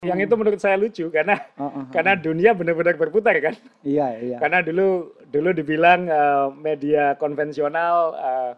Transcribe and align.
Yang 0.00 0.32
itu 0.32 0.34
menurut 0.34 0.56
saya 0.56 0.80
lucu 0.80 1.12
karena 1.12 1.36
Oh, 1.60 1.68
oh, 1.68 1.72
oh. 1.76 1.84
karena 1.92 2.16
dunia 2.16 2.56
benar-benar 2.56 2.96
berputar 2.96 3.36
kan. 3.36 3.52
Iya, 3.84 4.16
iya. 4.16 4.36
Karena 4.40 4.64
dulu 4.64 5.12
dulu 5.28 5.52
dibilang 5.52 6.08
eh, 6.08 6.48
media 6.56 7.20
konvensional 7.20 8.16
eh, 8.16 8.52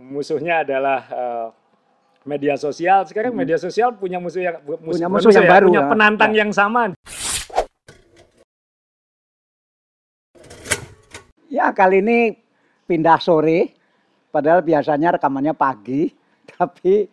musuhnya 0.00 0.64
adalah 0.64 1.00
eh, 1.04 1.46
media 2.24 2.56
sosial. 2.56 3.04
Sekarang 3.04 3.36
media 3.36 3.60
sosial 3.60 3.92
punya 3.92 4.16
musuh 4.16 4.40
yang 4.40 4.56
bu- 4.64 4.80
mus- 4.80 4.96
Punya 4.96 5.12
bukan 5.12 5.20
musuh 5.20 5.32
yang 5.36 5.44
ya, 5.44 5.52
baru, 5.52 5.66
punya 5.68 5.82
ya. 5.84 5.90
penantang 5.92 6.32
yang 6.32 6.48
sama. 6.48 6.82
Ya, 11.52 11.68
kali 11.76 12.00
ini 12.00 12.40
pindah 12.88 13.20
sore, 13.20 13.76
padahal 14.32 14.64
biasanya 14.64 15.20
rekamannya 15.20 15.52
pagi, 15.52 16.08
tapi 16.56 17.04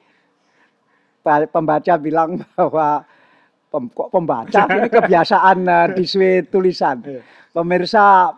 pembaca 1.52 1.94
bilang 2.00 2.40
bahwa 2.56 3.04
pem- 3.70 3.94
kok 3.94 4.10
pembaca 4.10 4.62
ini 4.68 4.90
kebiasaan 4.90 5.58
eh, 5.78 5.88
diswe 5.96 6.46
tulisan. 6.50 7.06
Iya. 7.06 7.22
Pemirsa 7.50 8.30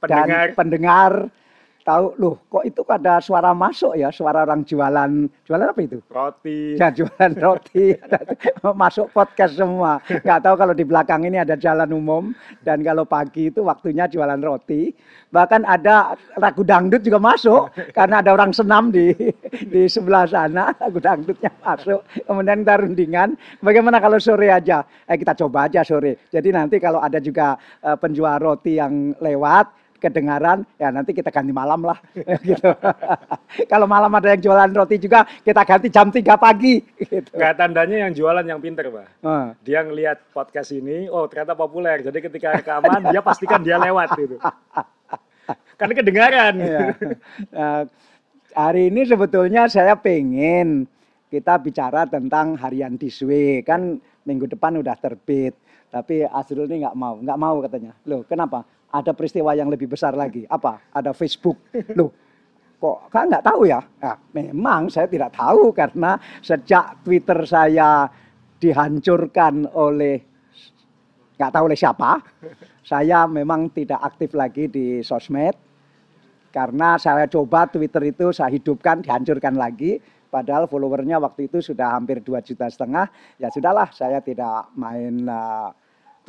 Pendengar 0.00 0.48
dan 0.48 0.56
pendengar 0.56 1.12
tahu 1.82 2.14
loh 2.20 2.36
kok 2.46 2.64
itu 2.66 2.80
ada 2.88 3.18
suara 3.18 3.50
masuk 3.56 3.96
ya, 3.96 4.12
suara 4.12 4.44
orang 4.44 4.62
jualan 4.62 5.26
jualan 5.48 5.66
apa 5.72 5.80
itu? 5.80 5.98
roti. 6.10 6.76
Ya 6.76 6.92
jualan 6.92 7.32
roti, 7.40 7.96
masuk 8.82 9.10
podcast 9.10 9.56
semua. 9.56 9.98
Nggak 10.06 10.40
tahu 10.44 10.54
kalau 10.54 10.74
di 10.76 10.84
belakang 10.84 11.24
ini 11.26 11.40
ada 11.40 11.56
jalan 11.56 11.90
umum 11.90 12.32
dan 12.62 12.84
kalau 12.84 13.08
pagi 13.08 13.48
itu 13.48 13.64
waktunya 13.64 14.06
jualan 14.06 14.38
roti. 14.40 14.92
Bahkan 15.30 15.62
ada 15.64 16.18
lagu 16.36 16.62
dangdut 16.66 17.02
juga 17.02 17.18
masuk 17.22 17.70
karena 17.98 18.20
ada 18.20 18.30
orang 18.34 18.52
senam 18.52 18.90
di 18.90 19.14
di 19.70 19.86
sebelah 19.86 20.26
sana 20.28 20.74
lagu 20.76 20.98
dangdutnya 21.00 21.50
masuk. 21.64 22.00
Kemudian 22.26 22.62
kita 22.62 22.74
rundingan. 22.82 23.28
Bagaimana 23.64 23.98
kalau 23.98 24.20
sore 24.20 24.52
aja? 24.52 24.84
Eh 25.08 25.16
kita 25.16 25.34
coba 25.34 25.66
aja 25.70 25.82
sore. 25.86 26.28
Jadi 26.28 26.52
nanti 26.52 26.76
kalau 26.78 27.00
ada 27.00 27.18
juga 27.18 27.56
eh, 27.82 27.96
penjual 27.96 28.36
roti 28.38 28.76
yang 28.78 29.14
lewat 29.18 29.79
kedengaran 30.00 30.64
ya 30.80 30.88
nanti 30.88 31.12
kita 31.12 31.28
ganti 31.28 31.52
malam 31.52 31.84
lah 31.84 32.00
gitu. 32.48 32.72
Kalau 33.68 33.84
malam 33.84 34.08
ada 34.16 34.32
yang 34.32 34.40
jualan 34.40 34.72
roti 34.72 34.96
juga 34.96 35.28
kita 35.44 35.60
ganti 35.68 35.92
jam 35.92 36.08
3 36.08 36.24
pagi 36.40 36.80
gitu. 36.96 37.30
Nggak 37.36 37.54
tandanya 37.60 38.08
yang 38.08 38.12
jualan 38.16 38.44
yang 38.48 38.58
pinter, 38.64 38.88
Pak. 38.88 39.06
Eh, 39.20 39.46
Dia 39.68 39.84
ngelihat 39.84 40.32
podcast 40.32 40.72
ini, 40.72 41.06
oh 41.12 41.28
ternyata 41.28 41.52
populer. 41.52 42.00
Jadi 42.00 42.18
ketika 42.24 42.56
rekaman 42.56 43.12
dia 43.12 43.20
pastikan 43.20 43.60
dia 43.60 43.76
lewat 43.76 44.08
gitu. 44.16 44.40
Karena 45.76 45.92
kedengaran. 45.92 46.54
iya. 46.56 46.80
Nah, 47.52 47.82
hari 48.56 48.88
ini 48.90 49.04
sebetulnya 49.06 49.68
saya 49.68 49.94
pengen 49.94 50.88
kita 51.30 51.62
bicara 51.62 52.10
tentang 52.10 52.58
harian 52.58 52.98
diswe 52.98 53.62
kan 53.62 54.02
minggu 54.26 54.50
depan 54.50 54.82
udah 54.82 54.98
terbit 54.98 55.54
tapi 55.86 56.26
Azrul 56.26 56.66
ini 56.70 56.82
nggak 56.86 56.96
mau 56.98 57.18
nggak 57.22 57.38
mau 57.38 57.62
katanya 57.62 57.94
loh 58.06 58.26
kenapa 58.26 58.66
ada 58.90 59.14
peristiwa 59.14 59.54
yang 59.54 59.70
lebih 59.70 59.86
besar 59.86 60.14
lagi. 60.18 60.44
Apa? 60.46 60.90
Ada 60.90 61.14
Facebook. 61.14 61.58
Loh 61.98 62.10
kok 62.80 63.12
kan 63.12 63.28
nggak 63.28 63.44
tahu 63.44 63.68
ya? 63.68 63.76
Nah, 64.00 64.16
memang 64.32 64.88
saya 64.88 65.04
tidak 65.04 65.36
tahu 65.36 65.68
karena 65.76 66.16
sejak 66.40 67.04
Twitter 67.04 67.44
saya 67.44 68.08
dihancurkan 68.56 69.68
oleh 69.76 70.16
nggak 71.36 71.52
tahu 71.52 71.64
oleh 71.68 71.76
siapa 71.76 72.24
saya 72.90 73.28
memang 73.28 73.70
tidak 73.70 74.00
aktif 74.02 74.34
lagi 74.34 74.66
di 74.66 74.98
sosmed. 75.04 75.54
Karena 76.50 76.98
saya 76.98 77.30
coba 77.30 77.70
Twitter 77.70 78.10
itu 78.10 78.34
saya 78.34 78.50
hidupkan 78.50 79.06
dihancurkan 79.06 79.54
lagi. 79.54 80.02
Padahal 80.30 80.66
followernya 80.66 81.22
waktu 81.22 81.46
itu 81.46 81.62
sudah 81.62 81.94
hampir 81.94 82.18
2 82.18 82.42
juta 82.42 82.66
setengah. 82.66 83.06
Ya 83.38 83.50
sudahlah 83.54 83.94
saya 83.94 84.18
tidak 84.18 84.74
main 84.74 85.26
uh, 85.30 85.70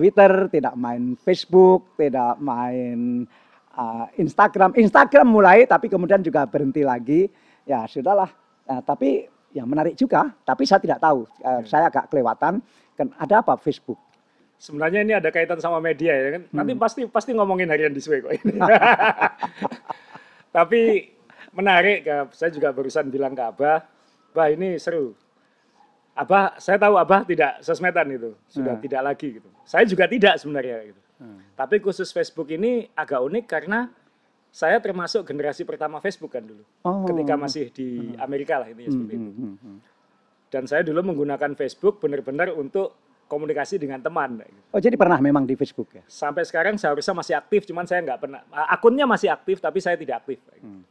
Twitter 0.02 0.50
tidak 0.50 0.74
main 0.74 1.14
Facebook 1.22 1.94
tidak 1.94 2.42
main 2.42 3.30
uh, 3.78 4.10
Instagram. 4.18 4.74
Instagram 4.74 5.30
mulai 5.30 5.70
tapi 5.70 5.94
kemudian 5.94 6.26
juga 6.26 6.50
berhenti 6.50 6.82
lagi. 6.82 7.30
Ya 7.70 7.86
sudahlah. 7.86 8.34
Nah, 8.66 8.82
tapi 8.82 9.30
yang 9.54 9.70
menarik 9.70 9.94
juga. 9.94 10.34
Tapi 10.42 10.66
saya 10.66 10.82
tidak 10.82 10.98
tahu. 10.98 11.30
Uh, 11.46 11.62
saya 11.70 11.94
agak 11.94 12.10
kelewatan. 12.10 12.66
Ken- 12.98 13.14
ada 13.14 13.46
apa 13.46 13.62
Facebook? 13.62 14.02
Sebenarnya 14.58 15.06
ini 15.06 15.14
ada 15.14 15.30
kaitan 15.30 15.62
sama 15.62 15.78
media 15.78 16.18
ya 16.18 16.30
kan. 16.38 16.42
Nanti 16.50 16.74
pasti 16.74 17.02
pasti 17.06 17.38
ngomongin 17.38 17.70
harian 17.70 17.94
di 17.94 18.02
kok 18.02 18.34
ini. 18.42 18.58
Tapi 20.58 20.82
menarik, 21.54 22.06
saya 22.34 22.50
juga 22.54 22.70
barusan 22.70 23.10
bilang 23.10 23.34
ke 23.34 23.42
Abah, 23.42 23.82
Bah 24.32 24.48
ini 24.48 24.80
seru. 24.80 25.12
Abah, 26.12 26.60
saya 26.60 26.76
tahu 26.76 27.00
Abah 27.00 27.24
tidak 27.24 27.64
sosmedan 27.64 28.08
itu, 28.12 28.36
sudah 28.52 28.76
Hmm. 28.76 28.84
tidak 28.84 29.02
lagi 29.02 29.28
gitu. 29.40 29.50
Saya 29.64 29.88
juga 29.88 30.06
tidak 30.12 30.36
sebenarnya 30.38 30.92
gitu. 30.92 31.02
Hmm. 31.24 31.40
Tapi 31.56 31.80
khusus 31.80 32.12
Facebook 32.12 32.52
ini 32.52 32.92
agak 32.98 33.24
unik 33.24 33.46
karena 33.48 33.88
saya 34.52 34.84
termasuk 34.84 35.24
generasi 35.24 35.64
pertama 35.64 36.04
Facebook 36.04 36.36
kan 36.36 36.44
dulu. 36.44 36.68
Oh. 36.84 37.08
Ketika 37.08 37.40
masih 37.40 37.72
di 37.72 38.12
Amerika 38.20 38.60
lah 38.60 38.68
intinya 38.68 38.92
seperti 38.92 39.14
itu. 39.16 39.30
Hmm, 39.32 39.40
hmm, 39.40 39.56
hmm. 39.64 39.78
Dan 40.52 40.64
saya 40.68 40.84
dulu 40.84 41.00
menggunakan 41.16 41.56
Facebook 41.56 42.04
benar-benar 42.04 42.52
untuk 42.52 42.92
komunikasi 43.32 43.80
dengan 43.80 44.04
teman. 44.04 44.44
gitu. 44.44 44.60
oh 44.76 44.82
jadi 44.84 45.00
pernah 45.00 45.16
memang 45.24 45.48
di 45.48 45.56
Facebook 45.56 45.96
ya 45.96 46.04
sampai 46.04 46.44
sekarang 46.44 46.76
seharusnya 46.76 47.16
masih 47.16 47.40
aktif, 47.40 47.64
cuman 47.64 47.88
saya 47.88 48.04
nggak 48.04 48.20
pernah. 48.20 48.44
Akunnya 48.68 49.08
masih 49.08 49.32
aktif, 49.32 49.64
tapi 49.64 49.80
saya 49.80 49.96
tidak 49.96 50.28
aktif. 50.28 50.44
Hmm. 50.60 50.84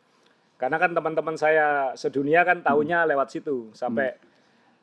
Karena 0.56 0.80
kan 0.80 0.96
teman-teman 0.96 1.36
saya 1.36 1.92
sedunia 1.96 2.40
kan 2.48 2.64
taunya 2.64 3.04
lewat 3.04 3.28
situ. 3.28 3.68
Sampai 3.76 4.16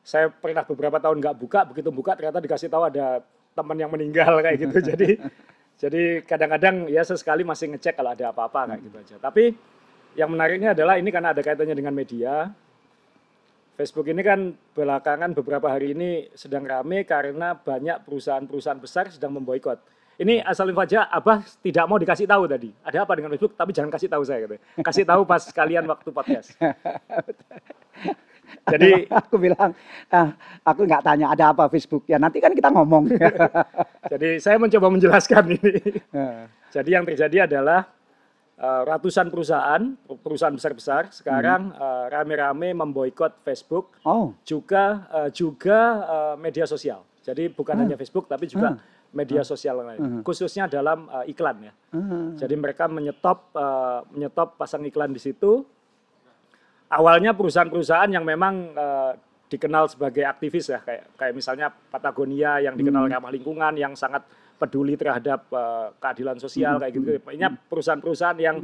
saya 0.07 0.31
pernah 0.31 0.63
beberapa 0.63 1.03
tahun 1.03 1.19
nggak 1.19 1.35
buka, 1.35 1.59
begitu 1.67 1.91
buka 1.91 2.15
ternyata 2.15 2.39
dikasih 2.39 2.71
tahu 2.71 2.87
ada 2.87 3.19
teman 3.51 3.75
yang 3.75 3.91
meninggal 3.91 4.39
kayak 4.45 4.57
gitu. 4.63 4.77
jadi 4.95 5.09
jadi 5.83 6.03
kadang-kadang 6.23 6.87
ya 6.87 7.03
sesekali 7.03 7.43
masih 7.43 7.75
ngecek 7.75 7.99
kalau 7.99 8.15
ada 8.15 8.31
apa-apa 8.31 8.71
kayak 8.71 8.81
gitu 8.87 8.95
aja. 9.03 9.15
Tapi 9.19 9.51
yang 10.15 10.31
menariknya 10.31 10.71
adalah 10.71 10.95
ini 10.95 11.11
karena 11.11 11.35
ada 11.35 11.43
kaitannya 11.43 11.75
dengan 11.75 11.91
media. 11.91 12.47
Facebook 13.77 14.09
ini 14.09 14.25
kan 14.25 14.57
belakangan 14.73 15.37
beberapa 15.37 15.69
hari 15.69 15.93
ini 15.93 16.33
sedang 16.33 16.65
rame 16.65 17.05
karena 17.05 17.53
banyak 17.53 18.01
perusahaan-perusahaan 18.07 18.81
besar 18.81 19.13
sedang 19.13 19.37
memboikot. 19.37 19.77
Ini 20.17 20.41
asal 20.41 20.73
info 20.73 20.81
aja, 20.81 21.05
Abah 21.13 21.45
tidak 21.61 21.85
mau 21.85 22.01
dikasih 22.01 22.25
tahu 22.25 22.49
tadi. 22.49 22.73
Ada 22.81 23.05
apa 23.05 23.13
dengan 23.13 23.29
Facebook? 23.37 23.53
Tapi 23.53 23.69
jangan 23.69 23.93
kasih 23.93 24.09
tahu 24.09 24.25
saya 24.25 24.49
gitu. 24.49 24.57
Kasih 24.81 25.05
tahu 25.05 25.21
pas 25.29 25.45
kalian 25.53 25.85
waktu 25.85 26.09
podcast. 26.09 26.57
Jadi 28.67 29.07
aku 29.19 29.35
bilang, 29.39 29.71
ah, 30.11 30.29
aku 30.63 30.87
nggak 30.87 31.03
tanya 31.03 31.31
ada 31.31 31.51
apa 31.55 31.67
Facebook 31.71 32.03
ya 32.07 32.19
nanti 32.19 32.39
kan 32.43 32.51
kita 32.51 32.71
ngomong. 32.71 33.11
jadi 34.11 34.39
saya 34.39 34.59
mencoba 34.59 34.87
menjelaskan 34.91 35.43
ini. 35.55 35.73
Ya. 36.11 36.47
Jadi 36.71 36.89
yang 36.91 37.05
terjadi 37.07 37.47
adalah 37.47 37.87
eh, 38.59 38.81
ratusan 38.83 39.31
perusahaan, 39.31 39.81
perusahaan 40.19 40.55
besar-besar 40.55 41.11
sekarang 41.15 41.71
eh, 41.73 42.05
rame-rame 42.11 42.75
memboikot 42.75 43.43
Facebook 43.43 43.95
oh, 44.03 44.35
juga 44.43 45.07
eh, 45.23 45.29
juga 45.31 45.79
media 46.39 46.67
sosial. 46.67 47.03
Jadi 47.23 47.51
bukan 47.51 47.75
hanya 47.83 47.99
Facebook 47.99 48.31
tapi 48.31 48.47
juga 48.47 48.79
media 49.11 49.43
sosial 49.43 49.83
lain. 49.83 50.23
Khususnya 50.23 50.67
dalam 50.71 51.11
iklan 51.27 51.71
ya. 51.71 51.73
ah, 51.95 52.31
Jadi 52.35 52.55
mereka 52.55 52.87
menyetop 52.87 53.51
menyetop 54.11 54.55
pasang 54.59 54.83
iklan 54.87 55.11
di 55.11 55.19
situ. 55.19 55.63
Awalnya 56.87 57.35
perusahaan-perusahaan 57.35 58.07
yang 58.07 58.23
memang 58.23 58.71
eh, 58.71 59.11
dikenal 59.47 59.87
sebagai 59.87 60.23
aktivis 60.23 60.67
ya 60.67 60.79
kayak 60.79 61.15
kayak 61.15 61.33
misalnya 61.33 61.67
Patagonia 61.69 62.59
yang 62.59 62.75
dikenal 62.75 63.07
ramah 63.07 63.27
lingkungan 63.27 63.75
yang 63.75 63.91
sangat 63.93 64.23
peduli 64.55 64.95
terhadap 64.95 65.47
eh, 65.47 65.87
keadilan 65.97 66.37
sosial 66.37 66.77
kayak 66.77 66.93
gitu. 66.93 67.07
Ini 67.19 67.47
perusahaan-perusahaan 67.67 68.37
yang 68.37 68.63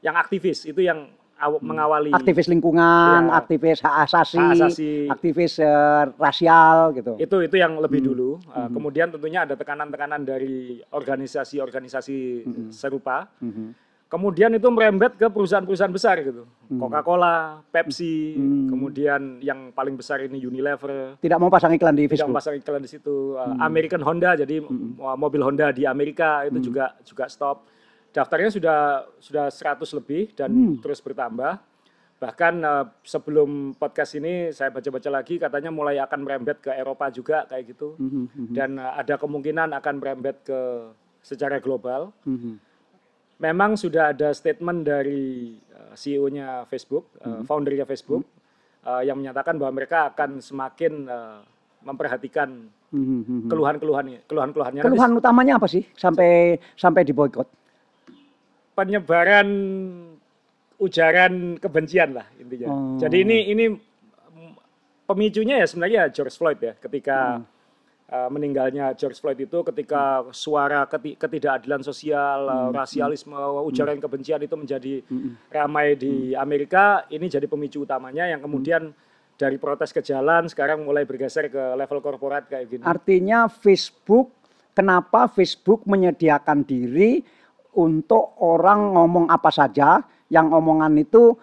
yang 0.00 0.14
aktivis 0.14 0.64
itu 0.64 0.80
yang 0.80 1.10
aw- 1.34 1.58
mengawali 1.58 2.10
aktivis 2.10 2.46
lingkungan, 2.46 3.26
Ya. 3.26 3.34
aktivis 3.34 3.78
hak 3.80 3.94
asasi, 4.06 4.38
Hak 4.38 4.54
asasi. 4.54 4.90
aktivis 5.08 5.58
eh, 5.58 6.04
rasial 6.14 6.94
gitu. 6.94 7.18
itu 7.18 7.36
itu 7.42 7.56
yang 7.56 7.74
lebih 7.76 8.00
dulu. 8.00 8.38
Uh, 8.48 8.70
Kemudian 8.70 9.10
tentunya 9.10 9.42
ada 9.42 9.54
tekanan-tekanan 9.54 10.22
dari 10.22 10.78
organisasi-organisasi 10.88 12.18
serupa. 12.70 13.26
Mhm. 13.40 13.83
Kemudian 14.14 14.54
itu 14.54 14.70
merembet 14.70 15.18
ke 15.18 15.26
perusahaan-perusahaan 15.26 15.90
besar 15.90 16.22
gitu, 16.22 16.46
Coca-Cola, 16.70 17.66
Pepsi, 17.66 18.38
kemudian 18.70 19.42
yang 19.42 19.74
paling 19.74 19.98
besar 19.98 20.22
ini 20.22 20.38
Unilever. 20.38 21.18
Tidak 21.18 21.34
mau 21.34 21.50
pasang 21.50 21.74
iklan 21.74 21.98
di 21.98 22.06
Tidak 22.06 22.22
Facebook. 22.22 22.38
pasang 22.38 22.54
iklan 22.54 22.78
di 22.78 22.90
situ. 22.94 23.34
Uh, 23.34 23.58
American 23.58 24.06
Honda, 24.06 24.38
jadi 24.38 24.62
uh, 24.62 25.18
mobil 25.18 25.42
Honda 25.42 25.74
di 25.74 25.82
Amerika 25.82 26.46
itu 26.46 26.70
juga 26.70 26.94
juga 27.02 27.26
stop. 27.26 27.66
Daftarnya 28.14 28.54
sudah 28.54 28.78
sudah 29.18 29.50
100 29.50 29.82
lebih 29.98 30.30
dan 30.38 30.78
terus 30.78 31.02
bertambah. 31.02 31.58
Bahkan 32.22 32.54
uh, 32.62 32.86
sebelum 33.02 33.74
podcast 33.74 34.14
ini 34.14 34.54
saya 34.54 34.70
baca-baca 34.70 35.10
lagi 35.10 35.42
katanya 35.42 35.74
mulai 35.74 35.98
akan 35.98 36.22
merembet 36.22 36.62
ke 36.62 36.70
Eropa 36.70 37.10
juga 37.10 37.50
kayak 37.50 37.74
gitu. 37.74 37.98
Mhm, 37.98 38.54
Dan 38.54 38.78
uh, 38.78 38.94
ada 38.94 39.18
kemungkinan 39.18 39.74
akan 39.74 39.94
merembet 39.98 40.38
ke 40.46 40.60
secara 41.18 41.58
global. 41.58 42.14
mhm. 42.22 42.73
Memang 43.44 43.76
sudah 43.76 44.16
ada 44.16 44.32
statement 44.32 44.88
dari 44.88 45.52
uh, 45.76 45.92
CEO-nya 45.92 46.64
Facebook, 46.64 47.12
uh, 47.20 47.44
foundernya 47.44 47.84
Facebook, 47.84 48.24
uh, 48.88 49.04
yang 49.04 49.20
menyatakan 49.20 49.60
bahwa 49.60 49.84
mereka 49.84 50.08
akan 50.08 50.40
semakin 50.40 51.04
uh, 51.04 51.44
memperhatikan 51.84 52.72
Hmm, 52.94 53.02
hmm, 53.02 53.22
hmm. 53.26 53.50
keluhan-keluhannya, 53.50 54.22
keluhan-keluhannya. 54.30 54.78
Keluhan 54.86 55.18
utamanya 55.18 55.58
apa 55.58 55.66
sih 55.66 55.82
sampai 55.98 56.62
sampai 56.78 57.02
diboykot? 57.02 57.50
penyebaran 58.74 59.48
ujaran 60.82 61.56
kebencian 61.62 62.18
lah 62.18 62.26
intinya. 62.36 62.68
Oh. 62.68 62.98
Jadi 62.98 63.22
ini 63.22 63.38
ini 63.54 63.64
mm, 63.70 64.52
pemicunya 65.06 65.62
ya 65.62 65.66
sebenarnya 65.70 66.10
George 66.10 66.34
Floyd 66.34 66.58
ya 66.60 66.74
ketika 66.76 67.40
Hmm. 67.40 67.46
Uh, 68.14 68.30
meninggalnya 68.30 68.94
George 68.94 69.18
Floyd 69.18 69.42
itu 69.42 69.66
ketika 69.66 70.22
suara 70.30 70.86
keti- 70.86 71.18
ketidakadilan 71.18 71.82
sosial, 71.82 72.46
Hmm. 72.46 72.70
rasialisme, 72.70 73.34
ujaran 73.66 73.98
kebencian 73.98 74.38
itu 74.38 74.54
menjadi 74.54 74.94
ramai 75.50 75.98
di 75.98 76.38
Amerika, 76.38 77.02
ini 77.10 77.26
jadi 77.26 77.50
pemicu 77.50 77.82
utamanya 77.82 78.30
yang 78.30 78.38
kemudian 78.38 78.94
dari 79.34 79.58
protes 79.58 79.90
ke 79.90 79.98
jalan 79.98 80.46
sekarang 80.46 80.86
mulai 80.86 81.02
bergeser 81.02 81.50
ke 81.50 81.74
level 81.74 81.98
korporat 81.98 82.46
kayak 82.46 82.70
gini. 82.70 82.82
Artinya 82.86 83.50
Facebook, 83.50 84.30
kenapa 84.70 85.26
Facebook 85.26 85.82
menyediakan 85.90 86.62
diri 86.62 87.18
untuk 87.74 88.38
orang 88.38 88.94
ngomong 88.94 89.26
apa 89.26 89.50
saja, 89.50 89.98
yang 90.30 90.54
omongan 90.54 90.94
itu 91.02 91.34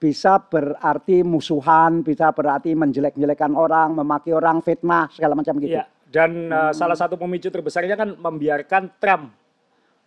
bisa 0.00 0.40
berarti 0.40 1.20
musuhan, 1.20 2.00
bisa 2.00 2.32
berarti 2.32 2.72
menjelek-jelekan 2.72 3.52
orang, 3.52 3.92
memaki 3.92 4.32
orang, 4.32 4.64
fitnah, 4.64 5.08
segala 5.12 5.36
macam 5.36 5.60
gitu. 5.60 5.76
Iya, 5.76 5.84
dan 6.10 6.50
uh, 6.50 6.72
salah 6.74 6.98
satu 6.98 7.14
pemicu 7.14 7.48
terbesarnya 7.48 7.94
kan 7.94 8.12
membiarkan 8.12 8.90
Trump 8.98 9.30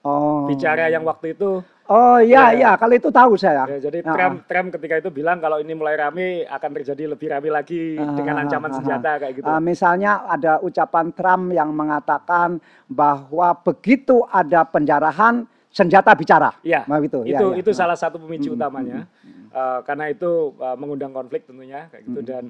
Oh. 0.04 0.44
bicara 0.44 0.92
yang 0.92 1.08
waktu 1.08 1.32
itu 1.32 1.64
Oh 1.84 2.16
iya 2.16 2.52
Ya. 2.52 2.60
iya, 2.60 2.72
kalau 2.76 2.92
itu 2.92 3.08
tahu 3.08 3.36
saya. 3.36 3.64
ya, 3.68 3.80
jadi 3.82 4.04
Ah, 4.04 4.16
Trump 4.16 4.48
Trump 4.48 4.68
ketika 4.72 5.00
itu 5.00 5.12
bilang 5.12 5.40
kalau 5.40 5.60
ini 5.60 5.72
mulai 5.72 5.96
rame 5.96 6.44
akan 6.44 6.70
terjadi 6.76 7.12
lebih 7.12 7.28
rame 7.28 7.48
lagi 7.48 7.96
Ah, 7.96 8.12
dengan 8.12 8.40
ancaman 8.40 8.72
ah, 8.72 8.76
senjata 8.80 9.12
kayak 9.20 9.34
gitu. 9.36 9.48
Uh, 9.48 9.60
misalnya 9.60 10.24
ada 10.24 10.60
ucapan 10.60 11.12
Trump 11.12 11.52
yang 11.52 11.72
mengatakan 11.72 12.60
bahwa 12.88 13.52
begitu 13.64 14.24
ada 14.28 14.64
penjarahan 14.64 15.44
senjata 15.68 16.16
bicara. 16.16 16.56
Iya, 16.64 16.84
Nah, 16.84 17.00
gitu. 17.00 17.24
itu 17.24 17.36
Ya, 17.36 17.40
ya. 17.52 17.60
itu 17.60 17.72
salah 17.72 17.96
satu 17.96 18.20
pemicu 18.20 18.52
Hmm, 18.52 18.60
utamanya 18.60 19.08
Uh, 19.54 19.86
karena 19.86 20.10
itu 20.10 20.52
uh, 20.58 20.74
mengundang 20.74 21.14
konflik 21.14 21.46
tentunya 21.46 21.86
kayak 21.88 22.04
Hmm. 22.04 22.10
gitu 22.10 22.20
dan 22.26 22.44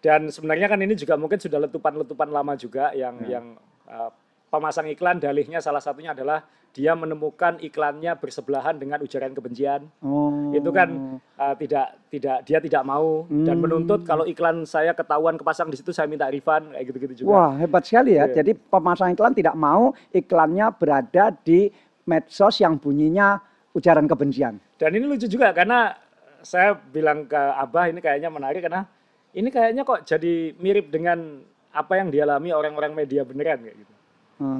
dan 0.00 0.28
sebenarnya 0.28 0.66
kan 0.66 0.80
ini 0.80 0.96
juga 0.96 1.14
mungkin 1.14 1.36
sudah 1.36 1.60
letupan-letupan 1.64 2.28
lama 2.28 2.56
juga 2.56 2.92
yang 2.92 3.20
Ya. 3.20 3.36
yang 3.38 3.56
uh, 3.86 4.08
pemasang 4.48 4.88
iklan 4.88 5.16
dalihnya 5.16 5.60
salah 5.60 5.78
satunya 5.78 6.10
adalah 6.10 6.42
dia 6.70 6.94
menemukan 6.94 7.58
iklannya 7.58 8.14
bersebelahan 8.14 8.78
dengan 8.78 8.98
ujaran 8.98 9.30
kebencian 9.30 9.90
Oh. 10.00 10.50
itu 10.50 10.70
kan 10.70 11.18
uh, 11.34 11.54
tidak 11.54 11.98
tidak 12.08 12.36
dia 12.44 12.58
tidak 12.58 12.82
mau 12.82 13.26
dan 13.28 13.58
Hmm. 13.58 13.62
menuntut 13.62 14.02
kalau 14.02 14.22
iklan 14.24 14.62
saya 14.64 14.94
ketahuan 14.94 15.34
kepasang 15.34 15.66
di 15.66 15.76
situ 15.76 15.90
saya 15.90 16.06
minta 16.06 16.26
refund 16.26 16.70
kayak 16.70 16.84
gitu-gitu 16.86 17.14
juga. 17.22 17.30
Wah, 17.30 17.52
hebat 17.58 17.82
sekali 17.82 18.14
ya. 18.16 18.26
Iya. 18.26 18.42
Jadi 18.42 18.54
pemasang 18.56 19.12
iklan 19.12 19.34
tidak 19.34 19.54
mau 19.54 19.90
iklannya 20.10 20.66
berada 20.72 21.34
di 21.36 21.70
medsos 22.02 22.58
yang 22.58 22.74
bunyinya 22.74 23.38
ujaran 23.70 24.06
kebencian. 24.06 24.58
Dan 24.78 24.90
ini 24.94 25.06
lucu 25.06 25.26
juga 25.26 25.50
karena 25.50 25.94
saya 26.40 26.72
bilang 26.74 27.26
ke 27.26 27.36
Abah 27.36 27.86
ini 27.86 27.98
kayaknya 27.98 28.30
menarik 28.30 28.62
karena 28.62 28.86
ini 29.34 29.48
kayaknya 29.48 29.82
kok 29.86 30.02
jadi 30.06 30.54
mirip 30.58 30.90
dengan 30.90 31.42
apa 31.70 32.02
yang 32.02 32.10
dialami 32.10 32.50
orang-orang 32.50 32.92
media 32.98 33.22
beneran 33.22 33.62
kayak 33.62 33.76
gitu. 33.78 33.94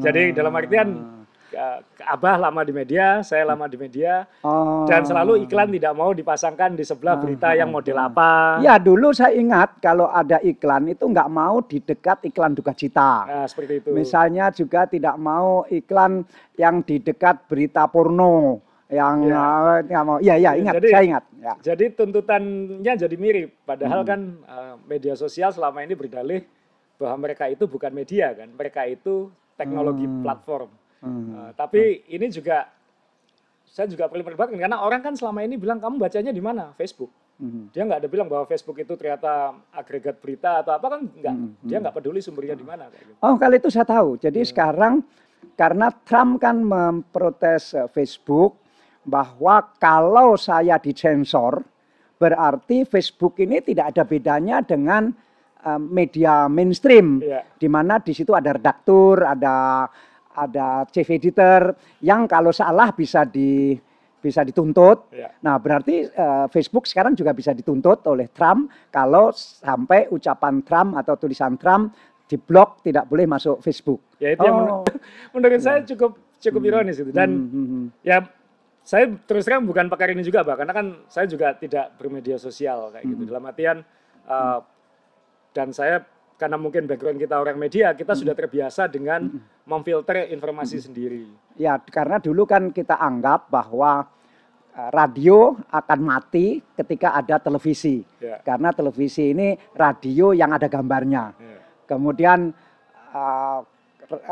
Jadi 0.04 0.36
dalam 0.36 0.52
artian 0.52 0.88
uh, 1.56 1.80
Abah 2.04 2.36
lama 2.36 2.60
di 2.62 2.70
media, 2.70 3.24
saya 3.24 3.48
lama 3.48 3.64
di 3.66 3.80
media 3.80 4.28
Oh. 4.44 4.84
dan 4.86 5.02
selalu 5.08 5.42
iklan 5.48 5.72
tidak 5.72 5.92
mau 5.96 6.12
dipasangkan 6.12 6.76
di 6.76 6.84
sebelah 6.84 7.16
berita 7.18 7.56
yang 7.56 7.72
model 7.72 7.98
apa. 7.98 8.60
Ya 8.60 8.76
dulu 8.76 9.10
saya 9.10 9.34
ingat 9.34 9.80
kalau 9.82 10.06
ada 10.12 10.38
iklan 10.44 10.92
itu 10.92 11.02
nggak 11.08 11.28
mau 11.32 11.64
di 11.64 11.80
dekat 11.80 12.28
iklan 12.30 12.52
duka 12.54 12.76
cita. 12.76 13.26
Nah, 13.26 13.46
seperti 13.48 13.82
itu. 13.82 13.88
Misalnya 13.90 14.52
juga 14.52 14.86
tidak 14.86 15.16
mau 15.18 15.64
iklan 15.66 16.22
yang 16.60 16.84
di 16.84 17.00
dekat 17.00 17.48
berita 17.48 17.88
porno 17.88 18.69
yang 18.90 19.22
Ya. 19.22 19.38
eh, 19.78 19.80
nggak 19.86 20.04
mau. 20.04 20.18
Iya 20.18 20.34
iya 20.36 20.50
ingat 20.58 20.74
Jadi- 20.82 20.90
saya 20.90 21.04
ingat. 21.06 21.24
Ya. 21.38 21.52
Jadi 21.62 21.84
tuntutannya 21.94 22.92
jadi 22.98 23.16
mirip. 23.16 23.50
Padahal 23.62 24.02
Hmm. 24.02 24.08
kan 24.08 24.20
uh, 24.44 24.74
media 24.84 25.14
sosial 25.14 25.50
selama 25.50 25.80
ini 25.80 25.94
berdalih 25.94 26.42
bahwa 26.98 27.24
mereka 27.24 27.46
itu 27.46 27.64
bukan 27.64 27.90
media 27.90 28.34
kan, 28.34 28.50
mereka 28.50 28.84
itu 28.84 29.30
teknologi 29.54 30.04
Hmm. 30.04 30.20
platform. 30.20 30.70
Hmm. 31.00 31.26
Uh, 31.32 31.50
tapi 31.54 32.04
ini 32.06 32.28
juga 32.28 32.68
saya 33.64 33.86
juga 33.86 34.10
perlu 34.10 34.20
perdebatkan 34.20 34.58
karena 34.58 34.82
orang 34.82 35.00
kan 35.00 35.14
selama 35.14 35.40
ini 35.40 35.54
bilang 35.54 35.78
kamu 35.78 35.96
bacanya 35.96 36.34
di 36.34 36.42
mana 36.42 36.74
Facebook. 36.74 37.08
Hmm. 37.40 37.72
Dia 37.72 37.88
nggak 37.88 38.04
ada 38.04 38.08
bilang 38.10 38.28
bahwa 38.28 38.44
Facebook 38.44 38.76
itu 38.76 38.92
ternyata 38.94 39.56
agregat 39.72 40.20
berita 40.20 40.60
atau 40.60 40.76
apa 40.76 40.86
kan 40.90 41.00
nggak. 41.08 41.32
Hmm, 41.32 41.56
Dia 41.64 41.80
nggak 41.80 41.94
peduli 41.94 42.20
sumbernya 42.20 42.52
di 42.52 42.66
mana 42.66 42.90
kayak 42.92 43.00
gitu. 43.06 43.16
Oh, 43.22 43.38
kalau 43.38 43.54
itu 43.56 43.68
saya 43.72 43.88
tahu. 43.88 44.20
Jadi 44.20 44.44
sekarang 44.44 45.00
karena 45.56 45.88
Trump 46.04 46.36
kan 46.36 46.60
memprotes 46.60 47.72
eh, 47.72 47.88
Facebook 47.88 48.59
bahwa 49.02 49.72
kalau 49.76 50.36
saya 50.36 50.76
disensor 50.76 51.64
berarti 52.14 52.84
Facebook 52.84 53.38
ini 53.38 53.60
tidak 53.60 53.96
ada 53.96 54.04
bedanya 54.04 54.60
dengan 54.60 55.08
eh, 55.58 55.80
media 55.80 56.46
mainstream 56.46 57.20
Iya. 57.20 57.44
di 57.54 57.66
mana 57.66 57.96
di 57.98 58.12
situ 58.12 58.32
ada 58.32 58.52
redaktur, 58.52 59.24
ada 59.24 59.88
ada 60.30 60.84
chief 60.86 61.08
editor 61.10 61.74
yang 62.00 62.24
kalau 62.24 62.50
salah 62.50 62.92
bisa 62.92 63.24
di 63.24 63.72
bisa 64.20 64.44
dituntut. 64.44 65.08
Iya. 65.10 65.32
Nah, 65.40 65.56
berarti 65.56 66.04
eh, 66.04 66.46
Facebook 66.48 66.84
sekarang 66.84 67.16
juga 67.16 67.32
bisa 67.32 67.50
dituntut 67.50 68.04
oleh 68.04 68.28
Trump 68.28 68.68
kalau 68.88 69.32
sampai 69.32 70.08
ucapan 70.08 70.60
Trump 70.60 70.92
atau 70.94 71.16
tulisan 71.16 71.56
Trump 71.56 71.96
diblok 72.28 72.78
tidak 72.80 73.08
boleh 73.08 73.24
masuk 73.24 73.58
Facebook. 73.58 73.98
Ya 74.20 74.36
itu 74.36 74.44
yang 74.44 74.54
Oh. 74.54 74.60
menur- 74.84 75.00
menurut 75.34 75.60
saya 75.60 75.80
cukup 75.82 76.14
cukup 76.36 76.60
ironis 76.62 76.96
itu 76.96 77.10
dan 77.10 77.32
Hmm, 77.32 77.48
hmm, 77.48 77.66
hmm. 77.66 77.84
ya 78.00 78.18
saya 78.90 79.06
terus 79.22 79.46
terang 79.46 79.62
bukan 79.62 79.86
pakar 79.86 80.10
ini 80.10 80.26
juga 80.26 80.42
pak 80.42 80.66
karena 80.66 80.74
kan 80.74 80.86
saya 81.06 81.30
juga 81.30 81.54
tidak 81.54 81.94
bermedia 81.94 82.42
sosial 82.42 82.90
kayak 82.90 83.06
gitu 83.06 83.22
dalam 83.30 83.46
artian 83.46 83.86
uh, 84.26 84.58
dan 85.54 85.70
saya 85.70 86.02
karena 86.34 86.58
mungkin 86.58 86.90
background 86.90 87.22
kita 87.22 87.38
orang 87.38 87.54
media 87.54 87.94
kita 87.94 88.18
sudah 88.18 88.34
terbiasa 88.34 88.90
dengan 88.90 89.30
memfilter 89.62 90.26
informasi 90.34 90.82
sendiri 90.82 91.50
Ya, 91.60 91.76
karena 91.76 92.16
dulu 92.16 92.48
kan 92.48 92.72
kita 92.72 92.96
anggap 92.96 93.52
bahwa 93.52 94.08
eh, 94.72 94.90
radio 94.96 95.52
akan 95.68 95.98
mati 96.00 96.64
ketika 96.72 97.12
ada 97.12 97.36
televisi. 97.36 98.00
Ya. 98.16 98.40
Karena 98.40 98.72
televisi 98.72 99.36
ini 99.36 99.52
radio 99.76 100.32
yang 100.32 100.56
ada 100.56 100.72
gambarnya. 100.72 101.36
Ya. 101.36 101.60
Kemudian 101.84 102.48
eh, 103.12 103.60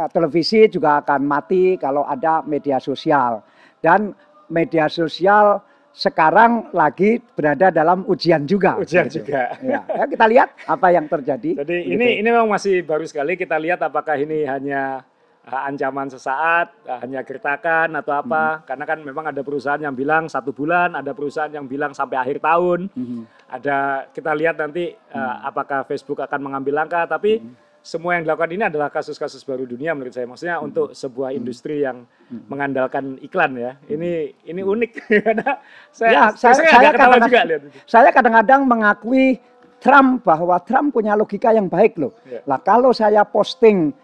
televisi 0.09 0.73
juga 0.73 1.05
akan 1.05 1.21
mati 1.29 1.77
kalau 1.77 2.09
ada 2.09 2.41
media 2.49 2.81
sosial. 2.81 3.45
Dan 3.79 4.17
media 4.49 4.88
sosial 4.88 5.61
sekarang 5.90 6.71
lagi 6.71 7.19
berada 7.33 7.69
dalam 7.71 8.05
ujian 8.05 8.45
juga. 8.45 8.78
Ujian 8.78 9.07
Gitu. 9.07 9.25
juga. 9.25 9.57
Ya, 9.59 9.83
ya, 9.83 10.05
kita 10.07 10.25
lihat 10.26 10.49
apa 10.64 10.87
yang 10.88 11.07
terjadi. 11.07 11.59
jadi 11.59 11.76
Gitu. 11.81 11.93
ini 11.93 12.07
ini 12.19 12.28
memang 12.28 12.47
masih 12.47 12.81
baru 12.83 13.02
sekali 13.02 13.35
kita 13.35 13.57
lihat 13.57 13.81
apakah 13.81 14.14
ini 14.14 14.47
hanya 14.47 15.02
uh, 15.43 15.61
ancaman 15.67 16.07
sesaat 16.07 16.71
uh, 16.85 17.02
hanya 17.02 17.21
gertakan 17.21 17.97
atau 17.97 18.14
apa 18.14 18.62
karena 18.62 18.85
kan 18.85 18.99
memang 19.00 19.26
ada 19.26 19.43
perusahaan 19.43 19.81
yang 19.81 19.90
bilang 19.93 20.28
satu 20.28 20.52
bulan 20.52 20.95
ada 20.95 21.11
perusahaan 21.11 21.50
yang 21.50 21.67
bilang 21.67 21.90
sampai 21.90 22.14
akhir 22.17 22.38
tahun 22.40 22.87
Mhm. 22.95 23.21
ada 23.50 23.78
kita 24.09 24.33
lihat 24.33 24.55
nanti 24.55 24.93
uh, 24.93 25.35
apakah 25.43 25.83
Facebook 25.83 26.21
akan 26.21 26.40
mengambil 26.40 26.78
langkah 26.78 27.05
tapi 27.05 27.43
semua 27.88 28.21
yang 28.21 28.28
dilakukan 28.28 28.52
ini 28.52 28.68
adalah 28.68 28.92
kasus-kasus 28.92 29.40
baru 29.49 29.64
dunia 29.64 29.97
menurut 29.97 30.12
saya 30.12 30.28
maksudnya 30.28 30.61
untuk 30.61 30.92
sebuah 30.92 31.33
industri 31.33 31.80
yang 31.80 32.04
mengandalkan 32.45 33.16
iklan 33.25 33.57
ya 33.57 33.80
ini 33.88 34.37
ini 34.45 34.61
unik 34.61 34.90
karena 35.25 35.57
saya 35.88 36.11
Ya, 36.12 36.25
saya, 36.37 36.52
saya- 36.52 36.68
saya, 36.68 36.90
kadang- 36.92 37.25
juga 37.25 37.40
lihat 37.49 37.61
itu. 37.64 37.71
Saya 37.88 38.09
kadang-kadang 38.12 38.61
mengakui 38.68 39.40
Trump 39.80 40.21
bahwa 40.21 40.61
Trump 40.61 40.92
punya 40.92 41.16
logika 41.16 41.54
yang 41.54 41.71
baik 41.71 41.97
loh. 41.97 42.12
Ya. 42.28 42.45
Lah 42.45 42.61
kalau 42.61 42.90
saya 42.92 43.25
posting 43.25 43.95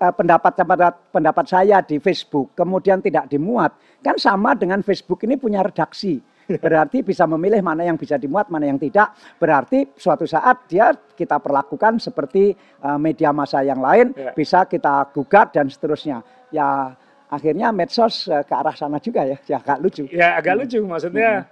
eh, 0.00 0.12
pendapat 0.16 0.56
pendapat 0.56 0.94
pendapat 1.12 1.44
saya 1.46 1.78
di 1.84 2.02
Facebook 2.02 2.50
kemudian 2.56 2.98
tidak 2.98 3.30
dimuat, 3.30 3.70
kan 4.00 4.18
sama 4.18 4.58
dengan 4.58 4.82
Facebook 4.82 5.22
ini 5.22 5.38
punya 5.38 5.62
redaksi. 5.62 6.18
Berarti 6.58 7.06
bisa 7.06 7.28
memilih 7.30 7.62
mana 7.62 7.86
yang 7.86 7.94
bisa 7.94 8.18
dimuat, 8.18 8.50
mana 8.50 8.66
yang 8.66 8.80
tidak. 8.80 9.14
Berarti 9.38 9.94
suatu 9.94 10.26
saat 10.26 10.66
dia 10.66 10.90
kita 11.14 11.38
perlakukan 11.38 12.02
seperti 12.02 12.50
eh, 12.56 12.98
media 12.98 13.30
massa 13.30 13.62
yang 13.62 13.78
lain, 13.78 14.10
Ya. 14.18 14.34
bisa 14.34 14.66
kita 14.66 15.06
gugat 15.14 15.54
dan 15.54 15.70
seterusnya. 15.70 16.24
Ya 16.50 16.96
akhirnya 17.30 17.70
medsos 17.70 18.26
eh, 18.26 18.42
ke 18.42 18.54
arah 18.56 18.74
sana 18.74 18.98
juga 18.98 19.22
ya, 19.22 19.38
ya 19.46 19.62
agak 19.62 19.78
lucu. 19.78 20.02
Ya 20.10 20.34
agak 20.34 20.66
lucu 20.66 20.82
maksudnya 20.82 21.46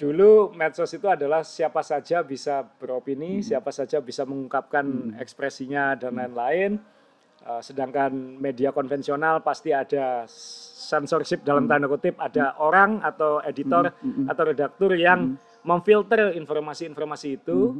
dulu 0.00 0.48
medsos 0.56 0.88
itu 0.96 1.04
adalah 1.06 1.44
siapa 1.44 1.84
saja 1.84 2.24
bisa 2.24 2.64
beropini, 2.64 3.44
siapa 3.44 3.68
saja 3.68 4.00
bisa 4.00 4.24
mengungkapkan 4.24 5.14
ekspresinya 5.20 5.92
dan 5.94 6.16
lain-lain. 6.16 6.80
Uh, 7.40 7.56
sedangkan 7.58 8.12
media 8.36 8.68
konvensional 8.68 9.40
pasti 9.40 9.72
ada 9.72 10.28
censorship 10.28 11.40
dalam 11.40 11.64
tanda 11.64 11.88
kutip, 11.88 12.20
ada 12.20 12.52
orang 12.58 13.00
atau 13.00 13.40
editor 13.40 13.88
atau 14.28 14.42
redaktur 14.44 14.92
yang 14.92 15.40
memfilter 15.60 16.36
informasi-informasi 16.36 17.28
itu 17.36 17.76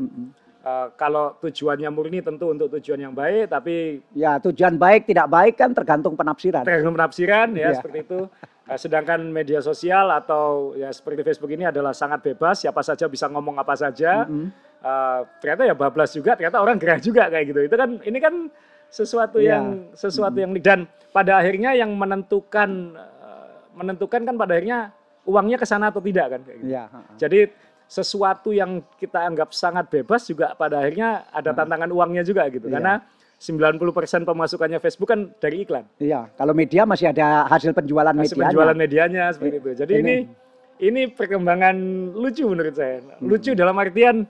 eh, 0.61 0.87
kalau 0.95 1.37
tujuannya 1.41 1.89
murni 1.89 2.21
tentu 2.21 2.49
untuk 2.49 2.69
tujuan 2.73 3.01
yang 3.01 3.15
baik, 3.17 3.49
tapi 3.49 4.05
Ya, 4.13 4.37
tujuan 4.37 4.77
baik 4.77 5.09
tidak 5.09 5.29
baik 5.29 5.57
kan 5.57 5.73
tergantung 5.73 6.13
penafsiran. 6.13 6.65
tergantung 6.65 6.97
penafsiran 6.97 7.49
ya 7.53 7.73
Iya. 7.73 7.81
seperti 7.81 7.99
itu. 8.05 8.21
Eh, 8.65 8.79
sedangkan 8.79 9.21
media 9.27 9.61
sosial 9.61 10.09
atau 10.09 10.73
ya 10.73 10.89
seperti 10.89 11.21
Facebook 11.21 11.51
ini 11.51 11.65
adalah 11.65 11.93
sangat 11.93 12.21
bebas, 12.23 12.61
siapa 12.61 12.81
saja 12.81 13.09
bisa 13.09 13.29
ngomong 13.29 13.57
apa 13.57 13.73
saja. 13.75 14.25
Mm-mm. 14.25 14.49
Eh, 14.81 15.21
ternyata 15.41 15.69
ya 15.69 15.75
bablas 15.77 16.13
juga, 16.13 16.33
ternyata 16.33 16.61
orang 16.61 16.77
gerah 16.77 17.01
juga 17.01 17.29
kayak 17.29 17.45
gitu. 17.49 17.61
Itu 17.65 17.77
kan 17.77 17.91
ini 18.05 18.19
kan 18.21 18.35
sesuatu 18.91 19.39
Iya. 19.39 19.57
yang 19.57 19.65
sesuatu 19.95 20.37
yang 20.37 20.51
dan 20.59 20.85
pada 21.11 21.39
akhirnya 21.39 21.73
yang 21.73 21.95
menentukan 21.95 22.71
eh, 22.93 23.49
menentukan 23.73 24.21
kan 24.23 24.35
pada 24.35 24.53
akhirnya 24.53 24.91
uangnya 25.25 25.57
ke 25.57 25.65
sana 25.65 25.89
atau 25.89 26.03
tidak 26.03 26.27
kan 26.29 26.41
kayak 26.43 26.59
gitu. 26.59 26.69
Ya, 26.69 26.85
ha-ha. 26.87 27.15
Jadi 27.17 27.49
sesuatu 27.87 28.51
yang 28.51 28.83
kita 28.97 29.19
anggap 29.25 29.51
sangat 29.51 29.87
bebas 29.89 30.23
juga 30.25 30.55
pada 30.55 30.79
akhirnya 30.79 31.27
ada 31.31 31.51
tantangan 31.51 31.91
uangnya 31.91 32.23
juga 32.23 32.47
gitu. 32.47 32.67
Iya. 32.67 32.79
Karena 32.79 32.95
90% 33.41 33.81
pemasukannya 34.29 34.79
Facebook 34.79 35.09
kan 35.09 35.33
dari 35.39 35.65
iklan. 35.65 35.89
Iya, 35.97 36.29
kalau 36.37 36.53
media 36.53 36.85
masih 36.85 37.09
ada 37.09 37.49
hasil 37.49 37.73
penjualan 37.73 38.13
Hasil 38.13 38.37
medianya. 38.37 38.45
penjualan 38.47 38.77
medianya 38.77 39.25
seperti 39.33 39.57
itu. 39.59 39.71
Jadi 39.75 39.93
ini 39.97 40.15
Ini- 40.21 40.27
ini 40.81 41.03
perkembangan 41.09 41.77
lucu 42.15 42.45
menurut 42.45 42.73
saya. 42.73 43.01
Hmm. 43.01 43.27
Lucu 43.27 43.53
dalam 43.53 43.77
artian 43.77 44.29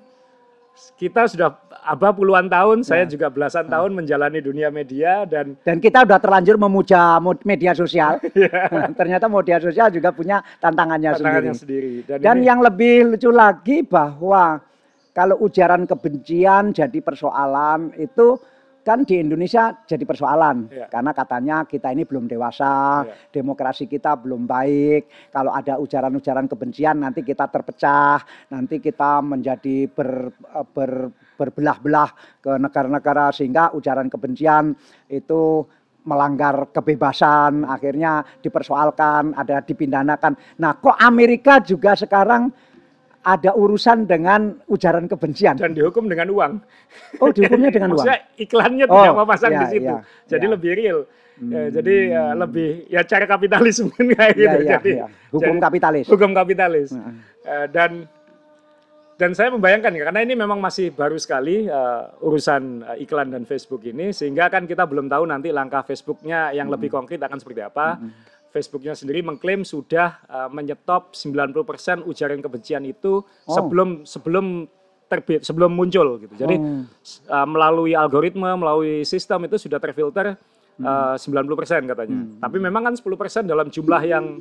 kita 0.92 1.24
sudah 1.26 1.56
abah 1.82 2.12
puluhan 2.12 2.46
tahun, 2.46 2.80
saya 2.80 3.04
Ya. 3.04 3.10
juga 3.10 3.28
belasan 3.28 3.66
Hmm. 3.66 3.72
tahun 3.72 3.90
menjalani 3.94 4.38
dunia 4.38 4.68
media 4.68 5.24
dan 5.24 5.56
Dan 5.60 5.78
kita 5.78 6.04
udah 6.04 6.16
terlanjur 6.16 6.56
memuja 6.56 7.16
media 7.42 7.72
sosial. 7.72 8.20
Ternyata 8.98 9.26
media 9.26 9.56
sosial 9.58 9.88
juga 9.88 10.10
punya 10.10 10.40
tantangannya 10.58 11.16
tantangannya 11.16 11.54
sendiri. 11.56 11.56
sendiri. 11.56 11.94
Dan, 12.04 12.18
Dan 12.20 12.36
ini- 12.36 12.46
yang 12.46 12.60
lebih 12.60 12.94
lucu 13.10 13.30
lagi 13.30 13.82
bahwa 13.82 14.60
kalau 15.10 15.36
ujaran 15.40 15.84
kebencian 15.84 16.70
jadi 16.70 16.98
persoalan 17.00 17.92
itu 17.96 18.38
kan 18.80 19.04
di 19.04 19.20
Indonesia 19.20 19.76
jadi 19.84 20.04
persoalan 20.08 20.68
Iya. 20.72 20.86
karena 20.88 21.12
katanya 21.12 21.56
kita 21.68 21.92
ini 21.92 22.08
belum 22.08 22.26
dewasa, 22.26 23.04
Iya. 23.04 23.14
demokrasi 23.30 23.84
kita 23.84 24.16
belum 24.16 24.48
baik. 24.48 25.30
Kalau 25.30 25.52
ada 25.52 25.76
ujaran-ujaran 25.76 26.48
kebencian 26.48 27.00
nanti 27.00 27.20
kita 27.20 27.46
terpecah, 27.46 28.20
nanti 28.48 28.80
kita 28.80 29.20
menjadi 29.20 29.86
ber, 29.86 30.32
eh, 30.32 30.66
ber- 30.72 31.12
berbelah-belah 31.40 32.10
ke 32.44 32.52
negara-negara 32.60 33.32
sehingga 33.32 33.72
ujaran 33.72 34.12
kebencian 34.12 34.76
itu 35.08 35.64
melanggar 36.00 36.72
kebebasan, 36.72 37.64
akhirnya 37.64 38.24
dipersoalkan, 38.40 39.36
ada 39.36 39.60
dipindahkan. 39.60 40.32
Nah, 40.60 40.72
kok 40.80 40.96
Amerika 40.96 41.60
juga 41.60 41.92
sekarang 41.92 42.48
ada 43.22 43.52
urusan 43.52 44.04
dengan 44.04 44.56
ujaran 44.66 45.04
kebencian? 45.04 45.54
dan 45.54 45.72
dihukum 45.72 46.06
dengan 46.06 46.28
uang. 46.30 46.52
Oh, 47.18 47.28
dihukumnya 47.28 47.68
dengan 47.68 47.92
uang. 47.94 48.00
Maksudnya 48.00 48.20
iklannya 48.36 48.84
Oh, 48.86 48.96
tidak 48.96 49.12
mau 49.14 49.26
pasang 49.26 49.52
iya, 49.52 49.60
di 49.60 49.66
situ. 49.70 49.84
iya, 49.86 49.96
jadi 50.26 50.46
iya. 50.46 50.52
lebih 50.56 50.70
real. 50.72 50.98
Ya, 51.00 51.08
Hmm. 51.40 51.72
jadi 51.72 51.94
ya, 52.12 52.24
lebih 52.36 52.68
ya 52.86 53.00
cara 53.00 53.24
kapitalisme 53.24 53.88
kayak 53.96 54.12
Iya, 54.12 54.28
gitu. 54.36 54.58
iya, 54.58 54.70
jadi 54.76 54.90
iya. 54.92 55.06
Hukum 55.30 55.56
jadi- 55.56 55.62
kapitalis. 55.62 56.04
hukum 56.06 56.30
kapitalis. 56.30 56.88
Heeh. 56.92 57.14
Eh, 57.42 57.66
dan 57.68 57.90
dan 59.16 59.32
saya 59.32 59.48
membayangkan 59.48 59.92
ya 59.92 60.08
karena 60.08 60.20
ini 60.20 60.32
memang 60.32 60.56
masih 60.56 60.88
baru 60.90 61.16
sekali 61.16 61.64
eh, 61.64 62.02
urusan 62.20 62.62
eh, 62.86 63.04
iklan 63.04 63.28
dan 63.28 63.44
Facebook 63.44 63.84
ini 63.84 64.12
sehingga 64.12 64.48
kan 64.48 64.64
kita 64.64 64.84
belum 64.84 65.08
tahu 65.08 65.24
nanti 65.24 65.48
langkah 65.48 65.80
Facebooknya 65.80 66.52
yang 66.52 66.68
lebih 66.68 66.88
konkret 66.88 67.20
akan 67.20 67.36
seperti 67.36 67.60
apa. 67.60 68.00
Facebooknya 68.50 68.92
sendiri 68.92 69.22
mengklaim 69.22 69.62
sudah 69.62 70.18
eh, 70.22 70.48
menyetop 70.50 71.14
90% 71.14 72.02
ujaran 72.04 72.38
kebencian 72.38 72.82
itu 72.84 73.22
Oh. 73.46 73.54
sebelum 73.54 74.02
sebelum 74.04 74.66
terbit 75.06 75.42
sebelum 75.42 75.74
muncul 75.74 76.18
gitu. 76.18 76.34
Jadi 76.34 76.54
Oh. 76.54 76.82
eh, 77.30 77.46
melalui 77.46 77.94
algoritma, 77.94 78.54
melalui 78.54 79.02
sistem 79.02 79.46
itu 79.46 79.56
sudah 79.56 79.78
terfilter 79.78 80.34
eh, 80.80 81.16
90% 81.16 81.84
katanya. 81.84 82.18
Tapi 82.40 82.56
memang 82.56 82.82
kan 82.82 82.94
10% 82.96 83.44
dalam 83.44 83.68
jumlah 83.68 84.00
yang 84.00 84.40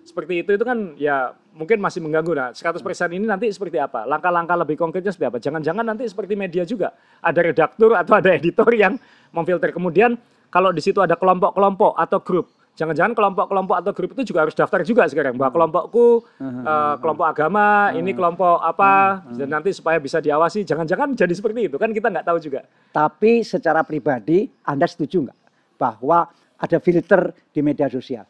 seperti 0.00 0.40
itu 0.40 0.50
itu 0.54 0.62
kan 0.62 0.94
ya 0.94 1.34
mungkin 1.50 1.82
masih 1.82 1.98
mengganggu. 1.98 2.30
Nah, 2.30 2.48
100% 2.54 3.10
ini 3.10 3.26
nanti 3.26 3.50
seperti 3.50 3.76
apa? 3.76 4.06
Langkah-langkah 4.06 4.54
lebih 4.54 4.78
konkretnya 4.78 5.10
seperti 5.10 5.28
apa? 5.34 5.38
Jangan-jangan 5.42 5.82
nanti 5.82 6.06
seperti 6.06 6.38
media 6.38 6.62
juga. 6.62 6.94
Ada 7.18 7.40
redaktur 7.42 7.98
atau 7.98 8.14
ada 8.16 8.30
editor 8.38 8.70
yang 8.70 8.96
memfilter. 9.34 9.74
Kemudian 9.74 10.14
kalau 10.46 10.70
di 10.70 10.78
situ 10.78 11.02
ada 11.02 11.18
kelompok-kelompok 11.18 11.98
atau 11.98 12.18
grup, 12.22 12.46
jangan-jangan 12.80 13.12
kelompok-kelompok 13.12 13.76
atau 13.76 13.92
grup 13.92 14.10
itu 14.16 14.32
juga 14.32 14.48
harus 14.48 14.56
daftar 14.56 14.80
juga 14.80 15.04
sekarang 15.04 15.36
bahwa 15.36 15.52
kelompokku 15.52 16.24
eh, 16.40 16.94
kelompok 16.96 17.26
agama, 17.28 17.92
ini 17.92 18.16
kelompok 18.16 18.64
apa 18.64 19.20
dan 19.36 19.52
nanti 19.52 19.76
supaya 19.76 20.00
bisa 20.00 20.16
diawasi. 20.24 20.64
Jangan-jangan 20.64 21.12
jadi 21.12 21.34
seperti 21.36 21.68
itu 21.68 21.76
kan 21.76 21.92
kita 21.92 22.08
nggak 22.08 22.24
tahu 22.24 22.40
juga. 22.40 22.64
Tapi 22.88 23.44
secara 23.44 23.84
pribadi, 23.84 24.48
Anda 24.64 24.88
setuju 24.88 25.28
nggak 25.28 25.38
bahwa 25.76 26.24
ada 26.56 26.78
filter 26.80 27.36
di 27.52 27.60
media 27.60 27.92
sosial? 27.92 28.24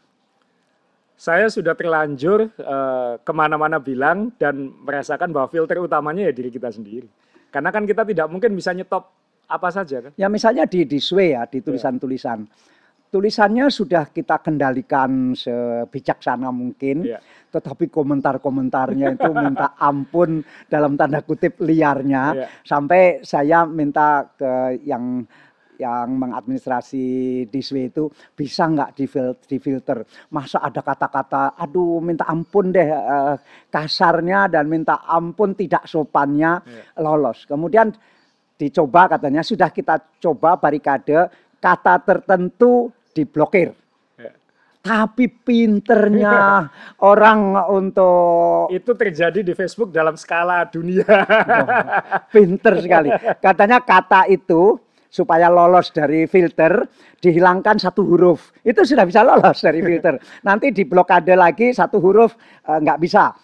Saya 1.15 1.47
sudah 1.47 1.79
terlanjur 1.79 2.51
eh, 2.51 3.15
ke 3.23 3.33
mana-mana 3.37 3.79
bilang 3.79 4.35
dan 4.35 4.75
merasakan 4.83 5.31
bahwa 5.31 5.47
filter 5.47 5.79
utamanya 5.79 6.27
ya 6.27 6.33
diri 6.35 6.51
kita 6.51 6.75
sendiri. 6.75 7.07
Karena 7.55 7.71
kan 7.71 7.87
kita 7.87 8.03
tidak 8.03 8.27
mungkin 8.27 8.59
bisa 8.59 8.75
nyetop 8.75 9.15
apa 9.51 9.69
saja 9.71 10.11
kan. 10.11 10.13
Ya 10.15 10.31
misalnya 10.31 10.67
di 10.67 10.87
di 10.87 10.99
Sway 11.03 11.35
ya, 11.39 11.47
di 11.47 11.59
tulisan-tulisan. 11.63 12.47
Tulisannya 13.11 13.67
sudah 13.75 14.07
kita 14.15 14.39
kendalikan 14.39 15.35
sebijaksana 15.35 16.55
mungkin, 16.55 17.11
Iya. 17.11 17.19
tetapi 17.51 17.91
komentar-komentarnya 17.91 19.19
itu 19.19 19.31
minta 19.35 19.75
ampun 19.83 20.47
dalam 20.71 20.95
tanda 20.95 21.19
kutip 21.27 21.59
liarnya. 21.59 22.25
Iya. 22.39 22.47
Sampai 22.63 23.19
saya 23.27 23.67
minta 23.67 24.31
ke 24.39 24.79
yang 24.87 25.27
yang 25.81 26.13
mengadministrasi 26.13 27.07
di 27.49 27.61
Sway 27.65 27.89
itu 27.89 28.07
bisa 28.37 28.69
nggak 28.69 28.95
difil- 28.95 29.41
difilter. 29.43 30.05
Masa 30.31 30.61
ada 30.61 30.79
kata-kata, 30.79 31.57
aduh 31.57 31.99
minta 32.05 32.29
ampun 32.29 32.71
deh 32.71 32.85
eh, 32.85 33.37
kasarnya 33.73 34.47
dan 34.47 34.69
minta 34.71 35.03
ampun 35.03 35.57
tidak 35.59 35.89
sopannya 35.89 36.63
Iya. 36.63 37.01
lolos. 37.03 37.43
Kemudian 37.49 37.91
dicoba 38.55 39.09
katanya 39.19 39.41
sudah 39.43 39.73
kita 39.73 40.21
coba 40.21 40.61
barikade 40.61 41.27
kata 41.59 41.95
tertentu 42.05 42.93
diblokir. 43.13 43.75
Ya. 44.17 44.33
Tapi 44.81 45.29
pinternya 45.29 46.69
orang 47.13 47.57
untuk 47.69 48.73
Itu 48.73 48.97
terjadi 48.97 49.45
di 49.45 49.53
Facebook 49.53 49.93
dalam 49.93 50.17
skala 50.17 50.65
dunia. 50.69 51.05
pinter 52.33 52.81
sekali. 52.81 53.11
Katanya 53.45 53.83
kata 53.83 54.27
itu 54.31 54.79
supaya 55.11 55.51
lolos 55.51 55.91
dari 55.91 56.25
filter 56.31 56.87
dihilangkan 57.19 57.77
satu 57.83 58.07
huruf. 58.07 58.55
Itu 58.63 58.87
sudah 58.87 59.05
bisa 59.05 59.27
lolos 59.27 59.59
dari 59.61 59.83
filter. 59.89 60.17
Nanti 60.47 60.71
diblokade 60.71 61.35
lagi 61.35 61.75
satu 61.75 61.99
huruf 61.99 62.39
eh, 62.65 62.79
nggak 62.79 62.99
bisa. 63.03 63.35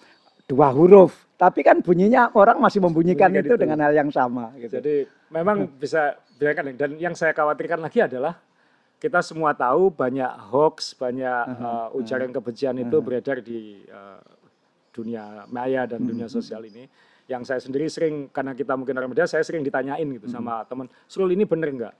Dua 0.46 0.70
huruf. 0.70 1.26
Tapi 1.36 1.60
kan 1.60 1.84
bunyinya 1.84 2.32
orang 2.32 2.64
masih 2.64 2.80
membunyikan 2.80 3.28
Bunyikan 3.28 3.44
itu, 3.44 3.52
itu. 3.52 3.60
dengan 3.60 3.84
hal 3.84 3.92
yang 3.92 4.08
sama. 4.08 4.56
Gitu. 4.56 4.72
Jadi 4.80 5.04
memang 5.28 5.68
bisa 5.76 6.16
biarkan 6.40 6.72
dan 6.78 6.96
yang 6.96 7.12
saya 7.12 7.36
khawatirkan 7.36 7.82
lagi 7.82 8.00
adalah 8.00 8.32
kita 8.96 9.20
semua 9.20 9.52
tahu 9.52 9.92
banyak 9.92 10.28
hoax, 10.48 10.96
banyak 10.96 11.42
eh, 11.52 11.98
ujaran 12.00 12.32
kebencian 12.32 12.76
itu 12.80 12.96
beredar 13.04 13.44
di 13.44 13.84
eh, 13.84 14.20
dunia 14.96 15.44
maya 15.52 15.84
dan 15.84 16.00
dunia 16.00 16.26
sosial 16.26 16.64
ini. 16.64 16.88
Yang 17.26 17.42
saya 17.50 17.60
sendiri 17.60 17.90
sering 17.90 18.30
karena 18.30 18.54
kita 18.54 18.78
mungkin 18.78 18.94
orang 18.96 19.10
media, 19.10 19.26
saya 19.26 19.42
sering 19.42 19.66
ditanyain 19.66 20.06
gitu 20.06 20.30
sama 20.30 20.62
teman, 20.64 20.86
Srul 21.10 21.34
ini 21.34 21.42
bener 21.42 21.74
nggak? 21.74 21.94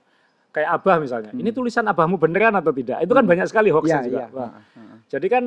Kayak 0.55 0.69
abah 0.79 0.97
misalnya, 1.03 1.31
ini 1.35 1.51
tulisan 1.51 1.83
abahmu 1.85 2.15
beneran 2.15 2.55
atau 2.55 2.71
tidak? 2.71 3.03
Itu 3.03 3.11
kan 3.11 3.27
banyak 3.27 3.45
sekali 3.45 3.69
hoaxnya 3.69 4.01
Iya, 4.01 4.07
juga. 4.07 4.25
Wah. 4.31 4.51
Jadi 5.11 5.27
kan 5.27 5.43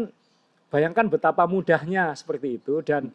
bayangkan 0.70 1.08
betapa 1.10 1.48
mudahnya 1.48 2.14
seperti 2.14 2.60
itu 2.62 2.84
dan 2.84 3.10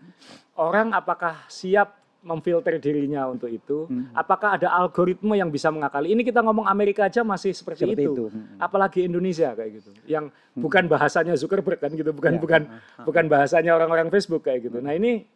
orang 0.59 0.91
apakah 0.91 1.47
siap 1.47 2.04
memfilter 2.25 2.81
dirinya 2.81 3.29
untuk 3.29 3.47
itu? 3.53 3.85
Apakah 4.17 4.57
ada 4.57 4.73
algoritma 4.73 5.37
yang 5.37 5.53
bisa 5.53 5.69
mengakali? 5.69 6.09
Ini 6.09 6.25
kita 6.25 6.41
ngomong 6.41 6.65
Amerika 6.65 7.05
aja 7.05 7.21
masih 7.21 7.53
seperti, 7.53 7.85
Seperti 7.85 8.01
itu. 8.01 8.13
itu. 8.17 8.25
Hmm. 8.33 8.57
Apalagi 8.57 9.05
Indonesia 9.05 9.53
kayak 9.53 9.71
gitu. 9.77 9.89
Yang 10.09 10.33
bukan 10.57 10.89
bahasanya 10.89 11.37
Zuckerberg 11.37 11.77
kan 11.77 11.93
gitu, 11.93 12.09
bukan 12.09 12.33
Ya. 12.35 12.41
bukan 12.41 12.61
bukan 13.05 13.25
bahasanya 13.29 13.77
orang-orang 13.77 14.09
Facebook 14.09 14.41
kayak 14.41 14.65
gitu. 14.65 14.81
Nah, 14.81 14.97
ini 14.97 15.29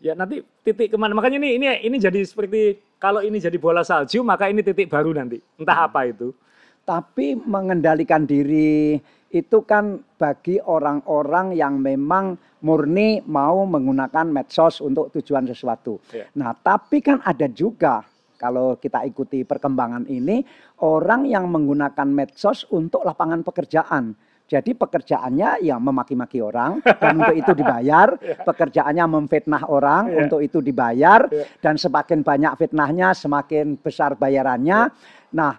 ya 0.00 0.12
nanti 0.16 0.44
titik 0.64 0.92
ke 0.92 0.96
mana 0.96 1.12
makanya 1.12 1.36
ini 1.40 1.60
ini 1.60 1.66
ini 1.84 1.96
jadi 2.00 2.24
seperti 2.24 2.80
kalau 2.96 3.20
ini 3.20 3.36
jadi 3.36 3.56
bola 3.60 3.84
salju 3.84 4.24
maka 4.24 4.48
ini 4.48 4.64
titik 4.64 4.88
baru 4.88 5.12
nanti 5.12 5.40
entah 5.60 5.88
apa 5.88 6.08
itu 6.08 6.32
Tapi 6.80 7.36
mengendalikan 7.36 8.24
diri 8.24 8.96
itu 9.30 9.62
kan 9.62 10.02
bagi 10.18 10.58
orang-orang 10.58 11.54
yang 11.54 11.78
memang 11.78 12.34
murni 12.60 13.22
mau 13.24 13.62
menggunakan 13.62 14.26
medsos 14.26 14.82
untuk 14.82 15.14
tujuan 15.14 15.46
sesuatu. 15.46 16.02
Iya. 16.10 16.26
Nah, 16.34 16.50
tapi 16.52 16.98
kan 16.98 17.22
ada 17.22 17.46
juga 17.46 18.02
kalau 18.36 18.74
kita 18.74 19.06
ikuti 19.06 19.46
perkembangan 19.46 20.10
ini 20.10 20.42
orang 20.82 21.30
yang 21.30 21.46
menggunakan 21.46 22.08
medsos 22.10 22.66
untuk 22.68 23.06
lapangan 23.06 23.46
pekerjaan. 23.46 24.12
Jadi 24.50 24.74
pekerjaannya 24.74 25.62
ya 25.62 25.78
memaki-maki 25.78 26.42
orang 26.42 26.82
dan 26.82 27.22
untuk 27.22 27.38
itu 27.38 27.54
dibayar, 27.54 28.10
pekerjaannya 28.50 29.04
memfitnah 29.06 29.62
orang 29.70 30.10
Iya. 30.10 30.16
untuk 30.26 30.40
itu 30.42 30.58
dibayar 30.58 31.30
Iya. 31.30 31.46
dan 31.62 31.78
semakin 31.78 32.26
banyak 32.26 32.58
fitnahnya 32.58 33.14
semakin 33.14 33.78
besar 33.78 34.18
bayarannya. 34.18 34.90
Nah, 35.38 35.54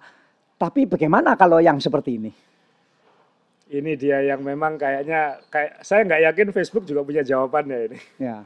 tapi 0.59 0.83
bagaimana 0.91 1.39
kalau 1.39 1.63
yang 1.63 1.79
seperti 1.79 2.19
ini? 2.19 2.50
Ini 3.71 3.95
dia 3.95 4.19
yang 4.19 4.43
memang 4.43 4.75
kayaknya 4.75 5.39
kayak 5.47 5.79
saya 5.79 6.03
nggak 6.03 6.23
yakin 6.27 6.49
Facebook 6.51 6.83
juga 6.83 7.07
punya 7.07 7.23
jawabannya 7.23 7.77
ini. 7.87 7.99
Ya. 8.19 8.43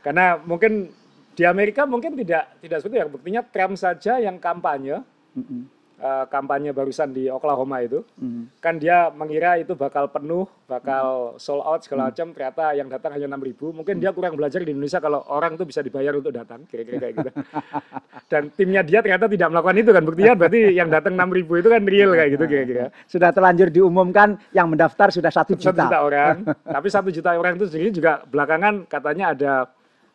Karena 0.00 0.40
mungkin 0.40 0.88
di 1.36 1.44
Amerika 1.44 1.84
mungkin 1.84 2.16
tidak 2.16 2.56
tidak 2.64 2.80
seperti 2.80 2.96
itu 2.96 3.02
ya. 3.04 3.08
Buktinya 3.12 3.42
Trump 3.44 3.76
saja 3.76 4.16
yang 4.16 4.40
kampanye 4.40 5.04
Mm-mm. 5.36 5.68
Eh, 6.02 6.24
kampanye 6.26 6.74
barusan 6.74 7.14
di 7.14 7.30
Oklahoma 7.30 7.78
itu 7.78 8.02
Mm. 8.18 8.58
kan 8.58 8.74
dia 8.74 9.06
mengira 9.08 9.54
itu 9.54 9.72
bakal 9.72 10.10
penuh, 10.10 10.50
bakal 10.66 11.38
sold 11.38 11.62
out 11.62 11.78
segala 11.80 12.02
Hmm. 12.02 12.08
macam. 12.10 12.26
Ternyata 12.34 12.64
yang 12.74 12.88
datang 12.90 13.14
hanya 13.14 13.30
6.000. 13.30 13.70
Mungkin 13.70 14.02
dia 14.02 14.10
kurang 14.10 14.34
belajar 14.34 14.58
di 14.58 14.74
Indonesia 14.74 14.98
kalau 14.98 15.22
orang 15.30 15.54
tuh 15.54 15.62
bisa 15.62 15.78
dibayar 15.78 16.10
untuk 16.12 16.34
datang, 16.34 16.66
kira-kira 16.66 16.98
kayak 16.98 17.14
gitu. 17.22 17.30
Dan 18.32 18.50
timnya 18.50 18.82
dia 18.82 18.98
ternyata 18.98 19.28
tidak 19.28 19.48
melakukan 19.48 19.76
itu 19.78 19.90
kan. 19.92 20.02
Buktinya 20.02 20.34
berarti 20.34 20.60
yang 20.72 20.88
datang 20.88 21.14
6.000 21.14 21.54
itu 21.54 21.68
kan 21.68 21.82
real 21.84 22.10
kayak 22.12 22.30
gitu 22.34 22.44
kira-kira. 22.46 22.84
Sudah 23.06 23.30
terlanjur 23.30 23.68
diumumkan 23.68 24.28
yang 24.50 24.66
mendaftar 24.66 25.08
sudah 25.08 25.30
satu 25.30 25.54
juta. 25.54 25.86
juta 25.86 25.98
orang. 26.00 26.42
Tapi 26.74 26.88
satu 26.88 27.08
juta 27.08 27.30
orang 27.32 27.54
itu 27.54 27.70
sendiri 27.70 27.92
juga 27.92 28.24
belakangan 28.24 28.88
katanya 28.88 29.30
ada 29.30 29.52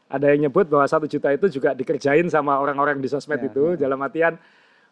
ada 0.07 0.25
yang 0.31 0.47
nyebut 0.47 0.67
bahwa 0.67 0.83
satu 0.83 1.03
juta 1.03 1.29
itu 1.29 1.47
juga 1.49 1.71
dikerjain 1.71 2.27
sama 2.27 2.55
orang-orang 2.57 2.97
di 2.97 3.07
sosmed 3.07 3.37
Ya, 3.37 3.47
itu 3.47 3.75
dalam 3.75 3.99
artian 3.99 4.39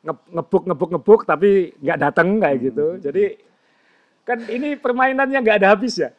ngebuk 0.05 0.63
ngebuk 0.69 0.89
ngebuk 0.93 1.21
tapi 1.25 1.74
nggak 1.81 2.00
datang 2.00 2.38
kayak 2.38 2.57
Hmm. 2.62 2.65
gitu. 2.69 2.85
Jadi 3.01 3.25
kan 4.21 4.39
ini 4.45 4.77
permainannya 4.77 5.39
nggak 5.41 5.57
ada 5.62 5.69
habis 5.74 5.97
ya. 5.97 6.09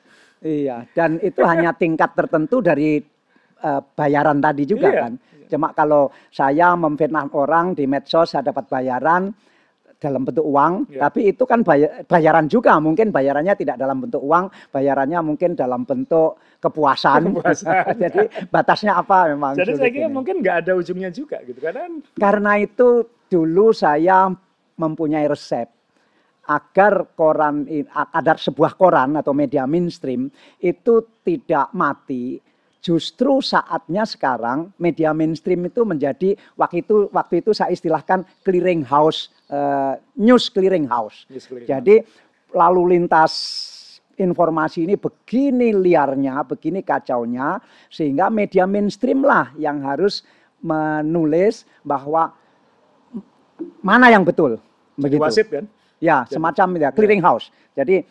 Iya, 0.43 0.85
dan 0.93 1.16
itu 1.23 1.40
hanya 1.43 1.73
tingkat 1.73 2.12
tertentu 2.12 2.61
dari 2.61 3.00
eh, 3.57 3.81
bayaran 3.97 4.37
tadi 4.37 4.69
juga 4.69 4.93
Iya. 4.93 5.00
kan. 5.09 5.12
Cuma 5.49 5.73
kalau 5.73 6.12
saya 6.28 6.76
memfitnah 6.76 7.31
orang 7.33 7.73
di 7.73 7.88
medsos 7.88 8.35
saya 8.35 8.45
dapat 8.45 8.69
bayaran 8.69 9.33
dalam 9.97 10.29
bentuk 10.29 10.45
uang, 10.45 10.93
Iya. 10.93 11.09
tapi 11.09 11.33
itu 11.33 11.45
kan 11.49 11.65
bay- 11.65 12.05
bayaran 12.05 12.47
juga. 12.47 12.76
Mungkin 12.76 13.09
bayarannya 13.09 13.57
tidak 13.57 13.81
dalam 13.81 14.05
bentuk 14.05 14.21
uang, 14.21 14.53
bayarannya 14.69 15.19
mungkin 15.25 15.57
dalam 15.57 15.88
bentuk 15.88 16.37
kepuasan. 16.61 17.33
Kepuasan. 17.33 17.97
Jadi 18.05 18.21
batasnya 18.53 18.93
apa 18.97 19.33
memang? 19.33 19.57
Jadi 19.57 19.73
saya 19.75 19.91
kira 19.91 20.09
ini. 20.09 20.12
mungkin 20.12 20.45
nggak 20.45 20.57
ada 20.69 20.73
ujungnya 20.76 21.09
juga 21.09 21.41
gitu 21.43 21.57
karena 21.59 21.88
Karena 22.12 22.53
itu 22.61 22.88
dulu 23.26 23.73
saya 23.73 24.29
mempunyai 24.76 25.25
resep 25.26 25.67
agar 26.47 27.11
koran 27.19 27.67
agar 27.91 28.38
sebuah 28.38 28.79
koran 28.79 29.19
atau 29.19 29.35
media 29.35 29.67
mainstream 29.67 30.31
itu 30.61 31.03
tidak 31.25 31.73
mati. 31.75 32.38
Justru 32.87 33.43
saatnya 33.43 34.07
sekarang 34.07 34.71
media 34.78 35.11
mainstream 35.11 35.66
itu 35.66 35.83
menjadi 35.83 36.38
waktu 36.55 36.87
itu 36.87 37.11
waktu 37.11 37.43
itu 37.43 37.50
saya 37.50 37.75
istilahkan 37.75 38.23
clearing 38.47 38.87
house 38.87 39.35
eh, 39.50 39.99
news 40.14 40.47
clearing 40.47 40.87
house. 40.87 41.26
News 41.26 41.50
clearing 41.50 41.66
Jadi 41.66 42.07
lalu 42.55 42.95
lintas 42.95 43.35
informasi 44.14 44.87
ini 44.87 44.95
begini 44.95 45.75
liarnya, 45.75 46.47
begini 46.47 46.87
kacaunya, 46.87 47.59
sehingga 47.90 48.31
media 48.31 48.71
mainstream 48.71 49.26
lah 49.26 49.50
yang 49.59 49.83
harus 49.83 50.23
menulis 50.62 51.66
bahwa 51.83 52.31
mana 53.83 54.14
yang 54.14 54.23
betul. 54.23 54.62
jadi 54.95 55.19
Begitu. 55.19 55.23
wasit 55.26 55.49
kan. 55.50 55.66
Ya, 55.99 56.23
semacam 56.28 56.76
ya, 56.78 56.95
clearing 56.95 57.25
house. 57.25 57.50
Jadi 57.75 58.07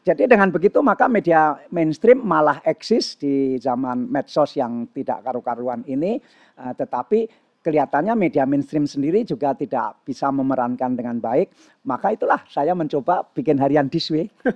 jadi 0.00 0.24
dengan 0.24 0.48
begitu 0.48 0.80
maka 0.80 1.12
media 1.12 1.60
mainstream 1.68 2.24
malah 2.24 2.64
eksis 2.64 3.20
di 3.20 3.60
zaman 3.60 4.08
medsos 4.08 4.56
yang 4.56 4.88
tidak 4.96 5.20
karu-karuan 5.20 5.84
ini, 5.84 6.16
eh, 6.56 6.72
tetapi 6.72 7.28
kelihatannya 7.58 8.16
media 8.16 8.48
mainstream 8.48 8.88
sendiri 8.88 9.28
juga 9.28 9.52
tidak 9.52 10.00
bisa 10.08 10.32
memerankan 10.32 10.96
dengan 10.96 11.20
baik. 11.20 11.52
Maka 11.84 12.16
itulah 12.16 12.40
saya 12.48 12.72
mencoba 12.72 13.28
bikin 13.36 13.60
harian 13.60 13.92
this 13.92 14.08
way. 14.08 14.32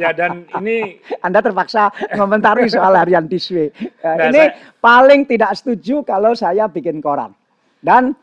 Ya 0.00 0.10
dan 0.12 0.44
ini 0.60 0.98
Anda 1.20 1.40
terpaksa 1.40 1.92
komentari 2.16 2.66
soal 2.68 2.96
harian 2.96 3.28
this 3.28 3.48
way. 3.52 3.70
Eh, 3.70 3.86
Nah, 4.02 4.28
ini 4.32 4.42
saya- 4.50 4.54
paling 4.80 5.28
tidak 5.28 5.52
setuju 5.56 6.02
kalau 6.02 6.32
saya 6.34 6.66
bikin 6.66 6.98
koran. 6.98 7.32
Dan 7.78 8.16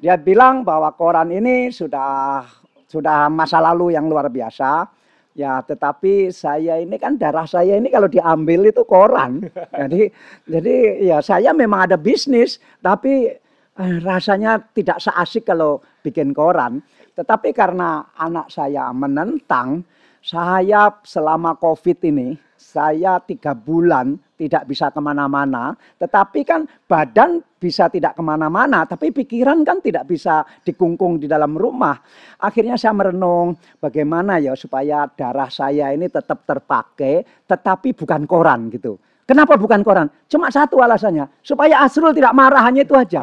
dia 0.00 0.16
bilang 0.16 0.64
bahwa 0.64 0.90
koran 0.96 1.28
ini 1.28 1.68
sudah 1.68 2.40
sudah 2.88 3.28
masa 3.30 3.60
lalu 3.62 3.94
yang 3.94 4.08
luar 4.08 4.26
biasa. 4.32 4.86
Ya, 5.30 5.62
tetapi 5.62 6.34
saya 6.34 6.82
ini 6.82 6.98
kan 6.98 7.14
darah 7.14 7.46
saya 7.46 7.78
ini 7.78 7.86
kalau 7.86 8.10
diambil 8.10 8.66
itu 8.66 8.82
koran. 8.82 9.46
Jadi 9.80 10.10
jadi 10.50 10.74
ya 11.06 11.18
saya 11.22 11.54
memang 11.54 11.86
ada 11.86 11.94
bisnis, 11.94 12.58
tapi 12.82 13.30
eh, 13.78 13.96
rasanya 14.02 14.58
tidak 14.74 14.98
seasik 14.98 15.46
kalau 15.46 15.78
bikin 16.02 16.34
koran. 16.34 16.82
Tetapi 17.14 17.54
karena 17.54 18.10
anak 18.18 18.50
saya 18.50 18.90
menentang, 18.90 19.86
saya 20.18 20.98
selama 21.06 21.54
COVID 21.62 21.98
ini, 22.10 22.34
saya 22.58 23.22
tiga 23.22 23.54
bulan 23.54 24.18
tidak 24.40 24.64
bisa 24.64 24.88
ke 24.88 24.96
mana-mana. 25.04 25.76
Tetapi 26.00 26.40
kan 26.48 26.64
badan 26.88 27.44
bisa 27.60 27.92
tidak 27.92 28.16
ke 28.16 28.22
mana-mana, 28.24 28.88
tapi 28.88 29.12
pikiran 29.12 29.60
kan 29.60 29.84
tidak 29.84 30.08
bisa 30.08 30.40
dikungkung 30.64 31.20
di 31.20 31.28
dalam 31.28 31.52
rumah. 31.52 32.00
Akhirnya 32.40 32.80
saya 32.80 32.96
merenung 32.96 33.52
bagaimana 33.76 34.40
ya 34.40 34.56
supaya 34.56 35.04
darah 35.12 35.52
saya 35.52 35.92
ini 35.92 36.08
tetap 36.08 36.48
terpakai, 36.48 37.44
tetapi 37.44 37.92
bukan 37.92 38.24
koran 38.24 38.72
gitu. 38.72 38.96
Kenapa 39.28 39.54
bukan 39.54 39.86
koran? 39.86 40.10
Cuma 40.26 40.50
satu 40.50 40.82
alasannya, 40.82 41.22
supaya 41.38 41.86
Asrul 41.86 42.10
tidak 42.10 42.34
marah 42.34 42.66
hanya 42.66 42.82
itu 42.82 42.98
aja. 42.98 43.22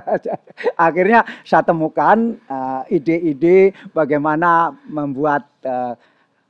Akhirnya 0.88 1.20
saya 1.44 1.60
temukan 1.68 2.32
eh, 2.32 2.96
ide-ide 2.96 3.76
bagaimana 3.92 4.72
membuat 4.88 5.44
eh, 5.68 5.92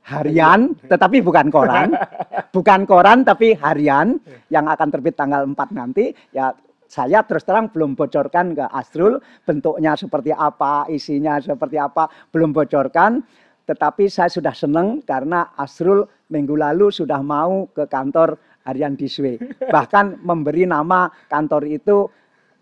harian, 0.07 0.71
tetapi 0.87 1.19
bukan 1.19 1.51
koran, 1.51 1.91
bukan 2.55 2.87
koran 2.87 3.27
tapi 3.27 3.51
harian 3.59 4.15
yang 4.47 4.71
akan 4.71 4.87
terbit 4.87 5.19
tanggal 5.19 5.43
4 5.43 5.53
nanti. 5.75 6.15
Ya 6.31 6.55
saya 6.87 7.19
terus 7.27 7.43
terang 7.43 7.67
belum 7.67 7.99
bocorkan 7.99 8.55
ke 8.55 8.65
Asrul 8.71 9.19
bentuknya 9.43 9.99
seperti 9.99 10.31
apa, 10.31 10.87
isinya 10.87 11.35
seperti 11.43 11.75
apa, 11.75 12.07
belum 12.31 12.55
bocorkan. 12.55 13.19
Tetapi 13.67 14.07
saya 14.07 14.31
sudah 14.31 14.55
senang 14.55 15.03
karena 15.03 15.51
Asrul 15.59 16.07
minggu 16.31 16.55
lalu 16.55 16.87
sudah 16.87 17.19
mau 17.19 17.67
ke 17.75 17.83
kantor 17.91 18.39
Harian 18.63 18.95
Diswe. 18.95 19.35
Bahkan 19.75 20.23
memberi 20.23 20.63
nama 20.63 21.11
kantor 21.27 21.67
itu 21.67 22.07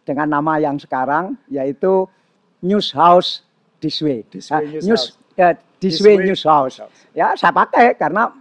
dengan 0.02 0.42
nama 0.42 0.58
yang 0.58 0.82
sekarang 0.82 1.38
yaitu 1.50 2.10
News 2.66 2.90
House 2.90 3.46
Diswe. 3.78 4.26
Ah, 4.50 4.66
Way 4.66 4.82
News 4.82 4.86
News, 4.90 5.04
House. 5.14 5.38
ya, 5.38 5.50
This 5.86 6.02
Way 6.02 6.16
News 6.26 6.42
House. 6.42 6.82
Ya, 7.14 7.38
saya 7.38 7.54
pakai 7.54 7.94
karena 7.94 8.34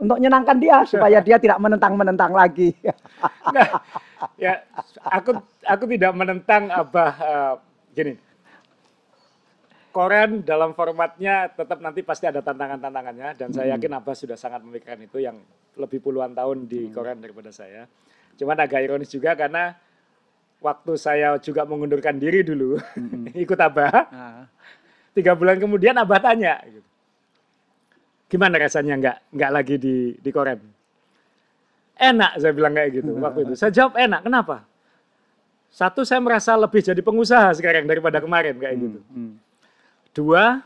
untuk 0.00 0.16
menyenangkan 0.16 0.56
dia 0.56 0.82
supaya 0.88 1.20
dia 1.20 1.36
tidak 1.36 1.60
menentang-menentang 1.60 2.32
lagi. 2.32 2.74
Nah, 3.50 3.82
ya 4.40 4.64
aku 5.04 5.36
aku 5.64 5.84
tidak 5.92 6.12
menentang 6.16 6.72
Abah 6.72 7.12
eh, 7.20 7.54
gini. 7.92 8.14
Koran 9.90 10.40
dalam 10.40 10.72
formatnya 10.72 11.50
tetap 11.50 11.82
nanti 11.82 12.00
pasti 12.00 12.30
ada 12.30 12.40
tantangan-tantangannya 12.40 13.36
dan 13.36 13.48
saya 13.50 13.76
yakin 13.76 13.92
Abah 14.00 14.16
sudah 14.16 14.38
sangat 14.40 14.64
memikirkan 14.64 15.04
itu 15.04 15.20
yang 15.20 15.36
lebih 15.76 16.00
puluhan 16.00 16.32
tahun 16.32 16.64
di 16.64 16.88
koran 16.94 17.20
daripada 17.20 17.52
saya. 17.52 17.90
Cuman 18.38 18.56
agak 18.56 18.80
ironis 18.86 19.10
juga 19.10 19.36
karena 19.36 19.76
waktu 20.62 20.92
saya 20.96 21.36
juga 21.40 21.64
mengundurkan 21.68 22.16
diri 22.16 22.40
dulu 22.44 22.80
ikut 23.44 23.58
Abah, 23.58 24.08
Nah, 24.12 24.44
tiga 25.16 25.34
bulan 25.34 25.58
kemudian 25.58 25.94
Abah 25.98 26.22
tanya, 26.22 26.60
gitu, 26.64 26.86
gimana 28.30 28.56
rasanya 28.62 28.94
nggak 28.98 29.16
nggak 29.34 29.50
lagi 29.50 29.74
di 29.76 30.14
di 30.18 30.30
koran? 30.30 30.58
Enak 32.00 32.40
saya 32.40 32.52
bilang 32.56 32.72
kayak 32.72 32.90
gitu 32.96 33.10
waktu 33.20 33.40
itu. 33.44 33.52
Saya 33.60 33.70
jawab 33.74 33.98
enak. 33.98 34.24
Kenapa? 34.24 34.64
Satu 35.70 36.02
saya 36.02 36.18
merasa 36.18 36.56
lebih 36.56 36.80
jadi 36.82 36.98
pengusaha 36.98 37.54
sekarang 37.54 37.86
daripada 37.86 38.18
kemarin 38.18 38.56
kayak 38.56 38.76
gitu. 38.80 38.98
hmm. 39.12 39.32
Dua, 40.10 40.58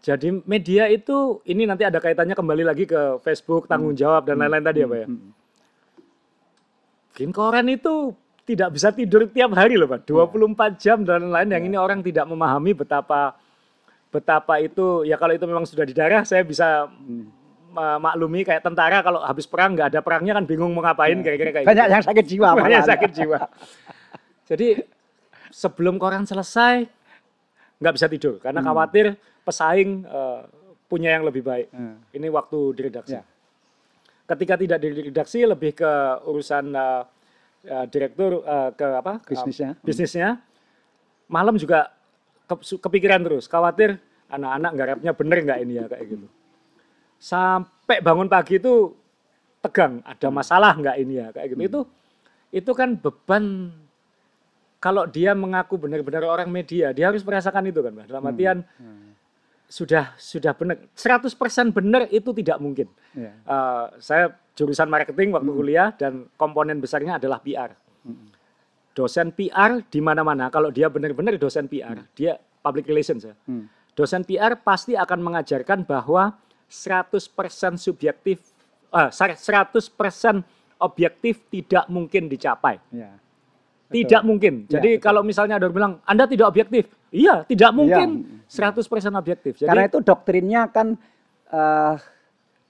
jadi 0.00 0.28
media 0.48 0.88
itu 0.88 1.40
ini 1.44 1.68
nanti 1.68 1.84
ada 1.84 2.00
kaitannya 2.00 2.32
kembali 2.32 2.64
lagi 2.64 2.84
ke 2.88 3.20
Facebook, 3.20 3.68
tanggung 3.68 3.92
jawab 3.92 4.28
dan 4.28 4.40
lain-lain 4.40 4.64
tadi 4.64 4.80
apa 4.84 4.96
ya. 5.04 5.06
hmm. 5.08 5.30
Bikin 7.12 7.30
koran 7.32 7.68
itu 7.68 8.16
tidak 8.44 8.68
bisa 8.76 8.92
tidur 8.92 9.24
tiap 9.28 9.56
hari 9.56 9.80
loh 9.80 9.88
Pak. 9.88 10.04
24 10.04 10.76
jam 10.76 11.00
dan 11.00 11.32
lain-lain 11.32 11.48
yang 11.48 11.64
ini 11.64 11.76
orang 11.80 12.04
tidak 12.04 12.28
memahami 12.28 12.76
betapa 12.76 13.36
betapa 14.12 14.62
itu 14.62 15.02
ya 15.02 15.18
kalau 15.18 15.34
itu 15.34 15.42
memang 15.48 15.66
sudah 15.66 15.82
di 15.82 15.90
darah 15.96 16.22
saya 16.22 16.46
bisa 16.46 16.86
maklumi 17.74 18.46
kayak 18.46 18.62
tentara 18.62 19.02
kalau 19.02 19.18
habis 19.26 19.50
perang 19.50 19.74
nggak 19.74 19.90
ada 19.90 20.00
perangnya 20.00 20.38
kan 20.38 20.44
bingung 20.46 20.70
mau 20.70 20.86
ngapain 20.86 21.18
kira-kira 21.18 21.50
kayak 21.50 21.66
Banyak 21.66 21.86
gitu. 21.90 21.94
yang 21.98 22.04
sakit 22.06 22.24
jiwa. 22.30 22.48
Banyak 22.54 22.62
malahan. 22.62 22.86
sakit 22.86 23.10
jiwa. 23.10 23.38
Jadi 24.54 24.68
sebelum 25.50 25.98
koran 25.98 26.22
selesai 26.22 26.86
nggak 27.82 27.94
bisa 27.98 28.06
tidur 28.06 28.38
karena 28.38 28.62
khawatir 28.62 29.18
pesaing 29.42 30.06
eh, 30.06 30.40
punya 30.86 31.10
yang 31.18 31.26
lebih 31.26 31.42
baik. 31.42 31.74
Hmm. 31.74 31.98
Ini 32.14 32.30
waktu 32.30 32.58
di 32.78 32.80
redaksi. 32.86 33.18
Ya. 33.18 33.26
Ketika 34.24 34.54
tidak 34.56 34.78
di 34.78 34.88
redaksi 35.10 35.44
lebih 35.44 35.76
ke 35.76 35.92
urusan 36.24 36.72
uh, 36.72 37.04
uh, 37.68 37.86
direktur 37.88 38.44
uh, 38.44 38.70
ke 38.72 38.86
apa? 38.86 39.20
Bisnisnya. 39.24 39.70
bisnisnya. 39.80 40.28
Malam 41.28 41.56
juga 41.56 41.92
ke- 42.46 42.80
kepikiran 42.80 43.24
terus, 43.24 43.48
khawatir 43.48 43.96
anak-anak 44.28 44.72
garapnya 44.76 45.12
bener 45.12 45.38
nggak 45.44 45.58
ini 45.64 45.72
ya 45.80 45.84
kayak 45.88 46.04
gitu. 46.08 46.26
Sampai 47.16 48.04
bangun 48.04 48.28
pagi 48.28 48.60
itu 48.60 48.92
tegang, 49.64 50.04
ada 50.04 50.28
masalah 50.28 50.76
nggak 50.76 50.96
ini 51.00 51.14
ya 51.20 51.28
kayak 51.32 51.56
gitu. 51.56 51.60
Itu 51.64 51.80
itu 52.54 52.70
kan 52.76 52.94
beban 53.00 53.72
kalau 54.78 55.08
dia 55.08 55.32
mengaku 55.32 55.80
benar-benar 55.80 56.28
orang 56.28 56.52
media, 56.52 56.92
dia 56.92 57.08
harus 57.08 57.24
merasakan 57.24 57.64
itu 57.72 57.80
kan. 57.80 58.04
Dalam 58.04 58.20
artian 58.28 58.60
sudah 59.64 60.12
sudah 60.20 60.52
benar 60.52 60.76
100% 60.92 61.72
benar 61.72 62.04
itu 62.12 62.30
tidak 62.36 62.60
mungkin. 62.60 62.86
Ya. 63.16 63.32
Eh, 63.32 63.86
saya 63.98 64.36
jurusan 64.54 64.86
marketing 64.86 65.34
waktu 65.34 65.50
kuliah 65.50 65.90
dan 65.98 66.30
komponen 66.38 66.78
besarnya 66.78 67.18
adalah 67.18 67.42
PR. 67.42 67.74
Dosen 68.94 69.34
PR 69.34 69.82
di 69.90 69.98
mana-mana 69.98 70.46
kalau 70.54 70.70
dia 70.70 70.86
benar-benar 70.86 71.34
dosen 71.34 71.66
PR, 71.66 71.98
dia 72.14 72.38
public 72.62 72.86
relations 72.86 73.26
ya. 73.26 73.34
Hmm. 73.50 73.66
Dosen 73.94 74.22
PR 74.22 74.54
pasti 74.62 74.94
akan 74.94 75.18
mengajarkan 75.18 75.82
bahwa 75.82 76.38
100% 76.70 77.18
subjektif 77.78 78.38
eh, 78.94 79.10
100% 79.10 79.90
objektif 80.78 81.34
tidak 81.50 81.84
mungkin 81.90 82.30
dicapai. 82.30 82.78
Ya. 82.94 83.18
Tidak 83.90 84.22
mungkin. 84.26 84.66
Ya, 84.66 84.78
Jadi 84.80 84.98
betul. 84.98 85.04
kalau 85.06 85.22
misalnya 85.22 85.58
ada 85.58 85.66
orang 85.70 85.76
bilang 85.76 85.94
Anda 86.02 86.26
tidak 86.26 86.50
objektif. 86.50 86.90
Iya, 87.14 87.46
tidak 87.46 87.70
mungkin 87.74 88.42
100% 88.50 88.82
objektif. 89.14 89.62
Jadi 89.62 89.70
Karena 89.70 89.86
itu 89.86 89.98
doktrinnya 90.02 90.62
kan 90.70 90.98
eh, 91.50 91.94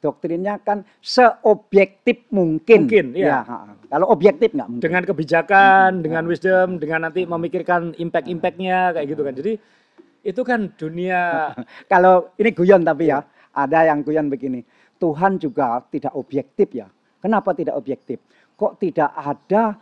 doktrinnya 0.05 0.61
kan 0.61 0.85
seobjektif 1.01 2.29
mungkin. 2.29 2.85
Mungkin, 2.85 3.17
iya. 3.17 3.41
Ya, 3.41 3.49
ha, 3.49 3.57
ha. 3.65 3.73
Kalau 3.89 4.13
objektif 4.13 4.53
nggak 4.53 4.69
mungkin. 4.69 4.85
dengan 4.85 5.03
kebijakan, 5.09 5.91
dengan 6.05 6.25
wisdom, 6.29 6.77
dengan 6.77 7.09
nanti 7.09 7.25
memikirkan 7.25 7.97
impact-impactnya 7.97 9.01
kayak 9.01 9.07
gitu 9.09 9.23
kan. 9.25 9.33
Jadi 9.33 9.53
itu 10.25 10.41
kan 10.45 10.61
dunia 10.77 11.53
Kalau 11.93 12.37
ini 12.37 12.51
guyon 12.53 12.85
tapi 12.85 13.09
ya, 13.09 13.25
ada 13.57 13.89
yang 13.89 14.05
guyon 14.05 14.29
begini. 14.29 14.61
Tuhan 15.01 15.41
juga 15.41 15.81
tidak 15.89 16.13
objektif 16.13 16.69
ya. 16.77 16.89
Kenapa 17.25 17.57
tidak 17.57 17.81
objektif? 17.81 18.21
Kok 18.55 18.77
tidak 18.77 19.11
ada 19.17 19.81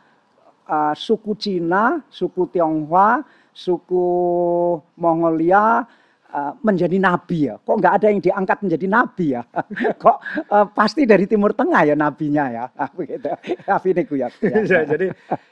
uh, 0.71 0.95
suku 0.95 1.35
Cina, 1.35 2.01
suku 2.07 2.47
Tionghoa, 2.55 3.27
suku 3.51 4.07
Mongolia 4.97 5.85
uh, 6.33 6.53
menjadi 6.65 6.97
nabi 6.97 7.53
ya? 7.53 7.55
Kok 7.61 7.77
nggak 7.79 7.95
ada 8.01 8.07
yang 8.09 8.21
diangkat 8.25 8.59
menjadi 8.65 8.87
nabi 8.89 9.27
ya? 9.37 9.43
Kok 10.03 10.17
uh, 10.49 10.67
pasti 10.73 11.05
dari 11.05 11.29
Timur 11.29 11.53
Tengah 11.53 11.83
ya 11.87 11.95
nabinya 11.95 12.45
ya? 12.49 12.65
Begitu. 12.99 13.29
Tapi 13.71 13.89
ini. 13.93 14.03
Ya. 14.19 14.29
Ya, 14.65 14.81
jadi 14.89 15.07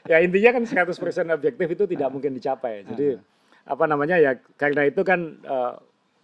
ya 0.09 0.17
intinya 0.19 0.49
kan 0.59 0.63
100% 0.65 0.97
objektif 1.29 1.67
itu 1.69 1.83
tidak 1.85 2.09
mungkin 2.09 2.33
dicapai. 2.35 2.83
Jadi 2.89 3.21
apa 3.61 3.85
namanya 3.85 4.17
ya 4.17 4.33
karena 4.57 4.89
itu 4.89 5.05
kan 5.05 5.37
eh, 5.37 5.73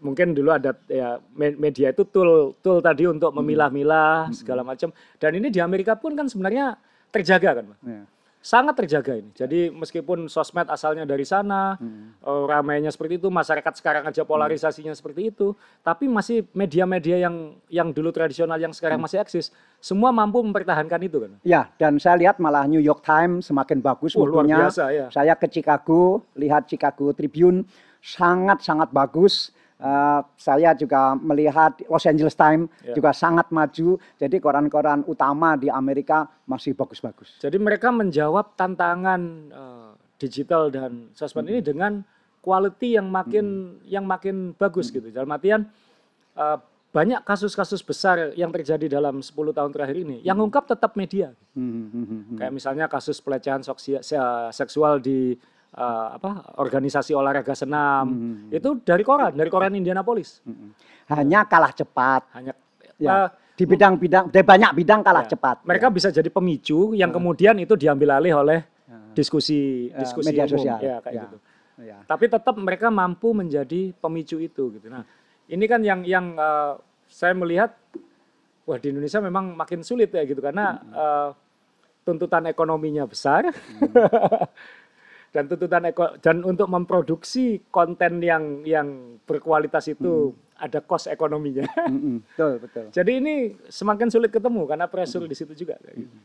mungkin 0.02 0.34
dulu 0.34 0.50
ada 0.58 0.74
ya 0.90 1.22
me- 1.38 1.58
media 1.58 1.94
itu 1.94 2.02
tool 2.10 2.58
tool 2.66 2.82
tadi 2.82 3.06
untuk 3.06 3.30
memilah-milah 3.34 4.34
segala 4.34 4.66
macam 4.66 4.90
dan 5.22 5.32
ini 5.38 5.54
di 5.54 5.62
Amerika 5.62 5.94
pun 5.94 6.18
kan 6.18 6.26
sebenarnya 6.26 6.78
terjaga 7.14 7.62
kan, 7.62 7.66
Pak. 7.72 7.78
Ya. 7.86 8.04
Sangat 8.48 8.80
terjaga 8.80 9.20
ini. 9.20 9.28
Jadi 9.36 9.68
meskipun 9.68 10.32
sosmed 10.32 10.72
asalnya 10.72 11.04
dari 11.04 11.28
sana, 11.28 11.76
eh, 12.24 12.44
ramainya 12.48 12.88
seperti 12.88 13.20
itu, 13.20 13.28
masyarakat 13.28 13.74
sekarang 13.76 14.08
aja 14.08 14.24
polarisasinya 14.24 14.96
seperti 14.96 15.36
itu, 15.36 15.52
tapi 15.84 16.08
masih 16.08 16.48
media-media 16.56 17.28
yang 17.28 17.60
yang 17.68 17.92
dulu 17.92 18.16
tradisional 18.16 18.56
yang 18.56 18.72
sekarang 18.72 19.04
masih 19.04 19.20
eksis, 19.20 19.52
semua 19.84 20.16
mampu 20.16 20.40
mempertahankan 20.40 21.04
itu 21.04 21.28
kan. 21.28 21.32
Ya, 21.44 21.68
dan 21.76 22.00
saya 22.00 22.16
lihat 22.16 22.40
malah 22.40 22.64
New 22.72 22.80
York 22.80 23.04
Times 23.04 23.52
semakin 23.52 23.84
bagus 23.84 24.16
Oh, 24.16 24.24
luar 24.24 24.48
biasa 24.48 24.96
ya. 24.96 25.08
Saya 25.12 25.36
ke 25.36 25.52
Chicago, 25.52 26.24
lihat 26.40 26.72
Chicago 26.72 27.12
Tribune 27.12 27.68
sangat-sangat 28.00 28.96
bagus. 28.96 29.52
Eh, 29.78 30.22
saya 30.42 30.74
juga 30.74 31.14
melihat 31.14 31.78
Los 31.86 32.10
Angeles 32.10 32.34
Times 32.34 32.66
Ya. 32.82 32.98
juga 32.98 33.14
sangat 33.14 33.54
maju. 33.54 34.02
Jadi 34.18 34.42
koran-koran 34.42 35.06
utama 35.06 35.54
di 35.54 35.70
Amerika 35.70 36.26
masih 36.50 36.74
bagus-bagus. 36.74 37.38
Jadi 37.38 37.62
mereka 37.62 37.94
menjawab 37.94 38.58
tantangan 38.58 39.22
eh, 39.54 39.92
digital 40.18 40.74
dan 40.74 41.14
sosmed 41.14 41.46
ini 41.46 41.62
dengan 41.62 42.02
quality 42.42 42.98
yang 42.98 43.06
makin 43.14 43.78
yang 43.86 44.02
makin 44.10 44.58
bagus 44.58 44.90
gitu. 44.90 45.14
Dalam 45.14 45.30
artian 45.30 45.70
eh, 46.34 46.58
banyak 46.90 47.22
kasus-kasus 47.22 47.86
besar 47.86 48.34
yang 48.34 48.50
terjadi 48.50 48.98
dalam 48.98 49.22
10 49.22 49.54
tahun 49.54 49.70
terakhir 49.70 49.94
ini 50.02 50.26
yang 50.26 50.42
ungkap 50.42 50.66
tetap 50.66 50.98
media. 50.98 51.38
Hmm, 51.54 51.70
hmm, 51.70 51.86
hmm, 51.94 52.22
hmm. 52.34 52.38
Kayak 52.42 52.54
misalnya 52.58 52.86
kasus 52.90 53.22
pelecehan 53.22 53.62
seksual 54.50 54.98
di 54.98 55.38
eh, 55.74 56.08
apa 56.16 56.56
organisasi 56.58 57.12
olahraga 57.12 57.52
senam 57.52 58.06
itu 58.48 58.80
dari 58.82 59.02
koran, 59.02 59.34
dari 59.34 59.50
koran 59.50 59.74
Indianapolis. 59.74 60.40
Hmm. 60.44 60.72
Hanya 61.10 61.44
kalah 61.44 61.72
cepat. 61.72 62.22
Hanya 62.34 62.54
Ya. 62.98 63.26
eh, 63.26 63.30
Di 63.58 63.66
bidang-bidang, 63.66 64.30
di 64.30 64.42
banyak 64.42 64.72
bidang 64.74 65.02
kalah 65.02 65.26
ya, 65.26 65.34
cepat. 65.34 65.66
Mereka 65.66 65.90
bisa 65.90 66.10
jadi 66.10 66.30
pemicu 66.30 66.94
yang 66.94 67.10
kemudian 67.10 67.58
itu 67.58 67.74
diambil 67.74 68.18
alih 68.18 68.34
oleh 68.38 68.60
Ya. 68.86 68.98
diskusi 69.14 69.90
Eh, 69.90 69.98
diskusi 69.98 70.30
media 70.30 70.46
umum. 70.46 70.54
sosial. 70.58 70.78
Ya, 70.80 70.98
kayak 71.02 71.14
Ya. 71.14 71.22
gitu. 71.26 71.38
Ya. 71.78 71.98
Tapi 72.06 72.26
tetap 72.26 72.54
mereka 72.58 72.90
mampu 72.90 73.34
menjadi 73.34 73.94
pemicu 73.94 74.38
itu 74.38 74.74
gitu. 74.74 74.88
Nah, 74.90 75.06
ini 75.46 75.66
kan 75.66 75.82
yang 75.82 76.02
yang 76.02 76.34
eh, 76.34 76.74
saya 77.06 77.34
melihat 77.34 77.74
wah 78.64 78.78
di 78.78 78.90
Indonesia 78.90 79.22
memang 79.22 79.54
makin 79.54 79.82
sulit 79.82 80.10
ya 80.10 80.22
gitu 80.22 80.38
karena 80.38 80.78
eh, 80.90 81.30
tuntutan 82.02 82.46
ekonominya 82.46 83.06
besar. 83.06 83.46
dan 85.32 85.44
tuntutan 85.46 85.84
eko 85.92 86.18
dan 86.24 86.42
untuk 86.42 86.68
memproduksi 86.72 87.62
konten 87.70 88.24
yang 88.24 88.64
yang 88.64 89.20
berkualitas 89.28 89.92
itu 89.92 90.32
ada 90.58 90.82
cost 90.82 91.12
ekonominya. 91.12 91.68
Hmm, 91.86 92.00
hmm. 92.02 92.18
Betul, 92.34 92.54
betul. 92.64 92.86
Jadi 92.90 93.12
ini 93.22 93.36
semakin 93.70 94.10
sulit 94.10 94.34
ketemu 94.34 94.66
karena 94.66 94.90
pressure 94.90 95.30
di 95.30 95.36
situ 95.38 95.54
juga 95.54 95.78
gitu. 95.94 96.18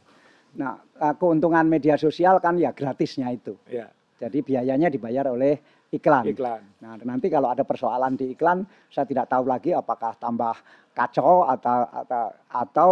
Nah, 0.56 0.76
eh, 0.80 1.14
keuntungan 1.16 1.64
media 1.64 1.96
sosial 1.96 2.40
kan 2.40 2.56
ya 2.60 2.72
gratisnya 2.72 3.28
itu. 3.32 3.56
Ya, 3.68 3.88
Jadi 4.20 4.38
biayanya 4.44 4.86
dibayar 4.86 5.32
oleh 5.34 5.58
iklan. 5.90 6.24
iklan. 6.30 6.62
Nah, 6.80 6.94
nanti 7.02 7.26
kalau 7.26 7.50
ada 7.50 7.66
persoalan 7.66 8.14
di 8.14 8.32
iklan, 8.32 8.64
saya 8.88 9.04
tidak 9.08 9.28
tahu 9.28 9.44
lagi 9.48 9.74
apakah 9.74 10.14
tambah 10.16 10.54
kacau 10.94 11.48
atau 11.48 11.78
atau, 11.90 12.24
atau 12.48 12.90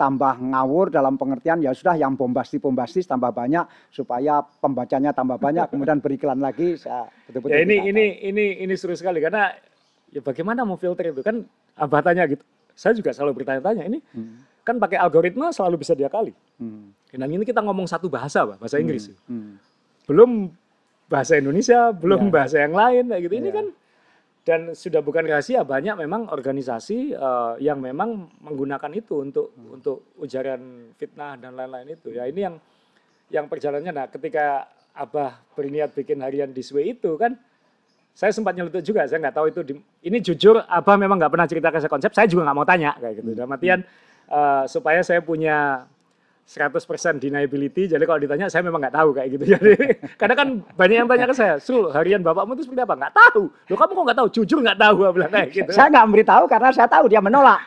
tambah 0.00 0.40
ngawur 0.40 0.88
dalam 0.88 1.20
pengertian 1.20 1.60
ya 1.60 1.76
sudah 1.76 1.92
yang 1.92 2.16
bombastis-bombastis 2.16 3.04
tambah 3.04 3.28
banyak 3.28 3.68
supaya 3.92 4.40
pembacanya 4.40 5.12
tambah 5.12 5.36
banyak 5.36 5.68
kemudian 5.72 6.00
beriklan 6.00 6.40
lagi 6.40 6.80
saya 6.80 7.04
betul-betul 7.28 7.52
Ya 7.52 7.60
ini 7.60 7.76
tidak 7.76 7.88
ini 7.92 8.04
ini 8.24 8.44
ini 8.64 8.74
seru 8.80 8.96
sekali 8.96 9.20
karena 9.20 9.52
ya 10.08 10.24
bagaimana 10.24 10.64
mau 10.64 10.80
filter 10.80 11.12
itu 11.12 11.20
kan 11.20 11.44
abah 11.76 12.00
tanya 12.00 12.24
gitu. 12.24 12.40
Saya 12.72 12.96
juga 12.96 13.12
selalu 13.12 13.44
bertanya-tanya 13.44 13.84
ini 13.84 14.00
tahu. 14.00 14.16
Hmm, 14.16 14.36
kan 14.64 14.74
pakai 14.80 14.96
algoritma 14.96 15.52
selalu 15.52 15.84
bisa 15.84 15.92
diakali. 15.92 16.32
hmm, 16.56 17.12
Dan 17.12 17.28
ini 17.28 17.44
kita 17.44 17.60
ngomong 17.60 17.84
satu 17.84 18.08
bahasa, 18.08 18.48
bahasa 18.56 18.80
Inggris. 18.80 19.12
hmm. 19.28 19.60
Belum 20.08 20.48
bahasa 21.06 21.36
Indonesia, 21.36 21.92
belum 21.92 22.26
Ya. 22.26 22.32
bahasa 22.32 22.56
yang 22.56 22.72
lain 22.72 23.04
kayak 23.12 23.22
gitu. 23.28 23.34
Ini 23.36 23.48
Ya. 23.50 23.54
kan 23.60 23.66
dan 24.40 24.72
sudah 24.72 25.04
bukan 25.04 25.28
rahasia 25.28 25.60
banyak 25.62 26.00
memang 26.00 26.32
organisasi 26.32 27.12
eh, 27.12 27.52
yang 27.60 27.78
memang 27.78 28.32
menggunakan 28.40 28.90
itu 28.96 29.20
untuk 29.20 29.52
Hmm. 29.52 29.76
untuk 29.76 30.16
ujaran 30.16 30.92
fitnah 30.96 31.36
dan 31.36 31.52
lain-lain 31.54 31.92
itu. 31.92 32.08
Ya 32.12 32.24
ini 32.24 32.40
yang 32.48 32.56
yang 33.30 33.46
perjalanannya 33.46 33.92
nah 33.92 34.06
ketika 34.08 34.66
Abah 34.90 35.38
berniat 35.54 35.94
bikin 35.94 36.18
harian 36.18 36.50
di 36.50 36.66
Sway 36.66 36.98
itu 36.98 37.14
kan 37.14 37.38
saya 38.10 38.34
sempat 38.34 38.58
nyeletuk 38.58 38.82
juga, 38.82 39.06
saya 39.06 39.22
nggak 39.22 39.36
tahu 39.38 39.46
itu 39.48 39.60
di, 39.62 39.72
ini 40.02 40.18
jujur 40.18 40.60
Abah 40.66 40.98
memang 40.98 41.16
nggak 41.16 41.30
pernah 41.30 41.46
cerita 41.46 41.70
ke 41.70 41.78
saya 41.78 41.92
konsep, 41.92 42.10
saya 42.10 42.26
juga 42.26 42.42
nggak 42.50 42.58
mau 42.58 42.66
tanya 42.66 42.90
kayak 42.98 43.22
gitu. 43.22 43.30
Dalam 43.38 43.54
artian 43.54 43.80
eh, 44.28 44.64
supaya 44.66 45.00
saya 45.06 45.22
punya 45.22 45.86
100% 46.46 47.22
deniability, 47.22 47.86
jadi 47.86 48.02
kalau 48.02 48.18
ditanya 48.18 48.50
saya 48.50 48.66
memang 48.66 48.82
nggak 48.82 48.96
tahu 48.98 49.14
kayak 49.14 49.28
gitu. 49.38 49.44
Jadi 49.54 49.74
karena 50.18 50.34
kan 50.34 50.48
banyak 50.74 50.96
yang 50.98 51.06
tanya 51.06 51.26
ke 51.30 51.34
saya, 51.38 51.54
Sul 51.62 51.94
harian 51.94 52.26
bapakmu 52.26 52.58
itu 52.58 52.66
seperti 52.66 52.82
apa? 52.82 52.98
Nggak 52.98 53.14
tahu. 53.14 53.42
Loh 53.70 53.78
kamu 53.78 53.92
kok 53.94 54.04
nggak 54.10 54.18
tahu? 54.18 54.28
Jujur 54.34 54.58
nggak 54.58 54.78
tahu, 54.82 54.96
Abah 55.06 55.14
bilang 55.14 55.30
kayak 55.30 55.48
gitu. 55.54 55.70
Saya 55.70 55.86
nggak 55.94 56.04
memberitahu 56.10 56.44
karena 56.50 56.68
saya 56.74 56.88
tahu 56.90 57.04
dia 57.06 57.22
menolak. 57.22 57.62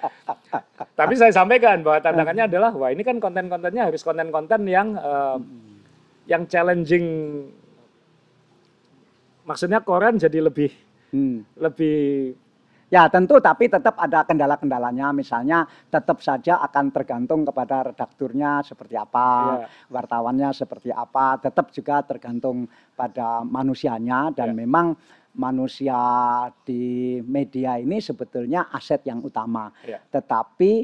Tapi 1.02 1.14
saya 1.18 1.34
sampaikan 1.34 1.82
bahwa 1.82 1.98
tantangannya 1.98 2.44
adalah 2.46 2.70
wah 2.78 2.94
ini 2.94 3.02
kan 3.02 3.18
konten-kontennya 3.18 3.90
harus 3.90 4.06
konten-konten 4.06 4.70
yang 4.70 4.94
eh, 4.94 5.36
yang 6.30 6.46
challenging. 6.46 7.06
Maksudnya 9.42 9.82
koran 9.82 10.14
jadi 10.14 10.46
lebih 10.46 10.70
Hmm. 11.10 11.42
lebih 11.58 12.38
Ya 12.90 13.06
tentu, 13.06 13.38
tapi 13.38 13.70
tetap 13.70 13.94
ada 14.02 14.26
kendala-kendalanya. 14.26 15.14
Misalnya 15.14 15.62
tetap 15.86 16.18
saja 16.26 16.58
akan 16.58 16.90
tergantung 16.90 17.46
kepada 17.46 17.86
redakturnya 17.94 18.66
seperti 18.66 18.98
apa, 18.98 19.26
Ya. 19.62 19.66
wartawannya 19.94 20.50
seperti 20.50 20.90
apa. 20.90 21.38
Tetap 21.38 21.70
juga 21.70 22.02
tergantung 22.02 22.66
pada 22.98 23.46
manusianya 23.46 24.34
dan 24.34 24.52
Ya. 24.52 24.66
memang 24.66 24.98
manusia 25.38 25.94
di 26.66 27.22
media 27.22 27.78
ini 27.78 28.02
sebetulnya 28.02 28.66
aset 28.74 29.06
yang 29.06 29.22
utama. 29.22 29.70
Ya. 29.86 30.02
Tetapi 30.10 30.82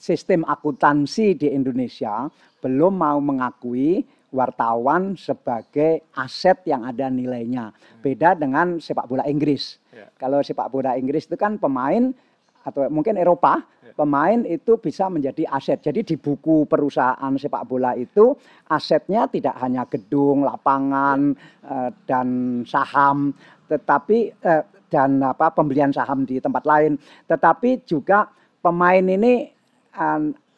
sistem 0.00 0.48
akuntansi 0.48 1.36
di 1.36 1.52
Indonesia 1.52 2.32
belum 2.64 2.96
mau 2.96 3.20
mengakui 3.20 4.00
wartawan 4.30 5.18
sebagai 5.18 6.06
aset 6.14 6.62
yang 6.66 6.86
ada 6.86 7.10
nilainya. 7.10 7.74
Beda 8.00 8.38
dengan 8.38 8.78
sepak 8.78 9.10
bola 9.10 9.26
Inggris. 9.26 9.78
Ya. 9.90 10.06
Kalau 10.16 10.40
sepak 10.40 10.70
bola 10.70 10.94
Inggris 10.94 11.26
itu 11.26 11.34
kan 11.34 11.58
pemain 11.58 12.14
atau 12.60 12.86
mungkin 12.92 13.16
Eropa, 13.16 13.64
Ya. 13.80 13.96
pemain 13.96 14.46
itu 14.46 14.78
bisa 14.78 15.10
menjadi 15.10 15.48
aset. 15.50 15.82
Jadi 15.82 16.14
di 16.14 16.16
buku 16.20 16.62
perusahaan 16.68 17.32
sepak 17.34 17.66
bola 17.66 17.98
itu 17.98 18.38
asetnya 18.70 19.26
tidak 19.26 19.58
hanya 19.58 19.82
gedung, 19.90 20.46
lapangan 20.46 21.34
eh, 21.66 21.90
dan 22.06 22.60
saham, 22.68 23.34
tetapi 23.66 24.30
eh, 24.30 24.62
dan 24.90 25.22
apa 25.22 25.50
pembelian 25.50 25.90
saham 25.90 26.22
di 26.22 26.38
tempat 26.38 26.62
lain, 26.66 26.98
tetapi 27.26 27.82
juga 27.86 28.30
pemain 28.62 29.02
ini 29.02 29.48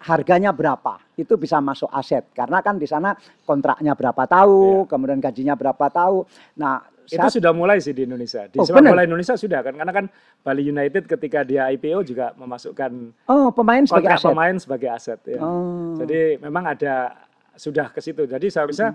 harganya 0.03 0.51
berapa 0.51 0.99
itu 1.15 1.38
bisa 1.38 1.59
masuk 1.59 1.87
aset 1.88 2.27
karena 2.31 2.59
kan 2.59 2.75
di 2.75 2.85
sana 2.85 3.15
kontraknya 3.43 3.95
berapa 3.95 4.27
tahu, 4.27 4.85
kemudian 4.85 5.19
gajinya 5.19 5.55
berapa 5.55 5.87
tahu. 5.88 6.27
Nah, 6.59 6.83
Itu 7.03 7.19
saat- 7.19 7.35
sudah 7.35 7.51
mulai 7.51 7.79
sih 7.79 7.91
di 7.91 8.07
Indonesia. 8.07 8.47
Di 8.47 8.59
Oh, 8.59 8.65
sepak 8.65 8.83
bola 8.83 9.03
Indonesia 9.03 9.35
sudah 9.35 9.61
kan, 9.61 9.75
karena 9.75 9.93
kan 9.93 10.07
Bali 10.41 10.62
United 10.65 11.07
ketika 11.07 11.43
dia 11.43 11.67
IPO 11.69 12.03
juga 12.05 12.31
memasukkan 12.35 12.91
oh 13.27 13.51
pemain 13.51 13.83
sebagai 13.83 14.11
aset. 14.12 14.29
pemain 14.31 14.57
sebagai 14.57 14.88
aset. 14.88 15.21
Ya. 15.27 15.41
Oh. 15.43 15.99
Jadi 15.99 16.38
memang 16.38 16.65
ada 16.69 17.15
sudah 17.55 17.91
ke 17.91 17.99
situ. 17.99 18.25
Jadi 18.25 18.47
seharusnya 18.49 18.95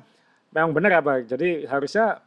memang 0.49 0.71
benar 0.71 0.99
apa? 0.99 1.19
Jadi 1.21 1.63
harusnya 1.63 2.19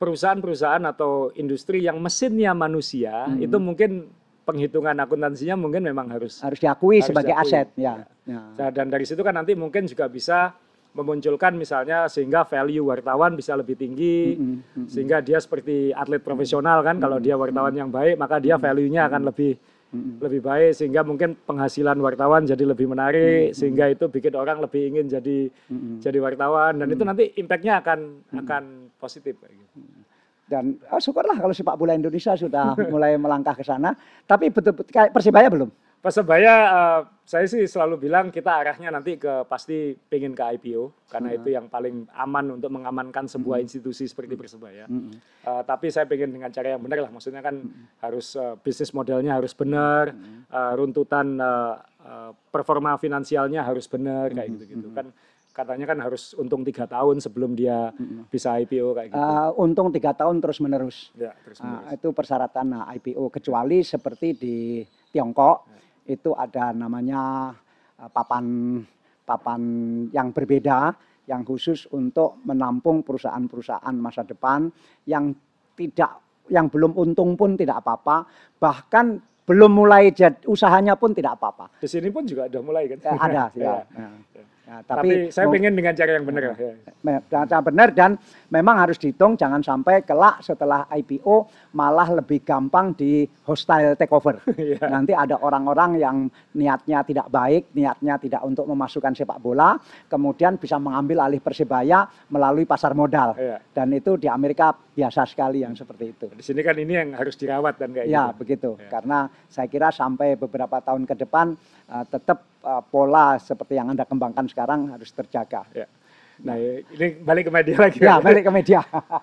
perusahaan-perusahaan 0.00 0.80
atau 0.86 1.28
industri 1.36 1.84
yang 1.84 2.00
mesinnya 2.00 2.56
manusia 2.56 3.28
itu 3.36 3.56
mungkin 3.60 4.08
penghitungan 4.50 4.96
akuntansinya 4.98 5.54
mungkin 5.54 5.86
memang 5.86 6.10
harus 6.10 6.42
harus 6.42 6.58
diakui 6.58 6.98
Harus 6.98 7.08
sebagai 7.14 7.32
diakui, 7.32 7.46
aset 7.46 7.68
ya. 7.78 7.94
ya. 8.26 8.40
Nah, 8.58 8.70
dan 8.74 8.90
dari 8.90 9.06
situ 9.06 9.22
kan 9.22 9.38
nanti 9.38 9.54
mungkin 9.54 9.86
juga 9.86 10.10
bisa 10.10 10.50
memunculkan 10.90 11.54
misalnya 11.54 12.10
sehingga 12.10 12.42
value 12.42 12.82
wartawan 12.82 13.38
bisa 13.38 13.54
lebih 13.54 13.78
tinggi 13.78 14.34
Mm, 14.34 14.58
mm, 14.74 14.86
sehingga 14.90 15.22
dia 15.22 15.38
seperti 15.38 15.94
atlet 15.94 16.18
profesional 16.18 16.82
kan 16.82 16.98
kalau 16.98 17.22
dia 17.22 17.38
wartawan 17.38 17.70
yang 17.70 17.94
baik 17.94 18.18
maka 18.18 18.42
dia 18.42 18.58
value-nya 18.58 19.06
akan 19.06 19.30
lebih 19.30 19.54
mm. 19.94 20.18
lebih 20.18 20.40
baik 20.42 20.74
sehingga 20.74 21.06
mungkin 21.06 21.38
penghasilan 21.46 21.94
wartawan 22.02 22.42
jadi 22.42 22.66
lebih 22.66 22.90
menarik 22.90 23.54
sehingga 23.54 23.86
itu 23.86 24.10
bikin 24.10 24.34
orang 24.34 24.58
lebih 24.58 24.90
ingin 24.90 25.06
jadi 25.06 25.38
Mm, 25.70 26.02
jadi 26.02 26.18
wartawan 26.18 26.82
dan 26.82 26.90
itu 26.90 27.02
nanti 27.06 27.24
impactnya 27.38 27.78
akan 27.86 27.98
akan 28.42 28.62
positif 28.98 29.38
kayak 29.38 29.54
gitu. 29.54 29.78
Dan 30.50 30.82
oh, 30.90 30.98
syukurlah 30.98 31.38
kalau 31.38 31.54
sepak 31.54 31.78
bola 31.78 31.94
Indonesia 31.94 32.34
sudah 32.34 32.74
mulai 32.92 33.14
melangkah 33.14 33.54
ke 33.54 33.62
sana. 33.62 33.94
Tapi 34.26 34.50
betul-betul 34.50 34.90
kayak 34.90 35.14
Persibaya 35.14 35.46
belum. 35.46 35.70
Persebaya 36.00 36.54
eh, 36.66 37.00
saya 37.28 37.46
sih 37.46 37.68
selalu 37.68 38.08
bilang 38.08 38.32
kita 38.32 38.50
arahnya 38.50 38.88
nanti 38.90 39.20
ke 39.20 39.44
pasti 39.44 39.92
pengen 39.94 40.32
ke 40.32 40.42
IPO 40.56 41.06
karena 41.12 41.36
itu 41.36 41.52
yang 41.52 41.68
paling 41.68 42.08
aman 42.16 42.56
untuk 42.56 42.72
mengamankan 42.72 43.28
sebuah 43.28 43.60
institusi 43.60 44.08
seperti 44.08 44.34
Persebaya. 44.34 44.90
Mm, 44.90 45.12
Eh, 45.40 45.62
tapi 45.64 45.88
saya 45.88 46.04
pengen 46.04 46.36
dengan 46.36 46.52
cara 46.52 46.76
yang 46.76 46.82
benar 46.84 47.00
lah, 47.00 47.12
maksudnya 47.12 47.40
kan 47.40 47.64
harus 48.04 48.36
eh, 48.36 48.56
bisnis 48.60 48.92
modelnya 48.92 49.40
harus 49.40 49.56
benar, 49.56 50.12
eh, 50.12 50.72
runtutan 50.76 51.40
eh, 51.40 51.74
eh, 52.04 52.30
performa 52.52 53.00
finansialnya 53.00 53.64
harus 53.64 53.88
benar 53.88 54.28
kayak 54.36 54.48
gitu-gitu. 54.56 54.92
Kan. 54.92 55.08
Katanya 55.50 55.84
kan 55.84 55.98
harus 55.98 56.32
untung 56.38 56.62
tiga 56.62 56.86
tahun 56.86 57.18
sebelum 57.18 57.58
dia 57.58 57.90
bisa 58.30 58.54
IPO 58.56 58.94
kayak 58.94 59.08
gitu. 59.10 59.18
Eh, 59.18 59.50
untung 59.58 59.90
tiga 59.90 60.14
tahun 60.14 60.38
terus 60.38 60.62
menerus. 60.62 61.10
ya, 61.18 61.34
terus 61.42 61.58
Nah, 61.58 61.90
itu 61.90 62.08
persyaratan 62.10 62.66
nah, 62.70 62.84
IPO 62.94 63.28
kecuali 63.28 63.82
seperti 63.82 64.38
di 64.38 64.56
Tiongkok 65.10 65.66
itu 66.06 66.30
ada 66.32 66.70
namanya 66.70 67.50
eh, 67.98 68.10
papan 68.10 68.78
papan 69.22 69.60
yang 70.10 70.30
berbeda 70.30 70.94
yang 71.26 71.46
khusus 71.46 71.86
untuk 71.90 72.42
menampung 72.42 73.06
perusahaan-perusahaan 73.06 73.94
masa 73.94 74.26
depan 74.26 74.66
yang 75.06 75.30
tidak 75.74 76.18
yang 76.50 76.66
belum 76.66 76.98
untung 76.98 77.38
pun 77.38 77.54
tidak 77.54 77.78
apa-apa 77.78 78.26
bahkan 78.58 79.22
belum 79.46 79.70
mulai 79.70 80.10
jad, 80.10 80.42
usahanya 80.46 80.94
pun 80.94 81.10
tidak 81.10 81.34
apa-apa 81.38 81.70
Di 81.78 81.86
sini 81.86 82.10
pun 82.10 82.22
juga 82.22 82.46
udah 82.46 82.62
mulai 82.62 82.86
kan. 82.86 82.98
Ya, 83.02 83.12
ada 83.18 83.44
ya, 83.54 83.74
Ya. 83.94 84.08
ya. 84.34 84.44
Ya, 84.70 84.86
Tapi, 84.86 85.34
saya 85.34 85.50
mau- 85.50 85.54
pengen 85.58 85.74
dengan 85.74 85.90
cara 85.92 86.10
yang 86.14 86.22
benar. 86.22 86.54
ya. 86.54 86.54
Me- 87.02 87.22
Cara 87.26 87.58
benar 87.58 87.88
dan 87.90 88.14
memang 88.46 88.78
harus 88.78 88.94
dihitung 88.94 89.34
jangan 89.34 89.58
sampai 89.60 90.06
kelak 90.06 90.38
setelah 90.40 90.86
IPO 90.86 91.42
malah 91.72 92.06
lebih 92.12 92.38
gampang 92.40 92.94
di 92.94 93.26
hostile 93.42 93.98
takeover. 93.98 94.38
Iya. 94.54 94.86
Nanti 94.86 95.10
ada 95.10 95.34
orang-orang 95.36 95.98
yang 95.98 96.16
niatnya 96.52 97.02
tidak 97.02 97.26
baik, 97.28 97.74
niatnya 97.74 98.14
tidak 98.16 98.46
untuk 98.46 98.62
memasukkan 98.64 99.10
sepak 99.10 99.40
bola, 99.40 99.74
kemudian 100.06 100.54
bisa 100.54 100.78
mengambil 100.78 101.26
alih 101.26 101.42
Persebaya 101.42 102.06
melalui 102.28 102.62
pasar 102.62 102.94
modal. 102.94 103.34
Iya. 103.34 103.58
Dan 103.66 103.90
itu 103.90 104.14
di 104.14 104.30
Amerika 104.30 104.70
biasa 104.70 105.26
sekali 105.26 105.60
yang 105.60 105.74
seperti 105.74 106.04
itu. 106.08 106.26
Di 106.30 106.44
sini 106.44 106.60
kan 106.60 106.76
ini 106.76 106.92
yang 106.94 107.10
harus 107.12 107.34
dirawat 107.34 107.74
dan 107.74 107.90
kayak 107.90 108.06
Ya, 108.06 108.30
gitu. 108.30 108.38
begitu. 108.38 108.70
Ya. 108.78 108.86
Karena 108.92 109.18
saya 109.48 109.66
kira 109.66 109.90
sampai 109.90 110.36
beberapa 110.36 110.78
tahun 110.78 111.02
ke 111.04 111.14
depan 111.18 111.56
uh, 111.88 112.04
tetap 112.06 112.46
uh, 112.64 112.82
pola 112.84 113.36
seperti 113.40 113.76
yang 113.76 113.92
Anda 113.92 114.04
kembangkan 114.04 114.46
sekarang 114.48 114.92
harus 114.92 115.10
terjaga. 115.12 115.66
Ya. 115.72 115.86
Nah, 116.40 116.56
ini 116.56 117.20
balik 117.20 117.48
ke 117.48 117.52
media 117.52 117.76
lagi. 117.76 117.98
Ya, 118.00 118.16
balik 118.16 118.48
ke 118.48 118.52
media. 118.52 118.80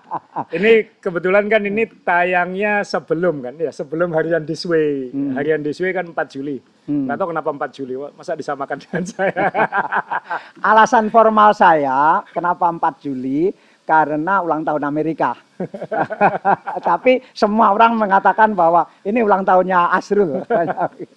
Ini 0.57 1.01
kebetulan 1.01 1.49
kan 1.49 1.65
ini 1.65 1.89
tayangnya 2.05 2.85
sebelum 2.85 3.41
kan 3.41 3.57
ya, 3.57 3.73
sebelum 3.73 4.13
harian 4.13 4.45
this 4.45 4.69
way. 4.69 5.09
Harian 5.33 5.65
this 5.65 5.81
way 5.81 5.89
kan 5.97 6.05
4 6.13 6.13
Juli. 6.29 6.61
Hmm. 6.85 7.09
Nggak 7.09 7.17
tahu 7.17 7.27
kenapa 7.33 7.49
4 7.67 7.73
Juli, 7.73 7.93
masa 8.13 8.37
disamakan 8.37 8.77
dengan 8.77 9.03
saya. 9.09 9.49
Alasan 10.69 11.09
formal 11.09 11.57
saya 11.57 12.21
kenapa 12.29 12.69
4 12.69 13.03
Juli 13.09 13.49
karena 13.87 14.43
ulang 14.43 14.67
tahun 14.67 14.83
Amerika. 14.83 15.39
Tapi 16.91 17.23
semua 17.31 17.71
orang 17.71 17.95
mengatakan 17.95 18.51
bahwa 18.51 18.83
ini 19.07 19.23
ulang 19.23 19.47
tahunnya 19.47 19.95
Asrul. 19.95 20.43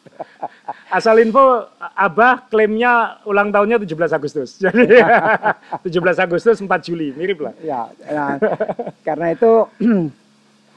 Asal 0.97 1.19
info, 1.19 1.67
Abah 1.81 2.47
klaimnya 2.47 3.19
ulang 3.27 3.51
tahunnya 3.51 3.83
17 3.83 4.15
Agustus. 4.15 4.55
Jadi 4.63 5.03
17 5.03 5.91
Agustus 6.23 6.63
4 6.63 6.87
Juli, 6.87 7.11
mirip 7.19 7.43
lah. 7.43 7.55
ya, 7.59 7.91
ya, 8.07 8.39
karena 9.03 9.35
itu 9.35 9.67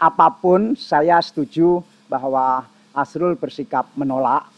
apa 0.10 0.28
pun 0.34 0.74
saya 0.74 1.22
setuju 1.22 1.86
bahwa 2.10 2.66
Asrul 2.98 3.38
bersikap 3.38 3.86
menolak. 3.94 4.50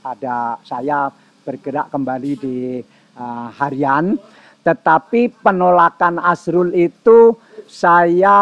Ada 0.00 0.56
saya 0.64 1.12
bergerak 1.44 1.92
kembali 1.92 2.32
di 2.40 2.80
uh, 3.20 3.48
harian, 3.60 4.16
tetapi 4.60 5.40
penolakan 5.40 6.20
Asrul 6.20 6.76
itu 6.76 7.32
saya 7.64 8.38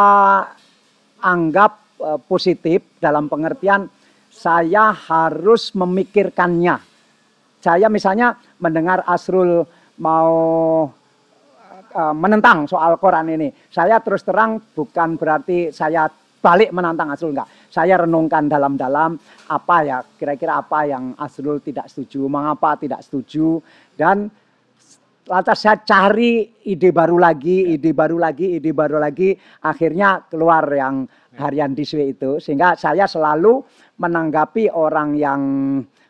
anggap 1.22 2.00
uh, 2.02 2.18
positif 2.18 2.98
dalam 2.98 3.30
pengertian 3.30 3.86
saya 4.38 4.94
harus 4.94 5.74
memikirkannya. 5.74 6.78
Saya 7.58 7.90
misalnya 7.90 8.38
mendengar 8.62 9.02
Asrul 9.02 9.66
mau 9.98 10.34
uh, 11.90 12.14
menentang 12.14 12.70
soal 12.70 12.94
Quran 13.02 13.34
ini. 13.34 13.48
Saya 13.70 13.98
terus 13.98 14.22
terang 14.22 14.62
bukan 14.74 15.18
berarti 15.18 15.74
saya 15.74 16.06
balik 16.38 16.70
menantang 16.70 17.10
Asrul 17.10 17.34
enggak. 17.34 17.50
Saya 17.66 17.98
renungkan 17.98 18.46
dalam-dalam 18.46 19.18
apa 19.50 19.76
ya 19.82 19.98
kira-kira 20.18 20.62
apa 20.62 20.86
yang 20.86 21.18
Asrul 21.18 21.58
tidak 21.58 21.90
setuju, 21.90 22.30
mengapa 22.30 22.78
tidak 22.78 23.02
setuju 23.02 23.58
dan 23.98 24.30
lantas 25.28 25.60
saya 25.60 25.84
cari 25.84 26.48
ide 26.64 26.88
baru 26.90 27.20
lagi, 27.20 27.76
ide 27.76 27.92
baru 27.92 28.16
lagi, 28.16 28.56
ide 28.56 28.72
baru 28.72 28.96
lagi, 28.96 29.36
akhirnya 29.60 30.24
keluar 30.26 30.64
yang 30.72 31.04
harian 31.36 31.76
diswe 31.76 32.16
itu, 32.16 32.40
sehingga 32.40 32.74
saya 32.74 33.04
selalu 33.04 33.60
menanggapi 34.00 34.72
orang 34.72 35.14
yang 35.14 35.42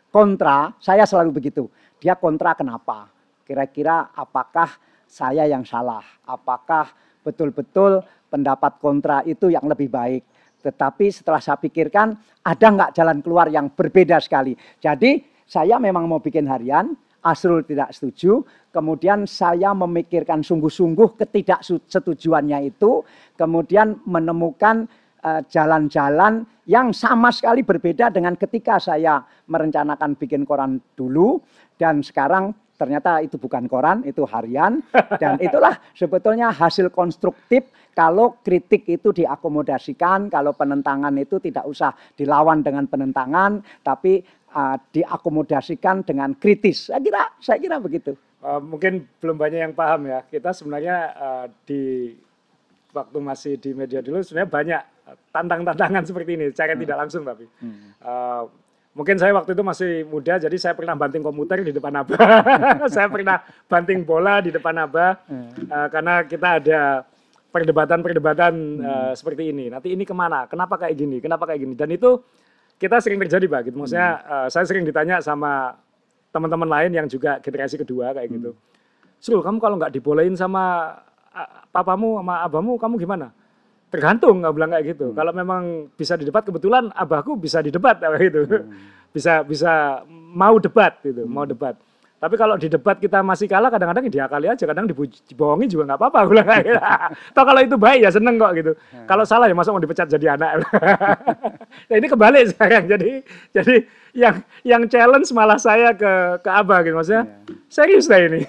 kontra, 0.07 0.71
saya 0.79 1.03
selalu 1.03 1.35
begitu. 1.35 1.67
Dia 1.99 2.15
kontra 2.15 2.55
kenapa? 2.55 3.11
Kira-kira 3.43 4.15
apakah 4.15 4.71
saya 5.03 5.43
yang 5.45 5.67
salah? 5.67 6.01
Apakah 6.23 6.87
betul-betul 7.21 7.99
pendapat 8.31 8.79
kontra 8.79 9.19
itu 9.27 9.51
yang 9.51 9.67
lebih 9.67 9.91
baik? 9.91 10.23
Tetapi 10.63 11.11
setelah 11.11 11.43
saya 11.43 11.59
pikirkan, 11.59 12.15
ada 12.43 12.67
nggak 12.67 12.91
jalan 12.95 13.19
keluar 13.19 13.51
yang 13.51 13.71
berbeda 13.71 14.19
sekali. 14.23 14.55
Jadi 14.79 15.19
saya 15.43 15.75
memang 15.81 16.07
mau 16.07 16.23
bikin 16.23 16.47
harian, 16.47 16.93
Asrul 17.19 17.67
tidak 17.67 17.91
setuju, 17.91 18.43
kemudian 18.71 19.27
saya 19.27 19.75
memikirkan 19.75 20.39
sungguh-sungguh 20.39 21.19
ketidaksetujuannya 21.19 22.71
itu, 22.71 23.03
kemudian 23.35 23.99
menemukan 24.07 24.87
eh, 25.19 25.41
jalan-jalan 25.51 26.47
yang 26.69 26.95
sama 26.95 27.33
sekali 27.33 27.65
berbeda 27.65 28.07
dengan 28.13 28.39
ketika 28.39 28.79
saya 28.79 29.19
merencanakan 29.51 30.15
bikin 30.15 30.47
koran 30.47 30.79
dulu. 30.95 31.43
Dan 31.75 32.03
sekarang 32.05 32.55
ternyata 32.79 33.19
itu 33.19 33.35
bukan 33.35 33.67
koran, 33.67 34.07
itu 34.07 34.23
harian. 34.23 34.79
Dan 35.19 35.35
itulah 35.45 35.75
sebetulnya 35.91 36.55
hasil 36.55 36.87
konstruktif 36.95 37.67
kalau 37.99 38.39
kritik 38.39 38.87
itu 38.87 39.11
diakomodasikan, 39.11 40.31
kalau 40.31 40.55
penentangan 40.55 41.11
itu 41.19 41.35
tidak 41.43 41.67
usah 41.67 41.91
dilawan 42.15 42.63
dengan 42.63 42.87
penentangan 42.87 43.59
tapi 43.83 44.23
uh, 44.53 44.77
diakomodasikan 44.93 46.05
dengan 46.05 46.33
kritis. 46.37 46.89
Saya 46.89 47.01
kira 47.01 47.21
saya 47.39 47.57
kira 47.61 47.77
begitu. 47.77 48.17
Uh, 48.39 48.61
mungkin 48.63 49.03
belum 49.19 49.35
banyak 49.35 49.59
yang 49.69 49.75
paham 49.75 50.07
ya. 50.07 50.23
Kita 50.25 50.55
sebenarnya 50.55 50.97
uh, 51.17 51.45
di 51.67 52.15
waktu 52.89 53.17
masih 53.21 53.53
di 53.61 53.71
media 53.77 54.01
dulu 54.01 54.21
sebenarnya 54.25 54.49
banyak 54.49 54.81
tantang-tantangan 55.29 56.03
seperti 56.09 56.31
ini, 56.37 56.45
cara 56.53 56.73
hmm. 56.73 56.81
tidak 56.85 56.97
langsung 57.05 57.23
tapi. 57.25 57.45
Hmm. 57.61 57.93
Uh, 58.01 58.43
mungkin 58.93 59.15
saya 59.17 59.31
waktu 59.33 59.53
itu 59.53 59.63
masih 59.63 59.89
muda, 60.09 60.41
jadi 60.41 60.57
saya 60.57 60.73
pernah 60.73 60.97
banting 60.97 61.23
komputer 61.23 61.61
di 61.61 61.73
depan 61.73 61.93
abah. 62.03 62.19
saya 62.93 63.07
pernah 63.09 63.41
banting 63.69 64.01
bola 64.05 64.41
di 64.41 64.49
depan 64.53 64.75
abah, 64.85 65.17
uh, 65.29 65.87
karena 65.89 66.25
kita 66.25 66.47
ada 66.61 66.81
perdebatan-perdebatan 67.49 68.53
hmm. 68.53 68.85
uh, 68.85 69.13
seperti 69.17 69.49
ini. 69.49 69.73
Nanti 69.73 69.93
ini 69.93 70.05
ke 70.05 70.13
mana? 70.13 70.45
Kenapa 70.45 70.77
kayak 70.77 70.93
gini? 70.93 71.17
Kenapa 71.17 71.49
kayak 71.49 71.65
gini? 71.65 71.73
Dan 71.73 71.89
itu 71.89 72.21
kita 72.79 73.03
sering 73.03 73.19
terjadi, 73.19 73.45
Pak. 73.45 73.61
Gitu. 73.69 73.75
Maksudnya 73.77 74.09
hmm. 74.15 74.31
uh, 74.31 74.47
saya 74.47 74.65
sering 74.65 74.87
ditanya 74.87 75.19
sama 75.19 75.75
teman-teman 76.31 76.69
lain 76.69 76.91
yang 76.95 77.07
juga 77.11 77.37
generasi 77.43 77.75
kedua 77.75 78.15
kayak 78.15 78.29
gitu. 78.31 78.51
Hmm. 78.55 79.43
Kamu 79.43 79.59
kalau 79.59 79.75
nggak 79.75 79.91
dibolehin 79.91 80.33
sama 80.39 80.95
papamu 81.69 82.23
sama 82.23 82.35
abamu, 82.41 82.79
kamu 82.79 82.95
gimana? 82.97 83.35
tergantung 83.89 84.45
nggak 84.45 84.53
bilang 84.53 84.71
kayak 84.71 84.85
gitu. 84.95 85.05
Hmm. 85.11 85.17
Kalau 85.17 85.31
memang 85.33 85.61
bisa 85.97 86.13
di 86.15 86.23
debat 86.29 86.45
kebetulan 86.45 86.93
abahku 86.93 87.33
bisa 87.35 87.59
di 87.59 87.73
debat 87.73 87.97
kayak 87.97 88.21
gitu. 88.29 88.41
Hmm. 88.47 88.71
Bisa 89.09 89.41
bisa 89.41 90.05
mau 90.37 90.61
debat 90.61 90.93
gitu, 91.01 91.25
hmm. 91.25 91.33
mau 91.33 91.41
debat. 91.41 91.73
Tapi 92.19 92.35
kalau 92.35 92.59
di 92.59 92.67
debat 92.67 92.99
kita 92.99 93.23
masih 93.23 93.47
kalah 93.47 93.71
kadang-kadang 93.71 94.11
dia 94.11 94.27
kali 94.27 94.51
aja, 94.51 94.67
kadang 94.67 94.83
dibohongi 94.91 95.71
juga 95.71 95.87
nggak 95.87 95.99
apa-apa. 96.03 96.19
Gue. 96.27 96.43
Toh 97.31 97.43
kalau 97.47 97.61
itu 97.63 97.79
baik 97.79 98.03
ya 98.03 98.11
seneng 98.11 98.35
kok 98.35 98.51
gitu. 98.59 98.71
Hmm. 98.75 99.07
Kalau 99.07 99.23
salah 99.23 99.47
ya 99.47 99.55
masa 99.55 99.71
mau 99.71 99.79
dipecat 99.79 100.11
jadi 100.11 100.35
anak. 100.35 100.59
nah, 101.87 101.95
ini 101.95 102.07
kebalik 102.11 102.51
sekarang. 102.51 102.91
Jadi 102.91 103.23
jadi 103.55 103.75
yang 104.11 104.35
yang 104.67 104.83
challenge 104.91 105.31
malah 105.31 105.55
saya 105.55 105.95
ke 105.95 106.43
ke 106.43 106.49
abah 106.51 106.83
gitu 106.83 106.99
maksudnya. 106.99 107.23
Yeah. 107.23 107.55
Serius 107.71 108.05
lah 108.11 108.19
ini. 108.19 108.41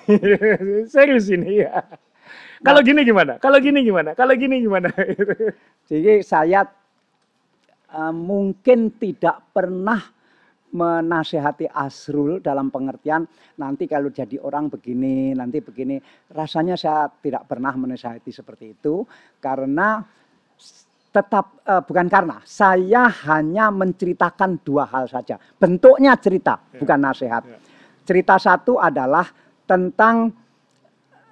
serius 0.95 1.31
ini 1.31 1.63
ya. 1.63 1.87
Kalau 2.61 2.83
gini 2.83 3.07
gimana? 3.07 3.39
Kalau 3.39 3.63
gini 3.63 3.87
gimana? 3.87 4.19
Kalau 4.19 4.35
gini 4.35 4.61
gimana? 4.61 4.91
Jadi 5.89 6.27
saya 6.27 6.67
uh, 7.95 8.13
mungkin 8.13 8.93
tidak 8.99 9.47
pernah 9.55 10.20
menasehati 10.71 11.67
Asrul 11.67 12.39
dalam 12.39 12.71
pengertian 12.71 13.27
nanti 13.59 13.91
kalau 13.91 14.11
jadi 14.11 14.39
orang 14.39 14.71
begini, 14.71 15.35
nanti 15.35 15.59
begini. 15.63 15.99
Rasanya 16.31 16.79
saya 16.79 17.11
tidak 17.11 17.47
pernah 17.51 17.75
menasehati 17.75 18.31
seperti 18.31 18.79
itu 18.79 19.03
karena 19.43 20.03
tetap 21.11 21.67
uh, 21.67 21.83
bukan 21.83 22.07
karena 22.07 22.39
saya 22.47 23.11
hanya 23.27 23.75
menceritakan 23.75 24.63
dua 24.63 24.87
hal 24.87 25.11
saja. 25.11 25.39
Bentuknya 25.59 26.15
cerita, 26.15 26.59
ya. 26.71 26.79
bukan 26.79 26.99
nasihat. 27.03 27.43
Ya. 27.43 27.59
Cerita 28.07 28.39
satu 28.39 28.79
adalah 28.79 29.27
tentang 29.67 30.31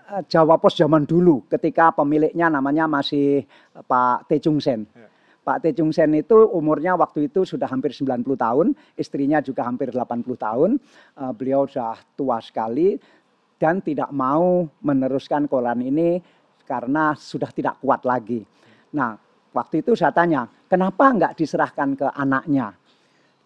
Eh, 0.09 0.25
Jawa 0.25 0.57
Pos 0.57 0.73
zaman 0.73 1.05
dulu 1.05 1.45
ketika 1.53 1.93
pemiliknya 1.93 2.49
namanya 2.49 2.89
masih 2.89 3.45
eh, 3.45 3.83
Pak 3.85 4.25
T. 4.25 4.41
Chung 4.41 4.57
Sen. 4.57 4.89
Ya. 4.89 5.08
Pak 5.49 5.65
T. 5.65 5.73
Chung 5.73 5.89
Sen 5.97 6.13
itu 6.13 6.37
umurnya 6.53 6.93
waktu 6.93 7.33
itu 7.33 7.49
sudah 7.49 7.65
hampir 7.65 7.97
90 7.97 8.21
tahun, 8.37 8.77
istrinya 9.01 9.41
juga 9.41 9.65
hampir 9.65 9.89
80 9.89 10.29
tahun. 10.37 10.77
Uh, 11.17 11.33
beliau 11.33 11.65
sudah 11.65 11.97
tua 12.13 12.37
sekali 12.45 13.01
dan 13.57 13.81
tidak 13.81 14.13
mau 14.13 14.69
meneruskan 14.85 15.49
koran 15.49 15.81
ini 15.81 16.21
karena 16.69 17.17
sudah 17.17 17.49
tidak 17.49 17.81
kuat 17.81 18.05
lagi. 18.05 18.45
Nah, 18.93 19.17
waktu 19.57 19.81
itu 19.81 19.97
saya 19.97 20.13
tanya, 20.13 20.45
kenapa 20.69 21.09
enggak 21.09 21.33
diserahkan 21.33 21.97
ke 21.97 22.07
anaknya? 22.13 22.77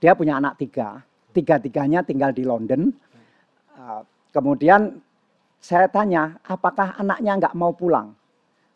Dia 0.03 0.19
punya 0.19 0.43
anak 0.43 0.59
tiga, 0.59 0.99
tiga-tiganya 1.31 2.03
tinggal 2.03 2.35
di 2.35 2.43
London. 2.43 2.91
Uh, 3.79 4.03
kemudian 4.35 4.99
saya 5.63 5.87
tanya, 5.87 6.35
apakah 6.43 6.99
anaknya 6.99 7.47
nggak 7.47 7.55
mau 7.55 7.71
pulang? 7.71 8.11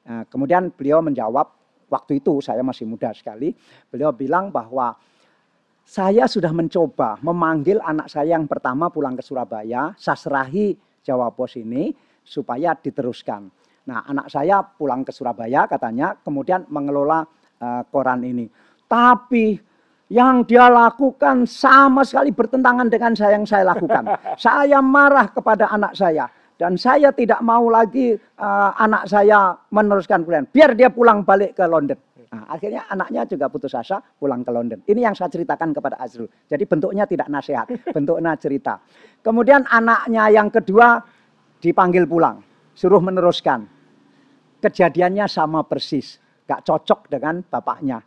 Nah, 0.07 0.23
kemudian 0.31 0.71
beliau 0.71 1.03
menjawab, 1.03 1.56
waktu 1.87 2.23
itu 2.23 2.43
saya 2.43 2.63
masih 2.63 2.87
muda 2.87 3.15
sekali, 3.15 3.55
beliau 3.91 4.11
bilang 4.15 4.51
bahwa 4.51 4.95
saya 5.87 6.27
sudah 6.27 6.51
mencoba 6.51 7.23
memanggil 7.23 7.79
anak 7.79 8.11
saya 8.11 8.35
yang 8.35 8.51
pertama 8.51 8.91
pulang 8.91 9.15
ke 9.15 9.23
Surabaya, 9.23 9.95
saya 9.95 10.19
serahi 10.19 10.75
Jawa 11.07 11.31
Pos 11.31 11.55
ini 11.55 11.95
supaya 12.27 12.75
diteruskan. 12.75 13.47
Nah, 13.87 14.03
anak 14.03 14.27
saya 14.27 14.67
pulang 14.67 15.07
ke 15.07 15.15
Surabaya 15.15 15.71
katanya, 15.71 16.19
kemudian 16.19 16.67
mengelola 16.75 17.23
uh, 17.63 17.83
koran 17.87 18.27
ini. 18.27 18.51
Tapi 18.91 19.55
yang 20.11 20.43
dia 20.43 20.67
lakukan 20.67 21.47
sama 21.47 22.03
sekali 22.03 22.35
bertentangan 22.35 22.91
dengan 22.91 23.15
saya 23.15 23.39
yang 23.39 23.47
saya 23.47 23.71
lakukan. 23.71 24.11
saya 24.43 24.83
marah 24.83 25.31
kepada 25.31 25.71
anak 25.71 25.95
saya 25.95 26.27
dan 26.57 26.81
saya 26.81 27.13
tidak 27.13 27.45
mau 27.45 27.69
lagi 27.69 28.17
uh, 28.17 28.71
anak 28.81 29.05
saya 29.09 29.53
meneruskan 29.69 30.25
kuliah. 30.25 30.45
Biar 30.45 30.73
dia 30.73 30.89
pulang 30.89 31.21
balik 31.21 31.53
ke 31.53 31.65
London. 31.69 32.01
Nah, 32.33 32.49
akhirnya 32.51 32.89
anaknya 32.91 33.23
juga 33.29 33.47
putus 33.47 33.77
asa 33.77 34.01
pulang 34.01 34.43
ke 34.43 34.51
London. 34.51 34.81
Ini 34.83 35.07
yang 35.07 35.15
saya 35.15 35.31
ceritakan 35.31 35.77
kepada 35.77 36.01
Azrul. 36.01 36.27
Jadi 36.49 36.65
bentuknya 36.67 37.05
tidak 37.07 37.29
nasihat, 37.31 37.69
bentuknya 37.97 38.35
cerita. 38.41 38.81
Kemudian 39.21 39.69
anaknya 39.69 40.33
yang 40.33 40.49
kedua 40.51 40.99
dipanggil 41.61 42.09
pulang, 42.09 42.41
suruh 42.75 43.01
meneruskan. 43.01 43.69
Kejadiannya 44.57 45.29
sama 45.29 45.63
persis, 45.69 46.17
gak 46.49 46.65
cocok 46.65 47.13
dengan 47.13 47.45
bapaknya. 47.45 48.01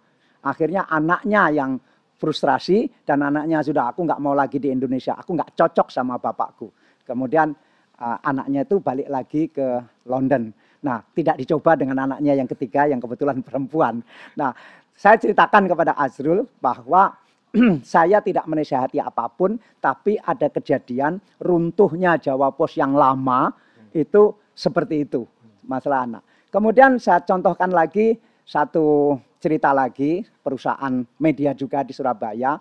Akhirnya 0.44 0.90
anaknya 0.90 1.54
yang 1.54 1.72
frustrasi 2.20 3.08
dan 3.08 3.24
anaknya 3.24 3.64
sudah 3.64 3.96
aku 3.96 4.04
nggak 4.04 4.20
mau 4.20 4.36
lagi 4.36 4.60
di 4.60 4.68
Indonesia, 4.68 5.16
aku 5.16 5.40
nggak 5.40 5.56
cocok 5.56 5.88
sama 5.88 6.20
bapakku. 6.20 6.68
Kemudian 7.08 7.56
uh, 8.00 8.18
anaknya 8.24 8.64
itu 8.64 8.80
balik 8.80 9.08
lagi 9.12 9.52
ke 9.52 9.84
London. 10.08 10.50
Nah, 10.80 11.04
tidak 11.12 11.36
dicoba 11.36 11.76
dengan 11.76 12.08
anaknya 12.08 12.40
yang 12.40 12.48
ketiga 12.48 12.88
yang 12.88 13.04
kebetulan 13.04 13.44
perempuan. 13.48 14.00
Nah, 14.40 14.56
saya 14.96 15.20
ceritakan 15.20 15.68
kepada 15.68 15.96
Azrul 16.00 16.48
bahwa 16.64 17.16
saya 17.84 18.24
tidak 18.24 18.48
menasihati 18.48 19.00
apa 19.04 19.28
pun, 19.32 19.60
tapi 19.84 20.16
ada 20.20 20.48
kejadian 20.48 21.20
runtuhnya 21.40 22.16
Jawa 22.20 22.52
Pos 22.56 22.76
yang 22.80 22.96
lama 22.96 23.52
itu 23.92 24.36
seperti 24.54 25.08
itu 25.08 25.26
masalah 25.66 26.06
anak. 26.06 26.24
Kemudian 26.50 26.98
saya 26.98 27.22
contohkan 27.22 27.70
lagi 27.70 28.18
satu 28.44 29.18
cerita 29.38 29.72
lagi 29.72 30.26
perusahaan 30.42 31.06
media 31.22 31.54
juga 31.54 31.86
di 31.86 31.94
Surabaya 31.94 32.60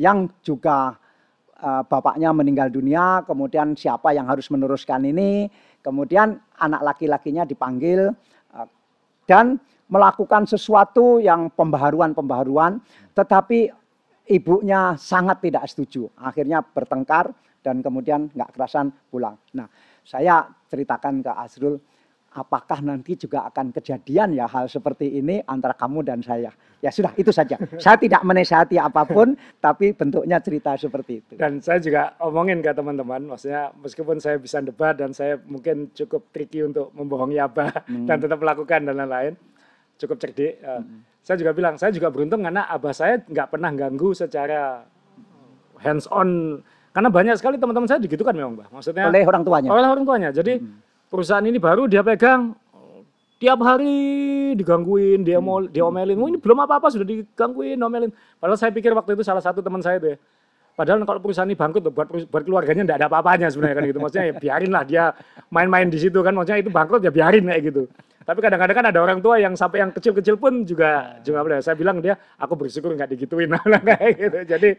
yang 0.00 0.28
juga 0.40 0.96
Eh, 1.56 1.82
bapaknya 1.88 2.36
meninggal 2.36 2.68
dunia, 2.68 3.24
kemudian 3.24 3.72
siapa 3.72 4.12
yang 4.12 4.28
harus 4.28 4.52
meneruskan 4.52 5.00
ini, 5.08 5.48
kemudian 5.80 6.36
anak 6.60 6.84
laki-lakinya 6.84 7.48
dipanggil 7.48 8.12
eh, 8.52 8.68
dan 9.24 9.56
melakukan 9.88 10.44
sesuatu 10.44 11.16
yang 11.16 11.48
pembaharuan-pembaharuan, 11.56 12.76
tetapi 13.16 13.72
ibunya 14.28 15.00
sangat 15.00 15.48
tidak 15.48 15.64
setuju. 15.64 16.12
Akhirnya 16.20 16.60
bertengkar 16.60 17.32
dan 17.64 17.80
kemudian 17.80 18.28
nggak 18.36 18.52
kerasan 18.52 18.92
pulang. 19.08 19.40
Nah, 19.56 19.64
saya 20.04 20.44
ceritakan 20.68 21.24
ke 21.24 21.32
Azrul, 21.40 21.80
apakah 22.36 22.84
nanti 22.84 23.16
juga 23.16 23.48
akan 23.48 23.72
kejadian 23.72 24.36
ya 24.36 24.44
hal 24.44 24.68
seperti 24.68 25.16
ini 25.16 25.40
antara 25.48 25.72
kamu 25.72 26.04
dan 26.04 26.20
saya. 26.20 26.52
Ya 26.84 26.92
sudah, 26.92 27.16
itu 27.16 27.32
saja. 27.32 27.56
Saya 27.80 27.96
tidak 27.96 28.20
menasihati 28.20 28.76
apa 28.76 29.08
pun, 29.08 29.32
tapi 29.64 29.96
bentuknya 29.96 30.36
cerita 30.44 30.76
seperti 30.76 31.24
itu. 31.24 31.32
Dan 31.40 31.64
saya 31.64 31.80
juga 31.80 32.12
omongin 32.20 32.60
ke 32.60 32.68
teman-teman, 32.76 33.32
maksudnya 33.32 33.72
meskipun 33.80 34.20
saya 34.20 34.36
bisa 34.36 34.60
debat 34.60 34.92
dan 34.92 35.16
saya 35.16 35.40
mungkin 35.48 35.88
cukup 35.96 36.28
tricky 36.36 36.60
untuk 36.60 36.92
membohongi 36.92 37.40
Abah 37.40 37.72
hmm. 37.88 38.04
dan 38.04 38.20
tetap 38.20 38.36
melakukan 38.36 38.84
dan 38.84 38.94
lain-lain, 39.00 39.32
cukup 39.96 40.20
cerdik. 40.20 40.60
Eh, 40.60 40.80
hmm. 40.84 41.24
Saya 41.24 41.40
juga 41.40 41.56
bilang, 41.56 41.74
saya 41.80 41.90
juga 41.90 42.12
beruntung 42.12 42.44
karena 42.44 42.68
Abah 42.68 42.92
saya 42.92 43.24
nggak 43.24 43.48
pernah 43.48 43.72
ganggu 43.72 44.12
secara 44.12 44.84
hands 45.80 46.04
on 46.12 46.60
karena 46.92 47.12
banyak 47.12 47.36
sekali 47.36 47.60
teman-teman 47.60 47.88
saya 47.88 48.00
begitu 48.00 48.20
kan 48.20 48.36
memang, 48.36 48.56
Mbak. 48.56 48.68
Maksudnya 48.72 49.04
oleh 49.08 49.24
orang 49.24 49.44
tuanya. 49.44 49.68
Oleh 49.72 49.88
orang 49.88 50.04
tuanya. 50.04 50.28
Jadi 50.32 50.60
hmm 50.60 50.85
perusahaan 51.10 51.44
ini 51.44 51.58
baru 51.58 51.86
dia 51.86 52.02
pegang 52.04 52.54
tiap 53.36 53.60
hari 53.60 53.92
digangguin, 54.56 55.20
dia 55.20 55.38
mau 55.40 55.60
diomelin. 55.60 56.16
Oh, 56.16 56.28
ini 56.28 56.38
belum 56.40 56.64
apa-apa 56.64 56.88
sudah 56.88 57.04
digangguin, 57.04 57.76
diomelin. 57.76 58.10
Padahal 58.40 58.56
saya 58.56 58.72
pikir 58.72 58.96
waktu 58.96 59.12
itu 59.12 59.22
salah 59.22 59.44
satu 59.44 59.60
teman 59.60 59.84
saya 59.84 60.00
itu 60.00 60.16
ya. 60.16 60.18
Padahal 60.76 61.08
kalau 61.08 61.20
perusahaan 61.24 61.48
ini 61.48 61.56
bangkrut 61.56 61.88
buat 61.88 62.08
buat 62.28 62.42
keluarganya 62.44 62.84
tidak 62.84 62.96
ada 63.00 63.06
apa-apanya 63.08 63.48
sebenarnya 63.48 63.76
kan 63.80 63.84
gitu. 63.88 63.98
Maksudnya 64.00 64.24
ya 64.28 64.34
biarin 64.36 64.72
lah 64.72 64.84
dia 64.84 65.04
main-main 65.48 65.88
di 65.88 65.96
situ 65.96 66.20
kan. 66.20 66.36
Maksudnya 66.36 66.60
itu 66.60 66.68
bangkrut 66.68 67.00
ya 67.00 67.08
biarin 67.08 67.48
kayak 67.48 67.62
gitu. 67.64 67.88
Tapi 68.26 68.38
kadang-kadang 68.42 68.76
kan 68.76 68.86
ada 68.92 68.98
orang 69.00 69.18
tua 69.24 69.40
yang 69.40 69.56
sampai 69.56 69.86
yang 69.86 69.90
kecil-kecil 69.94 70.36
pun 70.36 70.68
juga 70.68 71.16
juga 71.24 71.40
boleh. 71.40 71.64
Saya 71.64 71.78
bilang 71.80 72.04
dia, 72.04 72.18
aku 72.36 72.58
bersyukur 72.58 72.92
nggak 72.92 73.08
digituin 73.16 73.48
kayak 73.88 74.12
gitu. 74.20 74.38
Jadi 74.44 74.70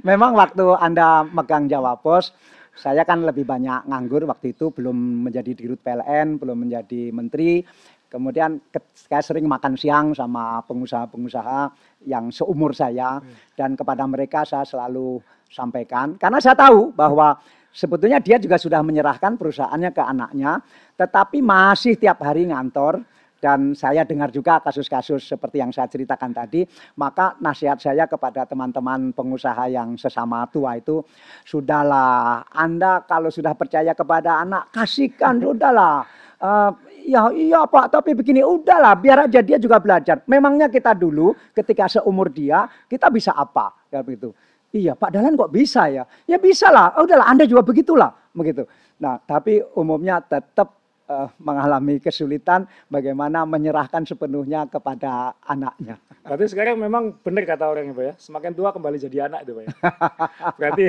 Memang 0.00 0.32
waktu 0.32 0.64
Anda 0.78 1.26
megang 1.26 1.68
Jawa 1.68 1.98
Pos, 2.00 2.32
saya 2.72 3.04
kan 3.04 3.20
lebih 3.22 3.44
banyak 3.44 3.84
nganggur 3.84 4.24
waktu 4.24 4.56
itu, 4.56 4.72
belum 4.72 5.28
menjadi 5.28 5.52
dirut 5.52 5.80
PLN, 5.84 6.40
belum 6.40 6.56
menjadi 6.68 7.12
menteri. 7.12 7.60
Kemudian 8.08 8.60
saya 8.92 9.24
sering 9.24 9.48
makan 9.48 9.72
siang 9.76 10.12
sama 10.12 10.60
pengusaha-pengusaha 10.68 11.60
yang 12.08 12.28
seumur 12.28 12.76
saya. 12.76 13.20
Dan 13.56 13.76
kepada 13.76 14.04
mereka 14.04 14.44
saya 14.44 14.68
selalu 14.68 15.20
sampaikan 15.52 16.16
karena 16.16 16.40
saya 16.40 16.56
tahu 16.56 16.96
bahwa 16.96 17.36
sebetulnya 17.68 18.20
dia 18.20 18.40
juga 18.40 18.56
sudah 18.56 18.80
menyerahkan 18.80 19.36
perusahaannya 19.36 19.90
ke 19.92 20.02
anaknya, 20.04 20.60
tetapi 20.96 21.44
masih 21.44 21.96
tiap 22.00 22.20
hari 22.24 22.48
ngantor 22.48 23.04
dan 23.42 23.74
saya 23.74 24.06
dengar 24.06 24.30
juga 24.30 24.62
kasus-kasus 24.62 25.26
seperti 25.26 25.58
yang 25.58 25.74
saya 25.74 25.90
ceritakan 25.90 26.30
tadi, 26.30 26.62
maka 26.94 27.34
nasihat 27.42 27.74
saya 27.82 28.06
kepada 28.06 28.46
teman-teman 28.46 29.10
pengusaha 29.10 29.66
yang 29.66 29.98
sesama 29.98 30.46
tua 30.46 30.78
itu, 30.78 31.02
sudahlah, 31.42 32.46
Anda 32.54 33.02
kalau 33.02 33.34
sudah 33.34 33.58
percaya 33.58 33.98
kepada 33.98 34.38
anak, 34.46 34.70
kasihkan, 34.70 35.42
sudahlah. 35.42 36.06
Uh, 36.38 36.70
ya 37.02 37.34
iya 37.34 37.66
Pak, 37.66 37.90
tapi 37.90 38.14
begini, 38.14 38.46
udahlah, 38.46 38.94
biar 38.94 39.26
aja 39.26 39.42
dia 39.42 39.58
juga 39.58 39.82
belajar. 39.82 40.22
Memangnya 40.30 40.70
kita 40.70 40.94
dulu 40.94 41.34
ketika 41.50 41.90
seumur 41.90 42.30
dia, 42.30 42.70
kita 42.86 43.10
bisa 43.10 43.34
apa? 43.34 43.74
Ya 43.90 44.06
begitu. 44.06 44.30
Iya 44.72 44.96
Pak 44.96 45.12
Dalan 45.12 45.36
kok 45.36 45.52
bisa 45.52 45.84
ya? 45.90 46.06
Ya 46.24 46.38
bisa 46.40 46.72
lah, 46.72 46.96
udahlah 46.96 47.28
Anda 47.28 47.44
juga 47.44 47.60
begitulah. 47.60 48.10
begitu. 48.32 48.64
Nah 49.04 49.20
tapi 49.20 49.60
umumnya 49.76 50.24
tetap 50.24 50.81
uh, 51.12 51.28
mengalami 51.36 52.00
kesulitan 52.00 52.64
bagaimana 52.88 53.44
menyerahkan 53.44 54.08
sepenuhnya 54.08 54.64
kepada 54.64 55.36
anaknya. 55.44 56.00
Berarti 56.24 56.46
sekarang 56.48 56.80
memang 56.80 57.12
benar 57.20 57.44
kata 57.44 57.68
orang 57.68 57.92
itu 57.92 58.00
ya, 58.00 58.14
semakin 58.16 58.56
tua 58.56 58.72
kembali 58.72 58.96
jadi 58.96 59.28
anak 59.28 59.44
itu 59.44 59.52
Pak 59.52 59.62
ya. 59.62 59.70
Berarti 60.58 60.84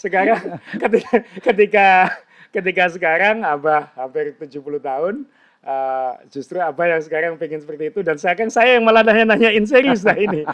sekarang 0.00 0.38
ketika 0.80 1.12
ketika 1.44 1.86
ketika 2.54 2.84
sekarang 2.88 3.44
Abah 3.44 3.92
hampir 3.98 4.32
70 4.38 4.80
tahun, 4.80 5.14
uh, 5.66 6.12
justru 6.32 6.56
Abah 6.62 6.86
yang 6.96 7.02
sekarang 7.04 7.32
pengen 7.36 7.60
seperti 7.60 7.92
itu 7.92 8.00
dan 8.00 8.16
sekarang 8.16 8.48
saya 8.48 8.80
yang 8.80 8.84
malah 8.86 9.04
nanya-nanyain 9.04 9.66
serius 9.68 10.06
nah 10.06 10.16
ini. 10.16 10.46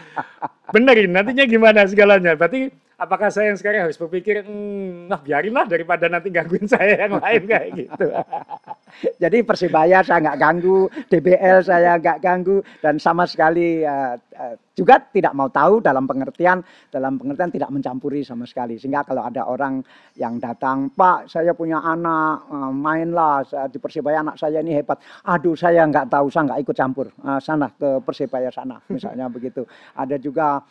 Benerin 0.73 1.13
nantinya 1.13 1.45
gimana 1.47 1.85
segalanya. 1.87 2.33
Berarti 2.33 2.73
apakah 2.97 3.29
saya 3.33 3.51
yang 3.53 3.59
sekarang 3.59 3.89
harus 3.89 3.97
berpikir, 3.97 4.45
hmm, 4.45 5.09
nah 5.09 5.19
biarinlah 5.19 5.65
daripada 5.65 6.05
nanti 6.09 6.29
gangguin 6.29 6.69
saya 6.69 7.07
yang 7.07 7.17
lain 7.23 7.43
kayak 7.47 7.69
gitu. 7.75 8.07
Jadi 9.23 9.41
Persibaya 9.41 10.05
saya 10.05 10.21
nggak 10.21 10.39
ganggu, 10.39 10.85
DBL 11.09 11.65
saya 11.65 11.97
nggak 11.97 12.19
ganggu, 12.21 12.61
dan 12.79 13.01
sama 13.01 13.25
sekali 13.25 13.81
uh, 13.81 14.13
uh, 14.15 14.55
juga 14.73 15.01
tidak 15.13 15.33
mau 15.37 15.49
tahu 15.49 15.81
dalam 15.81 16.05
pengertian, 16.05 16.61
dalam 16.89 17.17
pengertian 17.17 17.49
tidak 17.53 17.69
mencampuri 17.73 18.25
sama 18.25 18.45
sekali. 18.45 18.77
Sehingga 18.77 19.05
kalau 19.05 19.25
ada 19.25 19.45
orang 19.45 19.81
yang 20.17 20.37
datang, 20.37 20.93
Pak 20.93 21.29
saya 21.29 21.57
punya 21.57 21.81
anak, 21.81 22.49
uh, 22.49 22.73
mainlah 22.73 23.45
di 23.69 23.77
Persibaya 23.81 24.21
anak 24.21 24.37
saya 24.37 24.61
ini 24.61 24.77
hebat. 24.77 25.01
Aduh 25.25 25.57
saya 25.57 25.85
nggak 25.89 26.09
tahu, 26.09 26.29
saya 26.29 26.53
nggak 26.53 26.61
ikut 26.65 26.75
campur. 26.77 27.07
Uh, 27.21 27.41
sana 27.41 27.69
ke 27.73 28.01
Persibaya 28.05 28.49
sana, 28.53 28.77
misalnya 28.89 29.29
begitu. 29.35 29.65
Ada 29.97 30.17
juga 30.21 30.61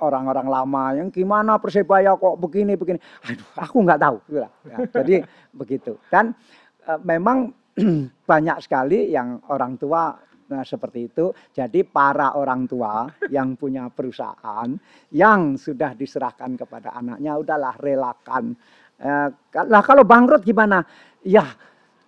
orang-orang 0.00 0.46
uh, 0.48 0.52
lama 0.52 0.84
yang 0.96 1.08
gimana 1.12 1.49
Persebaya 1.58 2.14
kok 2.14 2.36
begini 2.38 2.78
begini. 2.78 3.00
Aduh, 3.26 3.48
aku 3.58 3.76
nggak 3.82 4.00
tahu. 4.00 4.16
Ya, 4.30 4.48
jadi 4.94 5.26
begitu. 5.60 5.98
Dan 6.06 6.36
e, 6.84 6.92
memang 7.02 7.50
banyak 8.30 8.56
sekali 8.62 9.10
yang 9.10 9.42
orang 9.50 9.74
tua 9.80 10.14
nah, 10.50 10.66
seperti 10.66 11.10
itu. 11.10 11.30
Jadi 11.54 11.86
para 11.86 12.34
orang 12.34 12.66
tua 12.66 13.06
yang 13.30 13.54
punya 13.54 13.86
perusahaan 13.88 14.68
yang 15.14 15.54
sudah 15.54 15.94
diserahkan 15.94 16.58
kepada 16.58 16.92
anaknya, 16.92 17.38
udahlah 17.38 17.74
relakan. 17.78 18.52
Eh, 19.00 19.28
lah 19.70 19.82
kalau 19.86 20.04
bangkrut 20.04 20.44
gimana? 20.44 20.84
Ya 21.24 21.46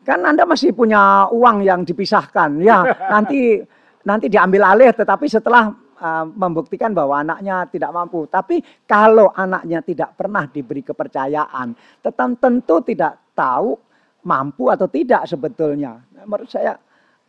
kan 0.03 0.19
Anda 0.27 0.43
masih 0.43 0.75
punya 0.75 1.31
uang 1.31 1.63
yang 1.63 1.87
dipisahkan. 1.87 2.59
Ya 2.61 2.83
nanti 3.13 3.63
nanti 4.03 4.27
diambil 4.27 4.67
alih, 4.67 4.91
tetapi 4.91 5.31
setelah 5.31 5.71
uh, 6.03 6.27
membuktikan 6.27 6.91
bahwa 6.91 7.23
anaknya 7.23 7.71
tidak 7.71 7.95
mampu. 7.95 8.27
Tapi 8.27 8.59
kalau 8.85 9.31
anaknya 9.31 9.79
tidak 9.87 10.19
pernah 10.19 10.51
diberi 10.51 10.83
kepercayaan, 10.83 11.79
tetap 12.03 12.29
tentu 12.43 12.83
tidak 12.83 13.31
tahu 13.33 13.79
mampu 14.27 14.67
atau 14.69 14.91
tidak 14.91 15.31
sebetulnya. 15.31 16.03
Menurut 16.27 16.51
saya 16.51 16.75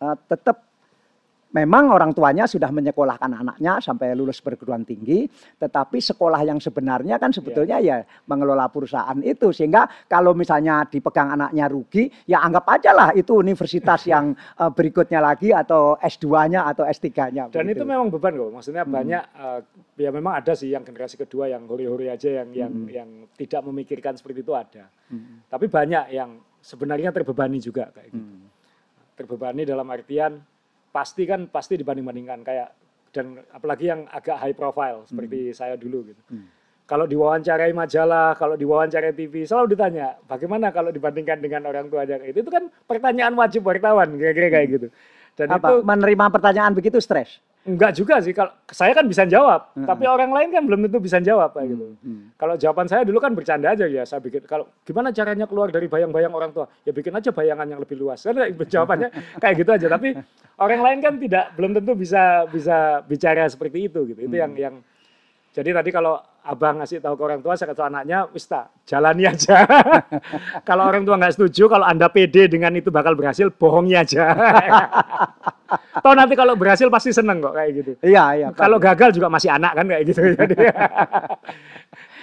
uh, 0.01 0.17
tetap 0.26 0.72
Memang 1.53 1.93
orang 1.93 2.17
tuanya 2.17 2.49
sudah 2.49 2.73
menyekolahkan 2.73 3.29
anaknya 3.29 3.77
sampai 3.77 4.17
lulus 4.17 4.41
perguruan 4.41 4.81
tinggi, 4.81 5.29
tetapi 5.61 6.01
sekolah 6.01 6.41
yang 6.41 6.57
sebenarnya 6.57 7.21
kan 7.21 7.29
sebetulnya 7.29 7.77
yeah. 7.77 8.01
ya 8.01 8.25
mengelola 8.25 8.65
perusahaan 8.73 9.13
itu. 9.21 9.53
Sehingga 9.53 9.85
kalau 10.09 10.33
misalnya 10.33 10.81
dipegang 10.89 11.29
anaknya 11.29 11.69
rugi, 11.69 12.09
ya 12.25 12.41
anggap 12.41 12.65
aja 12.73 12.91
lah 12.97 13.09
itu 13.13 13.37
universitas 13.37 14.01
yang 14.13 14.33
uh, 14.57 14.73
berikutnya 14.73 15.21
lagi 15.21 15.53
atau 15.53 15.93
S2-nya 16.01 16.65
atau 16.73 16.89
S3-nya. 16.89 17.53
Dan 17.53 17.69
begitu. 17.69 17.85
itu 17.85 17.85
memang 17.85 18.09
beban 18.09 18.33
kok. 18.33 18.49
Maksudnya 18.49 18.83
hmm. 18.89 18.93
banyak 18.93 19.23
uh, 19.37 19.59
ya 20.01 20.09
memang 20.09 20.33
ada 20.41 20.57
sih 20.57 20.73
yang 20.73 20.81
generasi 20.81 21.21
kedua 21.21 21.53
yang 21.53 21.69
hori-hori 21.69 22.09
aja 22.09 22.41
yang 22.41 22.49
hmm. 22.49 22.57
yang 22.57 22.73
yang 22.89 23.09
tidak 23.37 23.61
memikirkan 23.61 24.17
seperti 24.17 24.41
itu 24.41 24.57
ada. 24.57 24.89
Hmm. 25.13 25.45
Tapi 25.53 25.69
banyak 25.69 26.17
yang 26.17 26.41
sebenarnya 26.65 27.13
terbebani 27.13 27.61
juga 27.61 27.93
kayak 27.93 28.09
gitu. 28.09 28.25
Hmm. 28.25 28.49
Terbebani 29.13 29.61
dalam 29.69 29.85
artian 29.93 30.41
pasti 30.93 31.25
kan 31.25 31.49
pasti 31.49 31.73
dibanding-bandingkan 31.81 32.45
kayak 32.45 32.69
dan 33.13 33.41
apalagi 33.49 33.89
yang 33.89 34.05
agak 34.13 34.37
high 34.37 34.53
profile 34.53 35.05
seperti 35.09 35.49
hmm. 35.49 35.55
saya 35.57 35.73
dulu 35.77 36.13
gitu. 36.13 36.21
Hmm. 36.29 36.49
Kalau 36.83 37.07
diwawancarai 37.07 37.71
majalah, 37.71 38.35
kalau 38.35 38.59
diwawancarai 38.59 39.15
TV, 39.15 39.47
selalu 39.47 39.73
ditanya, 39.73 40.19
bagaimana 40.27 40.67
kalau 40.69 40.91
dibandingkan 40.91 41.39
dengan 41.39 41.63
orang 41.63 41.87
tua 41.87 42.03
aja 42.03 42.19
itu? 42.19 42.43
Itu 42.43 42.51
kan 42.51 42.67
pertanyaan 42.85 43.33
wajib 43.39 43.63
wartawan, 43.63 44.19
kira-kira 44.19 44.51
kayak 44.51 44.67
hmm. 44.67 44.75
gitu. 44.77 44.87
Dan 45.33 45.47
Apa, 45.49 45.57
itu 45.57 45.75
menerima 45.81 46.25
pertanyaan 46.29 46.73
begitu 46.77 46.99
stres? 47.01 47.41
Enggak 47.64 47.95
juga 47.95 48.20
sih. 48.20 48.36
Kalau 48.36 48.51
saya 48.68 48.91
kan 48.91 49.07
bisa 49.07 49.24
jawab, 49.24 49.72
hmm. 49.72 49.88
tapi 49.88 50.03
orang 50.03 50.36
lain 50.36 50.51
kan 50.51 50.68
belum 50.68 50.84
tentu 50.84 50.99
bisa 50.99 51.24
jawab 51.24 51.55
kayak 51.55 51.72
gitu. 51.72 51.95
Hmm. 51.95 52.03
hmm. 52.03 52.24
Kalau 52.36 52.55
jawaban 52.59 52.91
saya 52.91 53.07
dulu 53.07 53.24
kan 53.24 53.32
bercanda 53.32 53.72
aja 53.72 53.88
ya. 53.88 54.03
Saya 54.03 54.20
bikin 54.20 54.43
kalau 54.43 54.68
gimana 54.84 55.16
caranya 55.16 55.47
keluar 55.47 55.72
dari 55.72 55.88
bayang-bayang 55.88 56.36
orang 56.36 56.51
tua? 56.51 56.68
Ya 56.84 56.91
bikin 56.91 57.16
aja 57.16 57.32
bayangan 57.32 57.64
yang 57.64 57.80
lebih 57.80 57.95
luas. 57.95 58.20
Kan 58.28 58.36
jawabannya 58.68 59.09
kayak 59.39 59.55
gitu 59.64 59.72
aja. 59.72 59.88
Tapi 59.88 60.11
orang 60.59 60.82
lain 60.84 60.99
kan 60.99 61.14
tidak 61.16 61.45
belum 61.55 61.72
tentu 61.80 61.91
bisa 61.95 62.43
bisa 62.51 62.99
bicara 63.07 63.47
seperti 63.47 63.88
itu 63.88 63.99
gitu. 64.11 64.20
Itu 64.28 64.36
hmm. 64.36 64.43
yang 64.43 64.51
yang 64.59 64.76
jadi 65.55 65.70
tadi 65.72 65.89
kalau 65.95 66.20
abang 66.43 66.83
ngasih 66.83 66.99
tahu 66.99 67.15
ke 67.15 67.23
orang 67.23 67.39
tua, 67.39 67.55
saya 67.55 67.71
kata 67.71 67.87
anaknya, 67.87 68.27
wis 68.35 68.43
tak, 68.43 68.67
jalani 68.83 69.31
aja. 69.31 69.63
kalau 70.67 70.91
orang 70.91 71.07
tua 71.07 71.15
nggak 71.15 71.39
setuju, 71.39 71.71
kalau 71.71 71.87
anda 71.87 72.11
pede 72.11 72.51
dengan 72.51 72.75
itu 72.75 72.91
bakal 72.91 73.15
berhasil, 73.15 73.47
bohongi 73.47 73.95
aja. 73.95 74.27
Tahu 76.03 76.13
nanti 76.13 76.37
kalau 76.37 76.53
berhasil 76.53 76.85
pasti 76.91 77.09
seneng 77.09 77.41
kok 77.41 77.55
kayak 77.57 77.71
gitu. 77.73 77.91
Iya, 78.05 78.23
iya. 78.37 78.47
Kalau 78.53 78.77
gagal 78.77 79.15
juga 79.15 79.31
masih 79.31 79.49
anak 79.49 79.73
kan 79.73 79.85
kayak 79.89 80.03
gitu. 80.05 80.21
Jadi, 80.37 80.55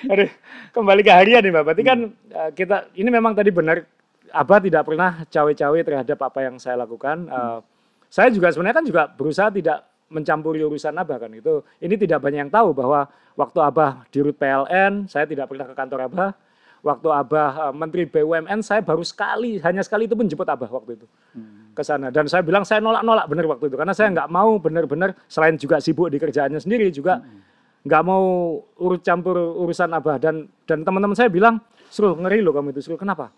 Aduh, 0.07 0.31
kembali 0.71 1.01
ke 1.03 1.11
harian 1.11 1.43
nih 1.43 1.51
Mbak. 1.51 1.65
Berarti 1.67 1.83
kan 1.83 1.99
hmm. 2.07 2.51
kita, 2.55 2.77
ini 2.95 3.09
memang 3.11 3.35
tadi 3.35 3.51
benar, 3.51 3.83
Abah 4.31 4.63
tidak 4.63 4.87
pernah 4.87 5.27
cawe-cawe 5.27 5.79
terhadap 5.83 6.19
apa 6.23 6.39
yang 6.47 6.55
saya 6.63 6.79
lakukan. 6.79 7.27
Hmm. 7.27 7.35
Uh, 7.35 7.59
saya 8.07 8.31
juga 8.31 8.55
sebenarnya 8.55 8.77
kan 8.79 8.87
juga 8.87 9.03
berusaha 9.11 9.51
tidak 9.51 9.90
mencampuri 10.11 10.61
urusan 10.67 10.93
Abah 10.99 11.23
kan 11.23 11.31
itu. 11.31 11.63
Ini 11.79 11.95
tidak 11.95 12.21
banyak 12.21 12.51
yang 12.51 12.53
tahu 12.53 12.75
bahwa 12.75 13.07
waktu 13.39 13.59
Abah 13.63 14.05
di 14.11 14.19
Rut 14.21 14.37
PLN, 14.37 15.07
saya 15.07 15.25
tidak 15.25 15.49
pernah 15.49 15.65
ke 15.71 15.75
kantor 15.79 16.11
Abah. 16.11 16.31
Waktu 16.81 17.09
Abah 17.13 17.51
uh, 17.69 17.75
Menteri 17.77 18.09
BUMN, 18.09 18.65
saya 18.65 18.81
baru 18.81 19.05
sekali, 19.05 19.61
hanya 19.61 19.85
sekali 19.85 20.09
itu 20.09 20.17
pun 20.17 20.25
jemput 20.25 20.49
Abah 20.49 20.67
waktu 20.67 20.97
itu 20.99 21.07
hmm. 21.37 21.77
ke 21.77 21.83
sana. 21.85 22.09
Dan 22.09 22.27
saya 22.27 22.41
bilang 22.41 22.65
saya 22.65 22.81
nolak-nolak 22.81 23.29
benar 23.29 23.47
waktu 23.53 23.69
itu 23.69 23.77
karena 23.77 23.93
saya 23.93 24.09
nggak 24.11 24.29
mau 24.33 24.57
benar-benar 24.57 25.13
selain 25.29 25.61
juga 25.61 25.77
sibuk 25.77 26.09
di 26.09 26.17
kerjaannya 26.17 26.57
sendiri 26.57 26.89
juga 26.89 27.21
hmm. 27.21 27.85
nggak 27.85 28.03
mau 28.03 28.25
urut 28.81 29.05
campur 29.05 29.37
urusan 29.37 29.93
Abah 29.93 30.17
dan 30.17 30.49
dan 30.65 30.81
teman-teman 30.81 31.13
saya 31.13 31.29
bilang, 31.29 31.61
Srul 31.93 32.17
ngeri 32.17 32.41
loh 32.41 32.57
kamu 32.57 32.73
itu 32.73 32.81
Srul. 32.81 32.97
Kenapa? 32.97 33.29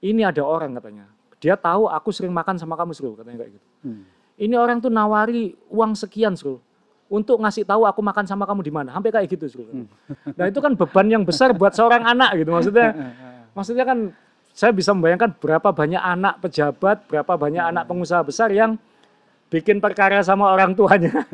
Ini 0.00 0.32
ada 0.32 0.40
orang 0.40 0.80
katanya. 0.80 1.04
Dia 1.36 1.52
tahu 1.60 1.92
aku 1.92 2.08
sering 2.16 2.32
makan 2.32 2.56
sama 2.56 2.80
kamu 2.80 2.96
Srul 2.96 3.12
katanya 3.12 3.44
kayak 3.44 3.60
gitu. 3.60 3.66
Hmm 3.84 4.15
ini 4.36 4.54
orang 4.56 4.84
tuh 4.84 4.92
nawari 4.92 5.56
uang 5.72 5.96
sekian, 5.96 6.36
Sro. 6.36 6.60
Untuk 7.08 7.40
ngasih 7.40 7.64
tahu 7.64 7.88
aku 7.88 8.04
makan 8.04 8.28
sama 8.28 8.44
kamu 8.44 8.60
di 8.66 8.72
mana. 8.72 8.92
Sampai 8.92 9.08
kayak 9.08 9.28
gitu, 9.32 9.46
Sro. 9.48 9.64
Hmm. 9.64 9.88
Nah, 10.36 10.44
itu 10.52 10.60
kan 10.60 10.76
beban 10.76 11.08
yang 11.08 11.24
besar 11.24 11.56
buat 11.56 11.72
seorang 11.72 12.04
anak 12.04 12.36
gitu 12.36 12.52
maksudnya. 12.52 12.88
Maksudnya 13.56 13.88
kan 13.88 14.12
saya 14.52 14.68
bisa 14.68 14.92
membayangkan 14.92 15.32
berapa 15.40 15.72
banyak 15.72 15.96
anak 15.96 16.44
pejabat, 16.44 17.08
berapa 17.08 17.32
banyak 17.40 17.64
anak 17.72 17.88
pengusaha 17.88 18.20
besar 18.20 18.52
yang 18.52 18.76
bikin 19.48 19.80
perkara 19.80 20.20
sama 20.20 20.52
orang 20.52 20.76
tuanya. 20.76 21.24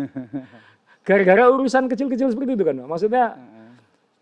Gara-gara 1.06 1.50
urusan 1.50 1.90
kecil-kecil 1.90 2.30
seperti 2.30 2.54
itu 2.54 2.62
kan. 2.62 2.78
Maksudnya 2.86 3.34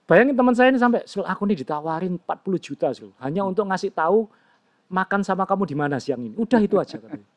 bayangin 0.09 0.33
teman 0.33 0.57
saya 0.57 0.73
ini 0.73 0.81
sampai, 0.81 1.05
aku 1.05 1.43
nih 1.45 1.61
ditawarin 1.61 2.17
40 2.25 2.57
juta, 2.57 2.89
Sro. 2.97 3.13
Hanya 3.21 3.45
untuk 3.45 3.69
ngasih 3.69 3.93
tahu 3.93 4.25
makan 4.89 5.21
sama 5.21 5.45
kamu 5.45 5.69
di 5.69 5.77
mana 5.77 6.01
siang 6.01 6.25
ini. 6.25 6.33
Udah 6.41 6.61
itu 6.65 6.81
aja 6.81 6.97
katanya. 6.97 7.29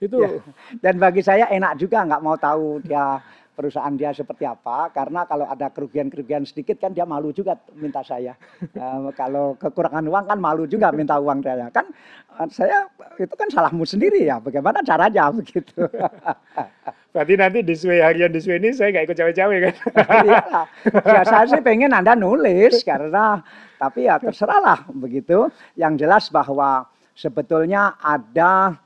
Itu 0.00 0.18
Ya. 0.26 0.40
Dan 0.82 0.98
bagi 0.98 1.20
saya 1.22 1.46
enak 1.52 1.78
juga 1.78 2.02
nggak 2.02 2.22
mau 2.24 2.34
tahu 2.34 2.80
dia 2.82 3.20
perusahaan 3.56 3.96
dia 3.96 4.12
seperti 4.12 4.44
apa 4.44 4.92
karena 4.92 5.24
kalau 5.24 5.48
ada 5.48 5.72
kerugian-kerugian 5.72 6.44
sedikit 6.44 6.76
kan 6.76 6.92
dia 6.92 7.08
malu 7.08 7.32
juga 7.32 7.56
minta 7.72 8.04
saya. 8.04 8.36
Eh, 8.60 9.08
kalau 9.16 9.56
kekurangan 9.56 10.04
uang 10.04 10.28
kan 10.28 10.38
malu 10.38 10.68
juga 10.68 10.92
minta 10.92 11.16
uang 11.16 11.40
saya. 11.40 11.72
Kan 11.72 11.88
eh, 12.36 12.48
saya 12.52 12.84
itu 13.16 13.32
kan 13.32 13.48
salahmu 13.48 13.88
sendiri 13.88 14.28
ya. 14.28 14.36
Bagaimana 14.38 14.84
caranya 14.84 15.32
begitu. 15.40 15.88
berarti 17.16 17.34
nanti 17.40 17.58
di 17.64 17.72
Sway 17.72 18.04
harian 18.04 18.28
di 18.28 18.44
Sway 18.44 18.60
ini 18.60 18.76
saya 18.76 18.92
nggak 18.92 19.04
ikut 19.08 19.16
cawe-cawe 19.16 19.56
kan? 19.56 19.74
Iyalah. 20.28 20.66
Ya, 21.08 21.20
saya 21.24 21.44
sih 21.48 21.62
pengen 21.64 21.96
Anda 21.96 22.12
nulis 22.12 22.84
karena 22.84 23.40
tapi 23.80 24.04
ya 24.04 24.20
terserah 24.20 24.60
lah 24.60 24.78
begitu. 24.92 25.48
Yang 25.80 26.04
jelas 26.04 26.24
bahwa 26.28 26.84
sebetulnya 27.16 27.96
ada 28.04 28.76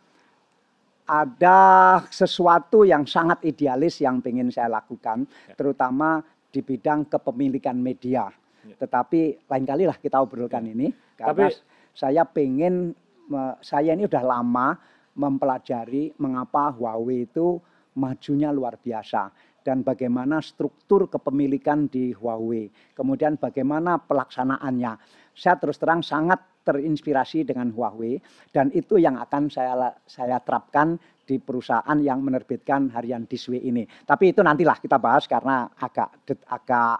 ada 1.11 1.59
sesuatu 2.07 2.87
yang 2.87 3.03
sangat 3.03 3.43
idealis 3.43 3.99
yang 3.99 4.23
ingin 4.23 4.55
saya 4.55 4.71
lakukan, 4.71 5.27
Ya. 5.27 5.59
terutama 5.59 6.23
di 6.55 6.63
bidang 6.63 7.11
kepemilikan 7.11 7.75
media. 7.75 8.31
Ya. 8.63 8.75
Tetapi 8.79 9.51
lain 9.51 9.65
kali 9.67 9.91
lah 9.91 9.99
kita 9.99 10.23
obrolkan 10.23 10.71
ini, 10.71 10.95
karena 11.19 11.51
Tapi- 11.51 11.67
saya 11.91 12.23
pengen, 12.23 12.95
me- 13.27 13.59
saya 13.59 13.99
ini 13.99 14.07
udah 14.07 14.23
lama 14.23 14.79
mempelajari 15.19 16.15
mengapa 16.23 16.71
Huawei 16.71 17.27
itu 17.27 17.59
majunya 17.99 18.55
luar 18.55 18.79
biasa 18.79 19.35
dan 19.67 19.83
bagaimana 19.83 20.39
struktur 20.41 21.11
kepemilikan 21.11 21.91
di 21.91 22.15
Huawei, 22.15 22.71
kemudian 22.95 23.35
bagaimana 23.35 23.99
pelaksanaannya. 23.99 24.95
Saya 25.35 25.59
terus 25.59 25.77
terang 25.77 26.01
sangat 26.01 26.39
terinspirasi 26.61 27.49
dengan 27.49 27.73
Huawei 27.73 28.21
dan 28.53 28.69
itu 28.77 29.01
yang 29.01 29.17
akan 29.17 29.49
saya 29.49 29.93
saya 30.05 30.39
terapkan 30.45 31.01
di 31.25 31.39
perusahaan 31.39 31.99
yang 32.03 32.21
menerbitkan 32.27 32.91
harian 32.91 33.23
Diswe 33.23 33.63
ini. 33.63 33.87
Tapi 33.87 34.35
itu 34.35 34.43
nantilah 34.43 34.83
kita 34.83 34.99
bahas 34.99 35.31
karena 35.31 35.71
agak 35.79 36.27
agak 36.51 36.97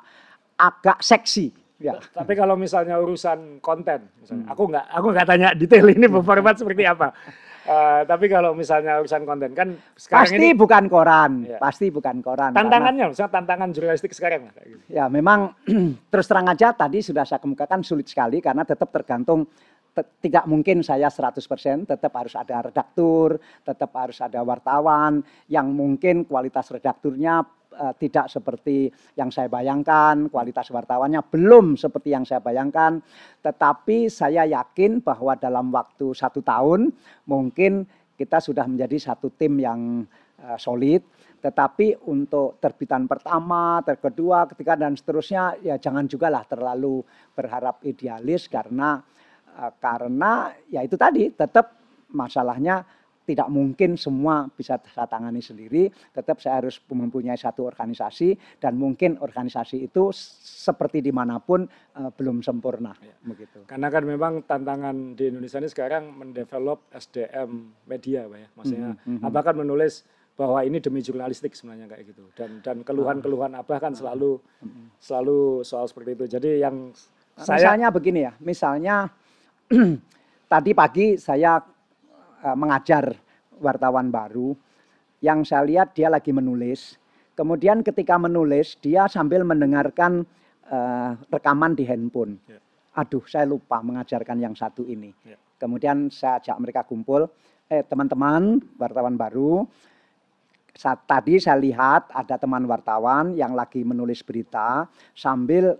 agak 0.55 0.99
seksi. 1.03 1.60
Ya. 1.81 1.97
Tapi 2.19 2.33
kalau 2.33 2.55
misalnya 2.55 2.97
urusan 2.97 3.59
konten, 3.59 4.05
misalnya, 4.21 4.45
Hmm. 4.45 4.53
aku 4.53 4.63
nggak 4.69 4.85
aku 4.87 5.07
nggak 5.11 5.27
tanya 5.27 5.49
detail 5.53 5.87
ini 5.89 6.07
format 6.29 6.55
seperti 6.55 6.85
apa. 6.85 7.11
Eh, 7.61 8.03
tapi 8.05 8.27
kalau 8.27 8.57
misalnya 8.57 8.99
urusan 8.99 9.23
konten 9.23 9.53
kan 9.53 9.77
sekarang 9.93 10.27
Pasti 10.27 10.37
ini 10.37 10.57
bukan 10.57 10.89
koran, 10.89 11.45
Iya. 11.45 11.61
pasti 11.61 11.87
bukan 11.89 12.19
koran. 12.19 12.51
karena- 12.51 12.57
tantangannya, 12.57 13.05
misalnya 13.13 13.33
tantangan 13.37 13.69
jurnalistik 13.71 14.13
sekarang 14.13 14.49
kayak 14.51 14.67
gitu. 14.67 14.81
Ya 14.91 15.07
memang 15.07 15.53
terus 16.11 16.25
terang 16.25 16.49
aja 16.49 16.73
tadi 16.73 16.99
sudah 16.99 17.23
saya 17.23 17.37
kemukakan 17.39 17.85
sulit 17.85 18.09
sekali 18.09 18.41
karena 18.41 18.65
tetap 18.65 18.89
tergantung 18.91 19.45
te- 19.93 20.09
tidak 20.19 20.49
mungkin 20.49 20.81
saya 20.81 21.13
100% 21.13 21.37
tetap 21.85 22.11
harus 22.11 22.33
ada 22.33 22.65
redaktur, 22.65 23.37
tetap 23.61 23.93
harus 23.93 24.19
ada 24.19 24.41
wartawan 24.41 25.21
yang 25.47 25.69
mungkin 25.69 26.25
kualitas 26.25 26.65
redakturnya 26.71 27.45
eh, 27.75 27.95
tidak 27.99 28.27
seperti 28.31 28.91
yang 29.15 29.31
saya 29.31 29.47
bayangkan, 29.47 30.29
kualitas 30.29 30.71
wartawannya 30.71 31.23
belum 31.27 31.79
seperti 31.79 32.15
yang 32.15 32.25
saya 32.27 32.43
bayangkan, 32.43 32.99
tetapi 33.43 34.11
saya 34.11 34.47
yakin 34.47 35.03
bahwa 35.03 35.39
dalam 35.39 35.71
waktu 35.71 36.13
satu 36.13 36.43
tahun 36.43 36.91
mungkin 37.27 37.87
kita 38.19 38.37
sudah 38.43 38.69
menjadi 38.69 39.13
satu 39.13 39.33
tim 39.33 39.57
yang 39.57 40.05
eh, 40.41 40.59
solid, 40.61 41.01
tetapi 41.41 42.05
untuk 42.13 42.61
terbitan 42.61 43.09
pertama, 43.09 43.81
ter 43.81 43.97
kedua, 43.97 44.45
ketiga 44.45 44.77
dan 44.77 44.93
seterusnya 44.93 45.57
ya 45.65 45.81
jangan 45.81 46.05
juga 46.05 46.29
lah 46.29 46.45
terlalu 46.45 47.01
berharap 47.33 47.81
idealis 47.89 48.45
karena 48.53 49.01
eh, 49.57 49.73
karena 49.81 50.53
ya 50.69 50.85
itu 50.85 51.01
tadi 51.01 51.33
tetap 51.33 51.81
masalahnya 52.13 53.00
tidak 53.31 53.47
mungkin 53.47 53.95
semua 53.95 54.51
bisa 54.51 54.75
saya 54.91 55.07
tangani 55.07 55.39
sendiri, 55.39 55.87
tetap 56.11 56.43
saya 56.43 56.59
harus 56.59 56.83
mempunyai 56.91 57.39
satu 57.39 57.63
organisasi 57.71 58.59
dan 58.59 58.75
mungkin 58.75 59.23
organisasi 59.23 59.87
itu 59.87 60.11
seperti 60.11 60.99
di 60.99 61.15
mana 61.15 61.39
pun 61.39 61.63
eh, 61.71 62.11
belum 62.11 62.43
sempurna 62.43 62.91
begitu. 63.23 63.63
Karena 63.71 63.87
kan 63.87 64.03
memang 64.03 64.43
tantangan 64.43 65.15
di 65.15 65.31
Indonesia 65.31 65.63
ini 65.63 65.71
sekarang 65.71 66.11
mendevelop 66.11 66.91
SDM 66.91 67.71
media, 67.87 68.27
Pak 68.27 68.39
ya. 68.39 68.49
Maksudnya 68.59 68.91
Mhm, 68.91 69.23
mhm. 69.23 69.27
Abah 69.31 69.43
kan 69.47 69.57
menulis 69.57 70.03
bahwa 70.35 70.65
ini 70.65 70.81
demi 70.81 71.05
jurnalistik 71.05 71.53
sebenarnya 71.55 71.87
kayak 71.87 72.05
gitu. 72.11 72.25
Dan 72.35 72.65
dan 72.65 72.83
keluhan-keluhan 72.83 73.55
Abah 73.55 73.79
kan 73.79 73.93
selalu 73.95 74.41
selalu 74.99 75.63
soal 75.63 75.87
seperti 75.87 76.17
itu. 76.17 76.25
Jadi 76.27 76.51
yang 76.59 76.91
saya 77.39 77.73
Misalnya 77.73 77.89
begini 77.93 78.21
ya, 78.27 78.33
misalnya 78.43 78.97
tadi 80.53 80.71
pagi 80.75 81.15
saya 81.15 81.63
mengajar 82.57 83.17
wartawan 83.61 84.09
baru 84.09 84.57
yang 85.21 85.45
saya 85.45 85.63
lihat 85.65 85.93
dia 85.93 86.09
lagi 86.09 86.33
menulis. 86.33 86.97
Kemudian 87.37 87.85
ketika 87.85 88.17
menulis 88.21 88.77
dia 88.81 89.07
sambil 89.07 89.45
mendengarkan 89.45 90.25
eh, 90.69 91.11
rekaman 91.31 91.77
di 91.77 91.85
handphone. 91.89 92.41
Ya. 92.49 92.61
Aduh, 93.01 93.23
saya 93.25 93.47
lupa 93.47 93.81
mengajarkan 93.81 94.43
yang 94.43 94.53
satu 94.57 94.85
ini. 94.85 95.15
Ya. 95.25 95.39
Kemudian 95.61 96.09
saya 96.09 96.41
ajak 96.41 96.57
mereka 96.59 96.81
kumpul, 96.89 97.29
eh 97.69 97.85
teman-teman 97.85 98.59
wartawan 98.81 99.15
baru, 99.15 99.69
saat 100.73 101.05
tadi 101.05 101.37
saya 101.37 101.61
lihat 101.61 102.09
ada 102.11 102.41
teman 102.41 102.65
wartawan 102.65 103.37
yang 103.37 103.53
lagi 103.53 103.85
menulis 103.85 104.25
berita 104.25 104.89
sambil 105.13 105.77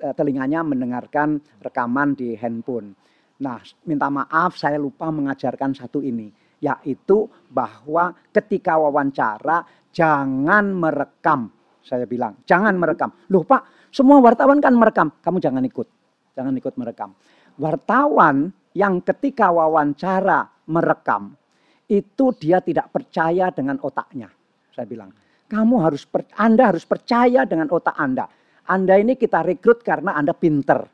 eh, 0.00 0.14
telinganya 0.14 0.60
mendengarkan 0.60 1.40
rekaman 1.64 2.12
di 2.16 2.36
handphone. 2.36 2.92
Nah, 3.42 3.58
minta 3.88 4.06
maaf 4.12 4.54
saya 4.54 4.78
lupa 4.78 5.10
mengajarkan 5.10 5.74
satu 5.74 5.98
ini, 5.98 6.30
yaitu 6.62 7.26
bahwa 7.50 8.14
ketika 8.30 8.78
wawancara 8.78 9.66
jangan 9.90 10.70
merekam. 10.70 11.50
Saya 11.84 12.06
bilang, 12.06 12.38
jangan 12.46 12.72
merekam. 12.78 13.10
Loh 13.28 13.44
Pak, 13.44 13.90
semua 13.90 14.22
wartawan 14.22 14.62
kan 14.62 14.72
merekam, 14.72 15.10
kamu 15.20 15.42
jangan 15.42 15.64
ikut. 15.66 15.88
Jangan 16.34 16.54
ikut 16.56 16.74
merekam. 16.78 17.10
Wartawan 17.58 18.50
yang 18.74 19.02
ketika 19.02 19.50
wawancara 19.50 20.48
merekam, 20.70 21.34
itu 21.90 22.32
dia 22.40 22.58
tidak 22.64 22.90
percaya 22.90 23.52
dengan 23.52 23.78
otaknya. 23.82 24.32
Saya 24.72 24.88
bilang, 24.88 25.12
kamu 25.46 25.74
harus 25.84 26.02
per- 26.08 26.32
Anda 26.40 26.72
harus 26.72 26.82
percaya 26.88 27.44
dengan 27.44 27.68
otak 27.70 27.94
Anda. 27.94 28.26
Anda 28.64 28.96
ini 28.96 29.14
kita 29.14 29.44
rekrut 29.44 29.84
karena 29.84 30.16
Anda 30.16 30.32
pinter. 30.32 30.93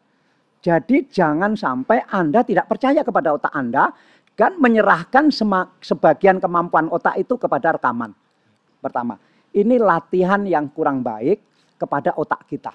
Jadi 0.60 1.08
jangan 1.08 1.56
sampai 1.56 2.04
Anda 2.12 2.44
tidak 2.44 2.68
percaya 2.68 3.00
kepada 3.00 3.32
otak 3.32 3.52
Anda 3.56 3.88
dan 4.36 4.60
menyerahkan 4.60 5.32
sebagian 5.80 6.36
kemampuan 6.40 6.92
otak 6.92 7.16
itu 7.16 7.40
kepada 7.40 7.80
rekaman. 7.80 8.12
Pertama, 8.80 9.16
ini 9.56 9.76
latihan 9.80 10.44
yang 10.44 10.68
kurang 10.72 11.00
baik 11.00 11.40
kepada 11.80 12.12
otak 12.16 12.44
kita. 12.44 12.72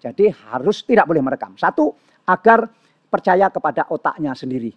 Jadi 0.00 0.28
harus 0.28 0.84
tidak 0.84 1.08
boleh 1.08 1.24
merekam. 1.24 1.56
Satu, 1.56 1.92
agar 2.28 2.68
percaya 3.08 3.48
kepada 3.48 3.88
otaknya 3.88 4.36
sendiri. 4.36 4.72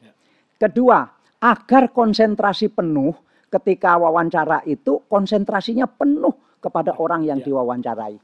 Kedua, 0.55 1.03
agar 1.43 1.91
konsentrasi 1.91 2.71
penuh 2.71 3.15
ketika 3.51 3.99
wawancara 3.99 4.63
itu 4.67 5.03
konsentrasinya 5.07 5.87
penuh 5.87 6.59
kepada 6.59 6.95
orang 6.97 7.23
yang 7.23 7.39
Ya. 7.39 7.51
diwawancarai. 7.51 8.17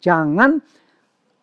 Jangan 0.00 0.60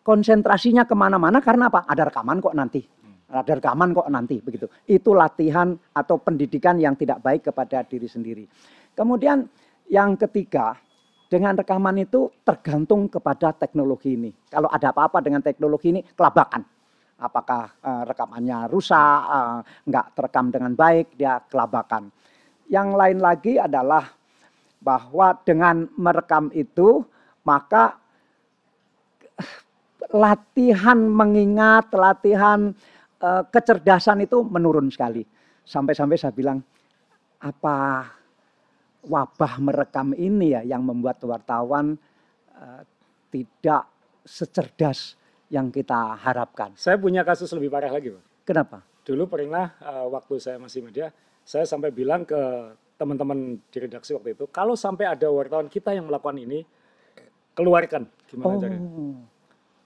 konsentrasinya 0.08 0.88
ke 0.88 0.96
mana-mana 0.96 1.44
karena 1.44 1.68
apa? 1.68 1.84
Ada 1.84 2.08
rekaman 2.08 2.40
kok 2.40 2.56
nanti. 2.56 2.80
Ada 3.28 3.60
rekaman 3.60 3.92
kok 3.92 4.08
nanti 4.08 4.40
begitu. 4.40 4.64
Itu 4.88 5.12
latihan 5.12 5.76
atau 5.92 6.16
pendidikan 6.16 6.80
yang 6.80 6.96
tidak 6.96 7.20
baik 7.20 7.52
kepada 7.52 7.84
diri 7.84 8.08
sendiri. 8.08 8.48
Kemudian 8.96 9.44
yang 9.92 10.16
ketiga, 10.16 10.72
dengan 11.28 11.60
rekaman 11.60 12.00
itu 12.00 12.32
tergantung 12.40 13.12
kepada 13.12 13.52
teknologi 13.52 14.16
ini. 14.16 14.32
Kalau 14.48 14.72
ada 14.72 14.96
apa-apa 14.96 15.20
dengan 15.20 15.44
teknologi 15.44 15.92
ini, 15.92 16.00
kelabakan. 16.00 16.64
Apakah 17.20 17.68
eh, 17.76 18.02
rekamannya 18.08 18.64
rusak, 18.72 19.20
eh, 19.28 19.60
nggak 19.92 20.06
terekam 20.16 20.48
dengan 20.48 20.72
baik, 20.72 21.20
dia 21.20 21.36
kelabakan. 21.44 22.08
Yang 22.72 22.88
lain 22.96 23.18
lagi 23.20 23.60
adalah 23.60 24.08
bahwa 24.80 25.36
dengan 25.44 25.84
merekam 26.00 26.48
itu, 26.56 27.04
maka 27.44 28.00
latihan 30.12 30.96
mengingat, 30.96 31.92
latihan 31.92 32.72
eh, 33.20 33.42
kecerdasan 33.48 34.24
itu 34.24 34.40
menurun 34.44 34.88
sekali. 34.88 35.24
Sampai-sampai 35.68 36.16
saya 36.16 36.32
bilang, 36.32 36.64
apa 37.38 38.08
wabah 39.06 39.54
merekam 39.62 40.10
ini 40.16 40.58
ya 40.58 40.62
yang 40.64 40.82
membuat 40.82 41.20
wartawan 41.24 41.96
eh, 42.56 42.82
tidak 43.28 43.84
secerdas 44.24 45.16
yang 45.48 45.72
kita 45.72 46.16
harapkan. 46.20 46.76
saya 46.76 47.00
punya 47.00 47.24
kasus 47.24 47.48
lebih 47.56 47.72
parah 47.72 47.88
lagi, 47.88 48.12
Pak. 48.12 48.24
Kenapa? 48.44 48.84
Dulu 49.04 49.24
pernah 49.28 49.76
eh, 49.80 50.06
waktu 50.08 50.34
saya 50.40 50.56
masih 50.60 50.84
media, 50.84 51.12
saya 51.44 51.64
sampai 51.64 51.92
bilang 51.92 52.24
ke 52.24 52.72
teman-teman 52.98 53.62
di 53.70 53.78
redaksi 53.78 54.10
waktu 54.12 54.34
itu, 54.34 54.50
kalau 54.50 54.74
sampai 54.74 55.06
ada 55.06 55.30
wartawan 55.30 55.70
kita 55.70 55.94
yang 55.94 56.10
melakukan 56.10 56.34
ini, 56.34 56.66
keluarkan 57.54 58.10
gimana 58.26 58.54
Oh, 58.54 58.58
caranya. 58.58 58.80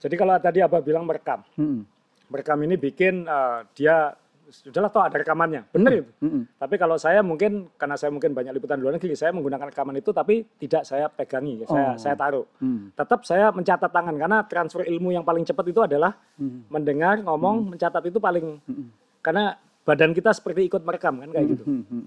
Jadi 0.03 0.15
kalau 0.19 0.35
tadi 0.43 0.59
Abah 0.59 0.83
bilang 0.83 1.07
merekam, 1.07 1.47
mm, 1.55 1.79
merekam 2.27 2.59
ini 2.67 2.75
bikin 2.75 3.23
eh, 3.23 3.59
dia 3.79 4.11
sudahlah 4.53 4.93
toh 4.93 5.01
ada 5.01 5.17
rekamannya. 5.17 5.65
Benar 5.73 5.93
itu. 5.97 6.13
Mm-mm. 6.21 6.43
Tapi 6.61 6.75
kalau 6.77 7.01
saya 7.01 7.25
mungkin 7.25 7.73
karena 7.79 7.97
saya 7.97 8.13
mungkin 8.13 8.37
banyak 8.37 8.53
liputan 8.53 8.77
luar 8.77 8.99
negeri, 8.99 9.17
saya 9.17 9.33
menggunakan 9.33 9.73
rekaman 9.73 9.97
itu 9.97 10.13
tapi 10.13 10.45
tidak 10.61 10.85
saya 10.85 11.09
pegangi, 11.09 11.65
saya 11.65 11.95
Oh. 11.95 11.97
saya 11.97 12.15
taruh. 12.19 12.45
Mm. 12.61 12.93
Tetap 12.93 13.25
saya 13.25 13.49
mencatat 13.49 13.89
tangan 13.89 14.13
karena 14.19 14.39
transfer 14.45 14.85
ilmu 14.85 15.15
yang 15.15 15.25
paling 15.25 15.47
cepat 15.47 15.65
itu 15.73 15.81
adalah 15.81 16.13
Mm. 16.37 16.69
mendengar, 16.69 17.17
ngomong, 17.25 17.73
mencatat 17.73 18.03
itu 18.05 18.19
paling 18.21 18.61
Mm-mm. 18.61 18.87
karena 19.25 19.57
badan 19.87 20.13
kita 20.13 20.35
seperti 20.37 20.69
ikut 20.69 20.83
merekam 20.85 21.17
kan 21.17 21.31
kayak 21.33 21.47
gitu. 21.57 21.65
Mm, 21.65 21.83
mm, 21.89 22.07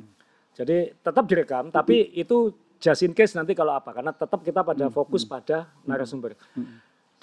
Jadi 0.56 0.78
tetap 0.96 1.24
direkam, 1.28 1.68
tapi 1.68 2.14
itu 2.14 2.54
just 2.78 3.04
in 3.04 3.12
case 3.12 3.34
nanti 3.34 3.52
kalau 3.52 3.74
apa, 3.74 3.92
karena 3.92 4.14
tetap 4.14 4.40
kita 4.40 4.62
pada 4.62 4.86
fokus 4.88 5.26
pada 5.26 5.68
narasumber. 5.84 6.38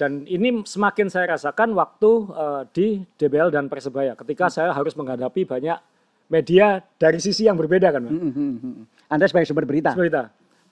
Dan 0.02 0.26
ini 0.26 0.66
semakin 0.66 1.06
saya 1.06 1.38
rasakan 1.38 1.78
waktu 1.78 2.10
eh, 2.34 2.62
di 2.74 2.86
DBL 3.22 3.54
dan 3.54 3.70
Persebaya, 3.70 4.18
ketika 4.18 4.50
saya 4.50 4.74
harus 4.74 4.98
menghadapi 4.98 5.46
banyak 5.46 5.78
media 6.26 6.82
dari 6.98 7.22
sisi 7.22 7.46
yang 7.46 7.54
berbeda 7.54 7.94
kan, 7.94 8.02
Pak. 8.02 8.10
mm, 8.10 8.18
mm, 8.18 8.34
mm, 8.34 8.58
mm. 8.58 8.84
Anda 9.06 9.30
sebagai 9.30 9.46
sumber 9.46 9.62
berita. 9.62 9.94
Seperti 9.94 10.10
itu. 10.10 10.24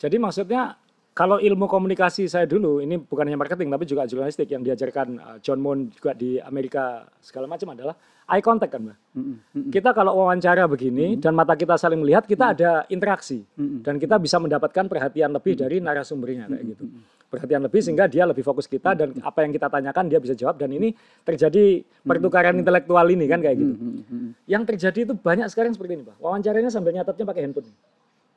Jadi 0.03 0.16
maksudnya 0.18 0.62
kalau 1.11 1.42
ilmu 1.42 1.66
komunikasi 1.66 2.30
saya 2.30 2.46
dulu, 2.46 2.78
ini 2.78 2.96
bukan 2.96 3.26
hanya 3.26 3.36
marketing 3.36 3.68
tapi 3.68 3.84
juga 3.84 4.06
jurnalistik 4.06 4.46
yang 4.46 4.62
diajarkan 4.62 5.08
eh, 5.18 5.36
John 5.42 5.58
Moon 5.58 5.90
juga 5.90 6.14
di 6.14 6.38
Amerika 6.38 7.04
segala 7.18 7.50
macam 7.50 7.74
adalah 7.74 7.94
eye 8.30 8.38
contact 8.38 8.70
kan, 8.70 8.80
Mbak. 8.86 8.96
Mm, 9.11 9.22
mm, 9.22 9.36
mm, 9.58 9.70
Kita 9.74 9.90
kalau 9.90 10.22
wawancara 10.22 10.70
begini 10.70 11.18
dan 11.18 11.34
mata 11.34 11.58
kita 11.58 11.74
saling 11.74 11.98
melihat, 11.98 12.22
kita 12.30 12.54
ada 12.54 12.86
interaksi 12.86 13.42
Mm-mm. 13.58 13.82
dan 13.82 13.98
kita 13.98 14.22
bisa 14.22 14.38
mendapatkan 14.38 14.86
perhatian 14.86 15.34
lebih 15.34 15.58
dari 15.58 15.82
narasumbernya 15.82 16.46
kayak 16.46 16.64
gitu. 16.78 16.84
Perhatian 17.30 17.62
lebih 17.62 17.82
sehingga 17.82 18.06
dia 18.06 18.26
lebih 18.26 18.42
fokus 18.46 18.70
kita 18.70 18.94
dan 18.94 19.14
apa 19.22 19.42
yang 19.46 19.50
kita 19.54 19.66
tanyakan 19.70 20.06
dia 20.11 20.18
bisa 20.22 20.34
jawab 20.34 20.58
dan 20.58 20.70
ini 20.70 20.94
terjadi 21.26 21.82
pertukaran 22.02 22.58
intelektual 22.58 23.06
ini 23.11 23.26
kan 23.26 23.42
kayak 23.42 23.58
gitu. 23.58 23.74
mm, 23.74 23.90
mm, 23.98 24.02
mm, 24.06 24.30
Yang 24.46 24.62
terjadi 24.74 24.98
itu 25.11 25.14
banyak 25.18 25.46
sekarang 25.50 25.74
seperti 25.74 25.98
ini, 25.98 26.04
Pak. 26.06 26.16
Wawancaranya 26.22 26.70
sambil 26.70 26.94
nyatetnya 26.94 27.26
pakai 27.26 27.42
handphone. 27.50 27.70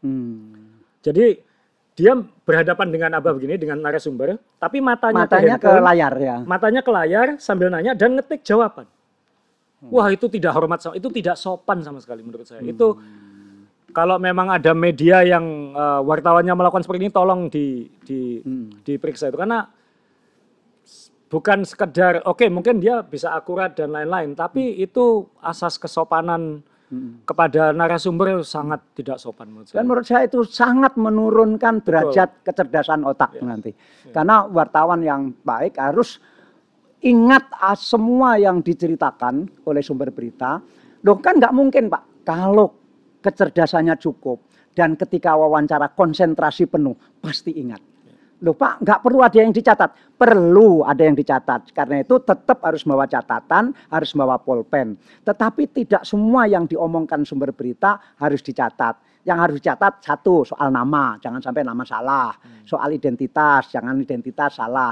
mm. 0.02 0.42
Jadi 1.06 1.53
dia 1.94 2.18
berhadapan 2.18 2.88
dengan 2.90 3.10
abah 3.16 3.38
begini 3.38 3.54
dengan 3.56 3.78
narasumber, 3.78 4.36
tapi 4.58 4.82
matanya, 4.82 5.30
Matanya 5.30 5.56
ke 5.56 5.70
handphone, 5.70 5.86
layar 5.86 6.14
ya. 6.18 6.36
matanya 6.42 6.82
ke 6.82 6.92
layar 6.92 7.28
sambil 7.38 7.70
nanya 7.70 7.94
dan 7.94 8.18
ngetik 8.18 8.42
jawaban. 8.42 8.90
Hmm. 9.78 9.94
Wah 9.94 10.10
itu 10.10 10.26
tidak 10.26 10.58
hormat, 10.58 10.82
sama- 10.82 10.98
itu 10.98 11.06
tidak 11.14 11.38
sopan 11.38 11.86
sama 11.86 12.02
sekali 12.02 12.26
menurut 12.26 12.50
saya. 12.50 12.66
Hmm. 12.66 12.74
Itu 12.74 12.98
kalau 13.94 14.18
memang 14.18 14.50
ada 14.50 14.74
media 14.74 15.22
yang 15.22 15.46
eh, 15.70 16.02
wartawannya 16.02 16.50
melakukan 16.52 16.82
seperti 16.82 17.06
ini, 17.06 17.12
tolong 17.14 17.46
di, 17.48 17.86
di 18.02 18.42
Hmm. 18.42 18.74
diperiksa 18.82 19.30
itu 19.30 19.38
karena 19.38 19.70
bukan 21.30 21.62
sekedar 21.62 22.22
oke 22.26 22.46
mungkin 22.48 22.78
dia 22.78 23.02
bisa 23.02 23.34
akurat 23.34 23.74
dan 23.74 23.90
lain-lain, 23.90 24.34
tapi 24.34 24.78
itu 24.78 25.26
asas 25.42 25.78
kesopanan 25.78 26.62
Kepada 27.24 27.72
narasumber 27.72 28.44
sangat 28.44 28.82
tidak 28.98 29.22
sopan 29.22 29.52
menurut 29.52 29.70
saya. 29.70 29.78
Dan 29.80 29.86
menurut 29.86 30.06
saya 30.06 30.22
itu 30.28 30.40
sangat 30.44 30.94
menurunkan 31.00 31.84
derajat 31.84 32.44
kecerdasan 32.44 33.08
otak 33.08 33.38
nanti. 33.44 33.72
Karena 34.10 34.48
wartawan 34.48 35.04
yang 35.04 35.32
baik 35.44 35.80
harus 35.80 36.18
ingat 37.04 37.52
ah, 37.60 37.76
semua 37.76 38.40
yang 38.40 38.64
diceritakan 38.64 39.68
oleh 39.68 39.84
sumber 39.84 40.10
berita. 40.16 40.58
Loh 41.04 41.20
kan 41.20 41.38
nggak 41.38 41.54
mungkin 41.54 41.92
Pak, 41.92 42.24
kalau 42.24 42.72
kecerdasannya 43.20 43.96
cukup 44.00 44.40
dan 44.74 44.98
ketika 44.98 45.38
wawancara 45.38 45.94
konsentrasi 45.94 46.66
penuh 46.66 46.98
pasti 47.22 47.56
ingat. 47.60 47.93
Loh 48.44 48.52
Pak, 48.60 48.84
nggak 48.84 49.00
perlu 49.00 49.24
ada 49.24 49.40
yang 49.40 49.56
dicatat. 49.56 50.20
Perlu 50.20 50.84
ada 50.84 51.00
yang 51.00 51.16
dicatat. 51.16 51.72
Karena 51.72 52.04
itu 52.04 52.20
tetap 52.20 52.60
harus 52.60 52.84
bawa 52.84 53.08
catatan, 53.08 53.72
harus 53.88 54.12
bawa 54.12 54.36
pulpen. 54.36 55.00
Tetapi 55.24 55.72
tidak 55.72 56.04
semua 56.04 56.44
yang 56.44 56.68
diomongkan 56.68 57.24
sumber 57.24 57.56
berita 57.56 58.04
harus 58.20 58.44
dicatat. 58.44 59.24
Yang 59.24 59.38
harus 59.40 59.56
dicatat 59.64 59.94
satu, 60.04 60.44
soal 60.44 60.76
nama. 60.76 61.16
Jangan 61.24 61.40
sampai 61.40 61.64
nama 61.64 61.88
salah. 61.88 62.36
Soal 62.68 62.92
identitas, 62.92 63.72
jangan 63.72 63.96
identitas 63.96 64.60
salah. 64.60 64.92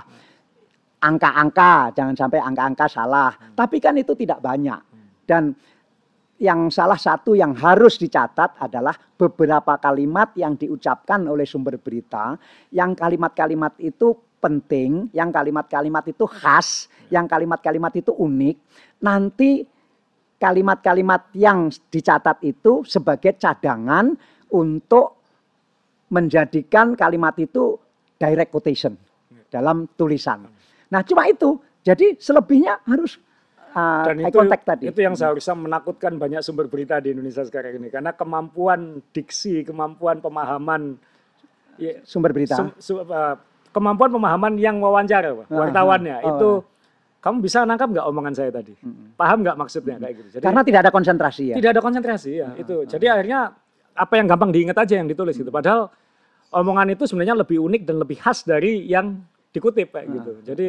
Angka-angka, 1.03 1.91
jangan 1.91 2.15
sampai 2.15 2.39
angka-angka 2.39 2.87
salah. 2.87 3.35
Tapi 3.51 3.83
kan 3.83 3.99
itu 3.99 4.15
tidak 4.15 4.39
banyak. 4.39 4.79
Dan 5.27 5.51
yang 6.41 6.73
salah 6.73 6.97
satu 6.97 7.37
yang 7.37 7.53
harus 7.53 8.01
dicatat 8.01 8.57
adalah 8.57 8.97
beberapa 8.97 9.77
kalimat 9.77 10.33
yang 10.33 10.57
diucapkan 10.57 11.21
oleh 11.29 11.45
sumber 11.45 11.77
berita, 11.77 12.33
yang 12.73 12.97
kalimat-kalimat 12.97 13.77
itu 13.77 14.17
penting, 14.41 15.13
yang 15.13 15.29
kalimat-kalimat 15.29 16.01
itu 16.09 16.25
khas, 16.25 16.89
yang 17.13 17.29
kalimat-kalimat 17.29 17.93
itu 17.93 18.09
unik. 18.09 18.57
Nanti 19.05 19.61
kalimat-kalimat 20.41 21.29
yang 21.37 21.69
dicatat 21.69 22.41
itu 22.41 22.81
sebagai 22.89 23.37
cadangan 23.37 24.09
untuk 24.49 25.21
menjadikan 26.09 26.97
kalimat 26.97 27.37
itu 27.37 27.77
direct 28.17 28.49
quotation 28.49 28.97
dalam 29.53 29.85
tulisan. 29.93 30.49
Nah, 30.89 31.05
cuma 31.05 31.29
itu. 31.29 31.61
Jadi 31.85 32.17
selebihnya 32.17 32.81
harus 32.89 33.21
uh, 33.71 34.03
Dan 34.03 34.15
itu, 34.21 34.33
contact 34.33 34.63
tadi. 34.63 34.83
itu 34.87 34.99
yang 34.99 35.13
seharusnya 35.13 35.55
menakutkan 35.55 36.15
banyak 36.15 36.39
sumber 36.39 36.65
berita 36.65 36.97
di 36.97 37.11
Indonesia 37.11 37.41
sekarang 37.41 37.77
ini. 37.77 37.87
Karena 37.87 38.11
kemampuan 38.11 39.01
diksi, 39.09 39.63
kemampuan 39.63 40.19
pemahaman, 40.19 40.95
ya, 41.75 41.99
sumber 42.03 42.31
berita. 42.31 42.55
sum- 42.55 42.75
su- 42.77 42.99
uh, 42.99 43.35
kemampuan 43.69 44.11
pemahaman 44.11 44.53
yang 44.55 44.77
wawancara, 44.77 45.31
Pak, 45.33 45.45
Ah, 45.47 45.57
wartawannya, 45.57 46.15
ah. 46.15 46.23
Oh, 46.23 46.31
itu 46.31 46.49
kamu 47.17 47.37
bisa 47.39 47.63
nangkap 47.63 47.87
nggak 47.87 48.03
omongan 48.03 48.33
saya 48.33 48.49
tadi? 48.49 48.73
Paham 49.13 49.45
nggak 49.45 49.53
maksudnya 49.55 49.95
kayak 49.95 50.13
gitu? 50.17 50.29
Jadi 50.35 50.43
Karena 50.43 50.61
tidak 50.65 50.79
ada 50.81 50.91
konsentrasi 50.91 51.43
ya. 51.49 51.55
tidak 51.55 51.69
ada 51.77 51.81
konsentrasi 51.81 52.31
ya 52.33 52.49
itu. 52.57 52.75
Jadi 52.83 53.05
akhirnya 53.05 53.39
apa 53.93 54.13
yang 54.17 54.25
gampang 54.25 54.49
diingat 54.49 54.77
aja 54.81 54.97
yang 54.97 55.05
ditulis 55.05 55.37
gitu. 55.37 55.53
Padahal 55.53 55.93
omongan 56.49 56.97
itu 56.97 57.05
sebenarnya 57.05 57.37
lebih 57.37 57.61
unik 57.61 57.81
dan 57.85 58.01
lebih 58.01 58.17
khas 58.17 58.41
dari 58.41 58.89
yang 58.89 59.21
dikutip 59.53 59.93
kayak 59.93 60.07
gitu. 60.09 60.31
Jadi 60.41 60.67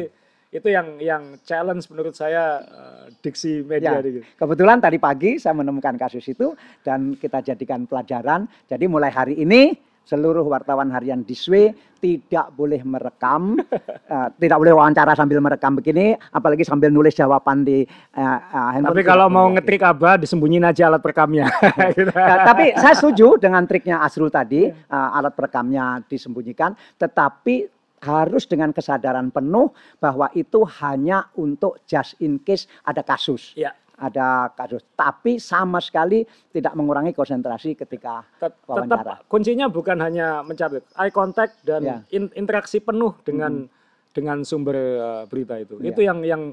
itu 0.53 0.67
yang 0.69 1.01
yang 1.01 1.23
challenge 1.41 1.89
menurut 1.89 2.13
saya 2.13 2.61
eh, 2.61 3.05
diksi 3.25 3.65
media 3.65 3.97
Ya, 3.97 3.99
gitu. 3.99 4.21
kebetulan 4.37 4.77
tadi 4.79 5.01
pagi 5.01 5.41
saya 5.41 5.57
menemukan 5.57 5.97
kasus 5.99 6.23
itu 6.29 6.53
dan 6.85 7.17
kita 7.17 7.41
jadikan 7.41 7.83
pelajaran. 7.89 8.45
Jadi 8.69 8.85
mulai 8.87 9.11
hari 9.11 9.35
ini 9.41 9.75
seluruh 10.03 10.43
wartawan 10.43 10.91
harian 10.91 11.23
Diswe 11.23 11.71
tidak 12.03 12.51
boleh 12.59 12.83
merekam, 12.83 13.55
eh, 14.13 14.27
tidak 14.35 14.57
boleh 14.59 14.75
wawancara 14.75 15.15
sambil 15.15 15.39
merekam 15.39 15.79
begini, 15.79 16.19
apalagi 16.35 16.67
sambil 16.67 16.91
nulis 16.91 17.15
jawaban 17.15 17.63
di 17.63 17.87
eh, 17.87 18.19
eh, 18.19 18.69
handphone. 18.75 18.91
Tapi 18.91 19.03
kalau 19.07 19.31
mau 19.31 19.47
boleh. 19.47 19.63
ngetrik 19.63 19.81
abah 19.83 20.19
disembunyiin 20.19 20.67
aja 20.67 20.91
alat 20.91 20.99
perekamnya. 20.99 21.47
Gitu. 21.95 22.11
Ya, 22.11 22.43
tapi 22.43 22.75
saya 22.75 22.95
setuju 22.95 23.39
dengan 23.39 23.63
triknya 23.63 24.03
Asrul 24.03 24.31
tadi, 24.33 24.67
uh, 24.67 25.17
alat 25.17 25.35
perekamnya 25.35 26.01
disembunyikan, 26.09 26.73
tetapi 26.97 27.69
harus 28.03 28.43
dengan 28.43 28.69
kesadaran 28.69 29.31
penuh 29.31 29.71
bahwa 29.97 30.27
itu 30.33 30.61
hanya 30.77 31.31
untuk 31.33 31.79
just 31.83 32.19
in 32.19 32.37
case 32.37 32.67
ada 32.83 32.99
kasus. 33.01 33.55
Ya. 33.55 33.71
Ada 33.93 34.49
kasus, 34.51 34.83
tapi 34.93 35.37
sama 35.37 35.77
sekali 35.77 36.25
tidak 36.49 36.73
mengurangi 36.73 37.13
konsentrasi 37.13 37.77
ketika 37.77 38.25
Tet- 38.35 38.57
wawancara. 38.65 38.89
tetap 38.89 39.29
kuncinya 39.29 39.69
bukan 39.69 39.95
hanya 40.01 40.41
mencatat 40.41 40.81
eye 40.97 41.13
contact 41.13 41.61
dan 41.61 41.81
Ya. 41.81 41.95
in- 42.09 42.33
interaksi 42.33 42.81
penuh 42.81 43.13
dengan 43.21 43.69
dengan 44.11 44.41
sumber 44.43 44.75
uh, 44.75 45.23
berita 45.25 45.55
itu. 45.55 45.77
Ya. 45.79 45.93
Itu 45.93 46.01
yang 46.01 46.19
yang 46.21 46.43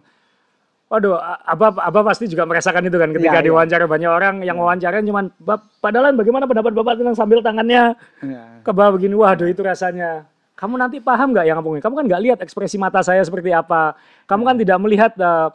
Waduh, 0.90 1.14
Abah, 1.46 1.86
Abah 1.86 2.02
pasti 2.02 2.26
juga 2.26 2.42
merasakan 2.42 2.82
itu 2.82 2.98
kan 2.98 3.14
ketika 3.14 3.38
Ya, 3.38 3.42
ya. 3.42 3.46
diwawancara 3.46 3.86
banyak 3.86 4.10
orang 4.10 4.34
yang 4.42 4.58
wawancara 4.58 4.98
cuman 5.00 5.30
"Bap, 5.38 5.62
padahal 5.78 6.10
bagaimana 6.18 6.50
pendapat 6.50 6.74
Bapak 6.74 6.98
tentang 6.98 7.14
sambil 7.14 7.38
tangannya 7.40 7.94
Ya. 8.20 8.58
ke 8.60 8.70
bawah 8.74 8.98
begini, 8.98 9.14
waduh 9.14 9.46
itu 9.46 9.62
rasanya. 9.62 10.26
Kamu 10.60 10.76
nanti 10.76 11.00
paham 11.00 11.32
nggak 11.32 11.46
yang 11.48 11.56
ngomongin? 11.56 11.80
Kamu 11.80 11.94
kan 11.96 12.04
nggak 12.04 12.22
lihat 12.28 12.38
ekspresi 12.44 12.76
mata 12.76 13.00
saya 13.00 13.24
seperti 13.24 13.48
apa. 13.48 13.96
Kamu 14.28 14.44
kan 14.44 14.60
tidak 14.60 14.76
melihat 14.84 15.16
eh, 15.16 15.48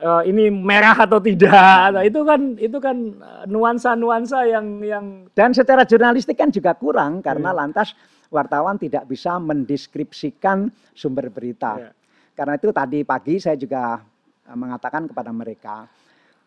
eh, 0.00 0.22
ini 0.32 0.48
merah 0.48 0.96
atau 0.96 1.20
tidak. 1.20 1.92
Nah, 1.92 2.00
itu 2.00 2.24
kan 2.24 2.40
itu 2.56 2.78
kan 2.80 2.96
eh, 3.12 3.44
nuansa-nuansa 3.44 4.48
yang 4.48 4.80
yang 4.80 5.04
Dan 5.36 5.52
secara 5.52 5.84
jurnalistik 5.84 6.40
kan 6.40 6.48
juga 6.48 6.72
kurang 6.72 7.20
karena 7.20 7.52
Iya. 7.52 7.58
lantas 7.60 7.92
wartawan 8.32 8.80
tidak 8.80 9.04
bisa 9.04 9.36
mendeskripsikan 9.36 10.72
sumber 10.96 11.28
berita. 11.28 11.76
Iya. 11.76 11.92
Karena 12.32 12.56
itu 12.56 12.72
tadi 12.72 13.04
pagi 13.04 13.36
saya 13.36 13.60
juga 13.60 14.00
mengatakan 14.48 15.12
kepada 15.12 15.28
mereka, 15.28 15.84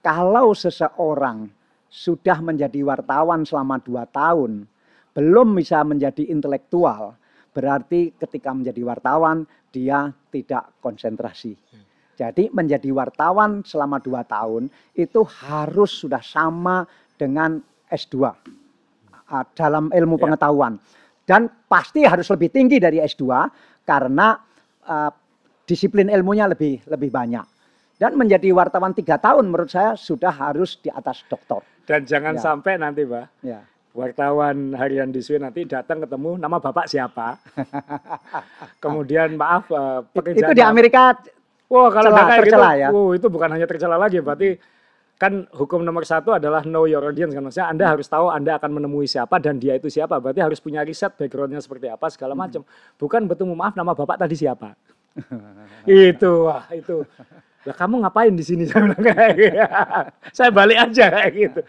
kalau 0.01 0.57
seseorang 0.57 1.49
sudah 1.89 2.37
menjadi 2.41 2.81
wartawan 2.85 3.45
selama 3.45 3.81
dua 3.81 4.05
tahun, 4.09 4.65
belum 5.13 5.57
bisa 5.57 5.81
menjadi 5.81 6.29
intelektual, 6.29 7.17
berarti 7.53 8.13
ketika 8.15 8.53
menjadi 8.53 8.81
wartawan 8.85 9.43
dia 9.69 10.09
tidak 10.29 10.73
konsentrasi. 10.81 11.53
Jadi 12.19 12.51
menjadi 12.51 12.91
wartawan 12.91 13.63
selama 13.63 14.01
dua 14.03 14.27
tahun 14.27 14.67
itu 14.91 15.23
harus 15.45 16.03
sudah 16.03 16.19
sama 16.19 16.83
dengan 17.15 17.63
S2 17.87 18.15
uh, 18.19 19.45
dalam 19.55 19.87
ilmu 19.87 20.19
Ya. 20.19 20.21
pengetahuan 20.27 20.75
dan 21.23 21.47
pasti 21.69 22.03
harus 22.03 22.27
lebih 22.27 22.51
tinggi 22.51 22.75
dari 22.81 22.99
S2 22.99 23.23
karena 23.87 24.35
uh, 24.89 25.11
disiplin 25.63 26.09
ilmunya 26.11 26.49
lebih 26.49 26.81
lebih 26.89 27.07
banyak. 27.13 27.45
Dan 27.99 28.15
menjadi 28.15 28.55
wartawan 28.55 28.95
tiga 28.95 29.19
tahun 29.19 29.51
menurut 29.51 29.67
saya 29.69 29.91
sudah 29.99 30.31
harus 30.31 30.79
di 30.79 30.87
atas 30.87 31.19
doktor. 31.27 31.61
Dan 31.83 32.07
jangan 32.07 32.39
Ya. 32.39 32.41
sampai 32.41 32.79
nanti, 32.79 33.03
Pak, 33.03 33.43
Ya. 33.43 33.59
Wartawan 33.91 34.77
harian 34.77 35.09
di 35.09 35.19
Swi 35.19 35.41
nanti 35.41 35.65
datang 35.65 36.03
ketemu 36.05 36.37
nama 36.37 36.57
bapak 36.57 36.85
siapa. 36.85 37.37
Kemudian 38.83 39.35
maaf 39.35 39.67
eh, 39.69 39.99
pekerjaan 40.13 40.45
Itu 40.45 40.53
di 40.55 40.63
Amerika 40.63 41.15
Wah 41.69 41.93
kalau 41.93 42.09
Celah, 42.09 42.17
udah 42.17 42.25
kayak 42.25 42.41
gitu, 42.41 42.45
tercela 42.49 42.71
ya. 42.73 42.87
wow, 42.89 43.13
itu 43.13 43.27
bukan 43.29 43.49
hanya 43.53 43.67
tercela 43.69 43.93
lagi, 43.93 44.17
berarti 44.25 44.57
kan 45.21 45.45
hukum 45.53 45.85
nomor 45.85 46.01
satu 46.01 46.33
adalah 46.33 46.65
know 46.65 46.89
your 46.89 47.03
audience 47.05 47.29
kan 47.29 47.45
maksudnya 47.45 47.69
Anda 47.69 47.85
harus 47.93 48.09
tahu 48.09 48.25
Anda 48.33 48.57
akan 48.57 48.73
menemui 48.81 49.05
siapa 49.05 49.37
dan 49.37 49.61
dia 49.61 49.77
itu 49.77 49.85
siapa, 49.85 50.17
berarti 50.17 50.41
harus 50.41 50.57
punya 50.57 50.81
riset 50.81 51.13
backgroundnya 51.13 51.61
seperti 51.61 51.85
apa 51.85 52.09
segala 52.09 52.33
Hmm. 52.33 52.41
macam. 52.41 52.61
Bukan 52.97 53.21
bertemu 53.29 53.53
maaf 53.53 53.77
nama 53.77 53.93
bapak 53.93 54.17
tadi 54.17 54.33
siapa. 54.33 54.73
itu 55.85 56.31
wah 56.49 56.65
itu. 56.73 57.05
Lah 57.69 57.75
kamu 57.77 58.01
ngapain 58.01 58.33
di 58.33 58.41
sini 58.41 58.65
saya 58.69 58.81
bilang 58.89 59.03
kayak 59.05 59.33
gitu. 59.37 59.57
Saya 60.33 60.49
balik 60.49 60.77
aja 60.89 61.05
kayak 61.21 61.31
gitu. 61.37 61.61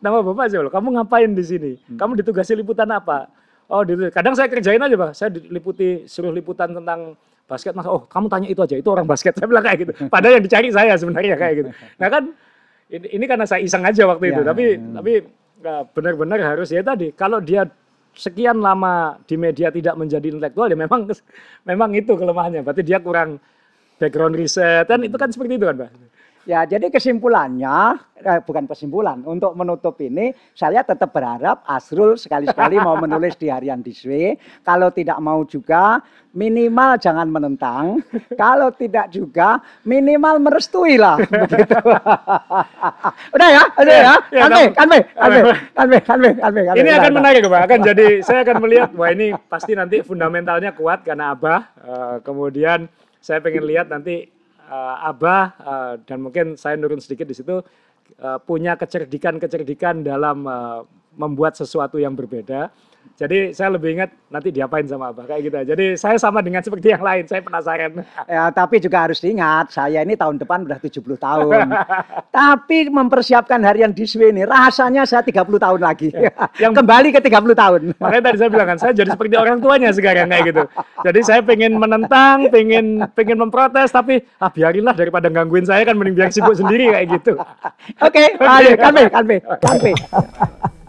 Nama 0.00 0.22
bapak 0.22 0.46
siapa? 0.50 0.70
Kamu 0.70 0.88
ngapain 0.98 1.30
di 1.32 1.44
sini? 1.44 1.72
Hmm. 1.88 1.98
Kamu 1.98 2.12
ditugasi 2.18 2.58
liputan 2.58 2.90
apa? 2.90 3.30
Oh, 3.70 3.86
di 3.86 3.96
kadang 4.12 4.36
saya 4.36 4.52
kerjain 4.52 4.82
aja, 4.82 4.96
Pak. 4.98 5.10
Saya 5.16 5.30
diliputi 5.32 6.04
suruh 6.04 6.34
liputan 6.34 6.76
tentang 6.76 7.16
basket 7.52 7.76
mas 7.76 7.84
oh 7.84 8.08
kamu 8.08 8.26
tanya 8.32 8.48
itu 8.48 8.60
aja 8.64 8.76
itu 8.80 8.88
orang 8.88 9.04
basket 9.04 9.34
saya 9.38 9.44
bilang 9.44 9.60
kayak 9.60 9.78
gitu 9.84 9.92
padahal 10.08 10.40
yang 10.40 10.44
dicari 10.44 10.68
saya 10.72 10.96
sebenarnya 10.96 11.36
kayak 11.36 11.54
gitu 11.60 11.70
nah 12.00 12.08
kan 12.08 12.32
ini, 12.88 13.06
ini 13.12 13.24
karena 13.28 13.44
saya 13.44 13.60
iseng 13.60 13.84
aja 13.84 14.08
waktu 14.08 14.32
itu 14.32 14.40
Ya. 14.40 14.46
tapi 14.48 14.64
tapi 14.78 15.12
nggak 15.62 15.80
benar-benar 15.94 16.38
harus 16.42 16.72
ya 16.72 16.80
tadi 16.82 17.12
kalau 17.12 17.38
dia 17.38 17.68
sekian 18.12 18.60
lama 18.60 19.16
di 19.24 19.36
media 19.36 19.72
tidak 19.72 19.94
menjadi 19.96 20.26
intelektual 20.32 20.68
ya 20.72 20.76
memang 20.76 21.08
memang 21.70 21.90
itu 21.92 22.12
kelemahannya 22.16 22.64
berarti 22.64 22.82
dia 22.82 22.98
kurang 23.04 23.36
background 24.00 24.34
riset 24.34 24.88
kan 24.88 24.98
itu 25.04 25.16
kan 25.20 25.28
seperti 25.28 25.60
itu 25.60 25.66
kan 25.68 25.76
pak 25.86 25.90
Ya, 26.42 26.66
jadi 26.66 26.90
kesimpulannya, 26.90 28.02
eh, 28.18 28.40
bukan 28.42 28.66
kesimpulan, 28.66 29.22
untuk 29.22 29.54
menutup 29.54 29.94
ini, 30.02 30.34
saya 30.58 30.82
tetap 30.82 31.14
berharap 31.14 31.62
Asrul 31.68 32.18
sekali-sekali 32.18 32.82
mau 32.82 32.98
menulis 32.98 33.38
di 33.38 33.46
harian 33.46 33.78
Diswe. 33.78 34.34
Kalau 34.66 34.90
tidak 34.90 35.22
mau 35.22 35.46
juga, 35.46 36.02
minimal 36.34 36.98
jangan 36.98 37.30
menentang. 37.30 38.02
Kalau 38.34 38.74
tidak 38.74 39.12
juga, 39.14 39.62
minimal 39.86 40.42
merestui 40.42 40.98
lah. 40.98 41.20
Begitu. 41.46 41.78
Udah 43.38 43.48
ya, 43.48 43.62
udah 43.78 43.94
ya. 43.94 44.14
Ya, 44.32 44.40
Kanbe, 44.42 44.64
kanbe, 44.74 44.98
kanbe, 45.14 45.38
kanbe, 45.76 45.98
kanbe, 46.02 46.28
kanbe, 46.34 46.60
kanbe. 46.66 46.80
ini 46.80 46.90
akan 46.90 47.12
menarik 47.14 47.42
pak 47.46 47.60
akan 47.68 47.80
jadi 47.84 48.06
saya 48.24 48.40
akan 48.42 48.56
melihat 48.64 48.90
wah 48.96 49.10
ini 49.12 49.36
pasti 49.46 49.72
nanti 49.76 50.00
fundamentalnya 50.02 50.74
kuat 50.74 51.04
karena 51.06 51.32
abah 51.36 51.72
Eh, 51.82 52.16
kemudian 52.22 52.86
saya 53.18 53.42
pengen 53.42 53.66
lihat 53.66 53.90
nanti 53.90 54.30
eh, 54.72 55.08
abah 55.12 55.44
eh, 55.60 55.94
dan 56.08 56.18
mungkin 56.24 56.56
saya 56.56 56.80
nurun 56.80 56.98
sedikit 57.04 57.28
di 57.28 57.36
situ 57.36 57.60
eh, 58.16 58.38
punya 58.48 58.80
kecerdikan-kecerdikan 58.80 60.00
dalam 60.00 60.48
eh, 60.48 60.80
membuat 61.20 61.60
sesuatu 61.60 62.00
yang 62.00 62.16
berbeda 62.16 62.72
jadi 63.16 63.52
saya 63.52 63.74
lebih 63.74 64.00
ingat 64.00 64.10
nanti 64.28 64.48
diapain 64.50 64.84
sama 64.84 65.12
abah 65.12 65.28
kayak 65.28 65.42
gitu 65.46 65.56
jadi 65.74 65.86
saya 65.94 66.16
sama 66.16 66.40
dengan 66.40 66.60
seperti 66.60 66.90
yang 66.90 67.02
lain 67.02 67.24
saya 67.28 67.44
penasaran 67.44 68.02
Ya, 68.28 68.48
tapi 68.48 68.78
juga 68.78 69.04
harus 69.04 69.18
diingat, 69.18 69.74
saya 69.74 70.00
ini 70.00 70.14
tahun 70.14 70.38
depan 70.40 70.64
udah 70.64 70.78
70 70.78 71.04
tahun. 71.18 71.68
tapi 72.38 72.88
mempersiapkan 72.88 73.60
harian 73.60 73.90
di 73.92 74.04
ini, 74.08 74.46
rasanya 74.46 75.04
saya 75.04 75.20
30 75.20 75.58
tahun 75.58 75.80
lagi. 75.82 76.12
yang- 76.56 76.72
Kembali 76.72 77.12
ke 77.12 77.20
30 77.20 77.52
tahun. 77.52 77.80
Makanya 77.98 78.22
tadi 78.30 78.36
saya 78.40 78.50
bilang 78.50 78.68
kan, 78.72 78.78
saya 78.78 78.92
jadi 78.94 79.10
seperti 79.12 79.34
orang 79.36 79.58
tuanya 79.60 79.90
sekarang 79.92 80.28
kayak 80.30 80.44
gitu. 80.48 80.62
Jadi 81.04 81.20
saya 81.24 81.40
pengen 81.44 81.76
menentang, 81.76 82.48
pengen 82.48 83.04
pengen 83.12 83.36
memprotes, 83.36 83.90
tapi 83.92 84.22
ah 84.40 84.48
biarinlah 84.48 84.94
daripada 84.96 85.28
gangguin 85.28 85.66
saya 85.66 85.82
kan 85.84 85.98
mending 85.98 86.16
biar 86.16 86.30
sibuk 86.32 86.54
sendiri 86.56 86.92
kayak 86.92 87.06
gitu. 87.20 87.36
Oke, 88.00 88.38
ayo, 88.38 88.70
kanbe, 88.78 89.02
kanbe, 89.10 89.36
kanbe. 89.60 89.92